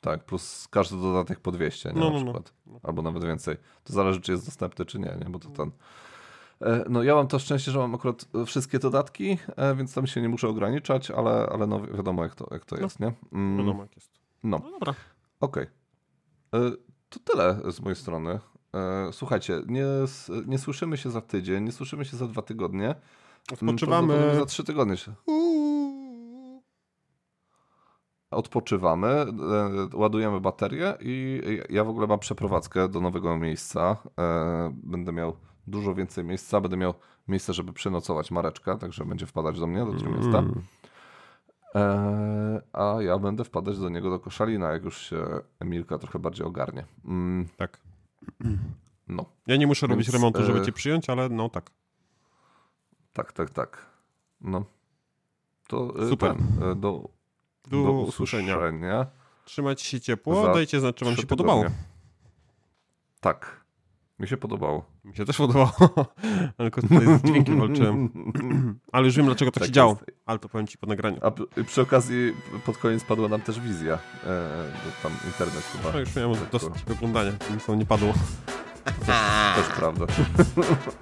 Tak, 0.00 0.24
plus 0.24 0.68
każdy 0.70 0.96
dodatek 0.96 1.40
po 1.40 1.52
200, 1.52 1.92
nie, 1.92 2.00
no, 2.00 2.00
na 2.00 2.10
no, 2.10 2.18
no. 2.18 2.24
przykład. 2.24 2.52
No. 2.66 2.80
Albo 2.82 3.02
nawet 3.02 3.24
więcej. 3.24 3.56
To 3.84 3.92
zależy, 3.92 4.20
czy 4.20 4.32
jest 4.32 4.46
dostępny, 4.46 4.84
czy 4.84 4.98
nie, 4.98 5.16
nie? 5.24 5.30
bo 5.30 5.38
to 5.38 5.48
ten... 5.48 5.70
E, 6.62 6.84
no 6.88 7.02
ja 7.02 7.14
mam 7.14 7.28
to 7.28 7.38
szczęście, 7.38 7.70
że 7.70 7.78
mam 7.78 7.94
akurat 7.94 8.28
wszystkie 8.46 8.78
dodatki, 8.78 9.38
e, 9.56 9.74
więc 9.74 9.94
tam 9.94 10.06
się 10.06 10.22
nie 10.22 10.28
muszę 10.28 10.48
ograniczać, 10.48 11.10
ale, 11.10 11.46
ale 11.52 11.66
no 11.66 11.80
wiadomo 11.80 12.22
jak 12.22 12.34
to, 12.34 12.48
jak 12.50 12.64
to 12.64 12.76
no, 12.76 12.82
jest, 12.82 13.00
nie? 13.00 13.12
Mm, 13.32 13.58
wiadomo 13.58 13.82
jak 13.82 13.96
jest. 13.96 14.10
No, 14.42 14.60
no 14.64 14.70
dobra. 14.70 14.94
Okej. 15.40 15.66
Okay. 16.50 16.66
E, 16.66 16.76
to 17.08 17.20
tyle 17.32 17.72
z 17.72 17.80
mojej 17.80 17.96
strony. 17.96 18.38
Słuchajcie, 19.12 19.62
nie, 19.66 19.84
nie 20.46 20.58
słyszymy 20.58 20.96
się 20.96 21.10
za 21.10 21.20
tydzień, 21.20 21.64
nie 21.64 21.72
słyszymy 21.72 22.04
się 22.04 22.16
za 22.16 22.26
dwa 22.26 22.42
tygodnie. 22.42 22.94
Odpoczywamy. 23.52 24.34
Za 24.34 24.46
trzy 24.46 24.64
tygodnie 24.64 24.96
się. 24.96 25.12
Odpoczywamy, 28.36 29.08
e, 29.08 29.26
ładujemy 29.94 30.40
baterię 30.40 30.94
i 31.00 31.42
ja 31.70 31.84
w 31.84 31.88
ogóle 31.88 32.06
mam 32.06 32.18
przeprowadzkę 32.18 32.88
do 32.88 33.00
nowego 33.00 33.38
miejsca. 33.38 33.96
E, 34.18 34.72
będę 34.82 35.12
miał 35.12 35.36
dużo 35.66 35.94
więcej 35.94 36.24
miejsca, 36.24 36.60
będę 36.60 36.76
miał 36.76 36.94
miejsce, 37.28 37.52
żeby 37.52 37.72
przenocować 37.72 38.30
Mareczka, 38.30 38.76
także 38.76 39.04
będzie 39.04 39.26
wpadać 39.26 39.60
do 39.60 39.66
mnie, 39.66 39.84
do 39.84 39.92
tego 39.92 40.10
miasta. 40.10 40.38
Mm. 40.38 40.62
E, 41.74 42.62
a 42.72 43.02
ja 43.02 43.18
będę 43.18 43.44
wpadać 43.44 43.78
do 43.78 43.88
niego 43.88 44.10
do 44.10 44.18
Koszalina, 44.18 44.72
jak 44.72 44.84
już 44.84 44.98
się 44.98 45.26
Emilka 45.60 45.98
trochę 45.98 46.18
bardziej 46.18 46.46
ogarnie. 46.46 46.84
Mm. 47.04 47.48
Tak. 47.56 47.80
No. 49.08 49.24
Ja 49.46 49.56
nie 49.56 49.66
muszę 49.66 49.86
Więc, 49.86 49.96
robić 49.96 50.08
remontu, 50.08 50.44
żeby 50.44 50.62
cię 50.62 50.72
przyjąć, 50.72 51.10
ale 51.10 51.28
no 51.28 51.48
tak. 51.48 51.70
Tak, 53.12 53.32
tak, 53.32 53.50
tak. 53.50 53.86
No. 54.40 54.64
To 55.68 56.08
Super. 56.08 56.36
Ten, 56.36 56.80
do 56.80 57.15
do, 57.66 57.82
do 57.82 57.92
usłyszenia. 57.92 58.56
usłyszenia. 58.56 59.06
Trzymajcie 59.44 59.84
się 59.84 60.00
ciepło, 60.00 60.46
Za 60.46 60.54
dajcie 60.54 60.80
znać, 60.80 60.96
czy 60.96 61.04
wam 61.04 61.16
się 61.16 61.26
podobało. 61.26 61.64
Tak. 63.20 63.66
Mi 64.18 64.28
się 64.28 64.36
podobało. 64.36 64.84
Mi 65.04 65.16
się 65.16 65.24
też 65.24 65.36
podobało. 65.36 65.72
Ale 66.58 66.70
tutaj 66.70 67.18
z 67.18 67.22
dźwiękiem 67.22 67.60
walczyłem. 67.60 68.08
Ale 68.92 69.06
już 69.06 69.16
wiem, 69.16 69.26
dlaczego 69.26 69.50
to 69.50 69.60
tak 69.60 69.66
się 69.66 69.72
działo. 69.72 69.96
Ale 70.26 70.38
to 70.38 70.48
powiem 70.48 70.66
ci 70.66 70.78
po 70.78 70.86
nagraniu. 70.86 71.18
A 71.22 71.32
przy 71.62 71.82
okazji 71.82 72.34
pod 72.66 72.78
koniec 72.78 73.04
padła 73.04 73.28
nam 73.28 73.40
też 73.40 73.60
wizja. 73.60 73.98
E, 74.26 74.64
tam 75.02 75.12
internet 75.26 75.64
chyba. 75.64 75.92
No 75.92 75.98
już 76.00 76.16
miałem 76.16 76.36
tak 76.36 76.50
dosyć 76.50 76.82
to... 76.86 76.92
oglądania, 76.92 77.32
nic 77.54 77.68
nie 77.68 77.86
padło. 77.86 78.12
To 78.86 79.62
też, 79.62 79.76
prawda. 79.76 80.06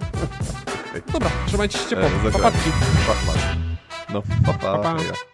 Dobra, 1.13 1.31
trzymajcie 1.47 1.79
się 1.79 1.89
ciepło. 1.89 2.07
E, 2.07 2.33
pa, 2.33 2.41
pa. 2.41 2.53
No, 4.13 4.23
pa, 4.47 4.53
pa. 4.53 4.79
pa, 4.79 4.95
pa. 4.95 5.34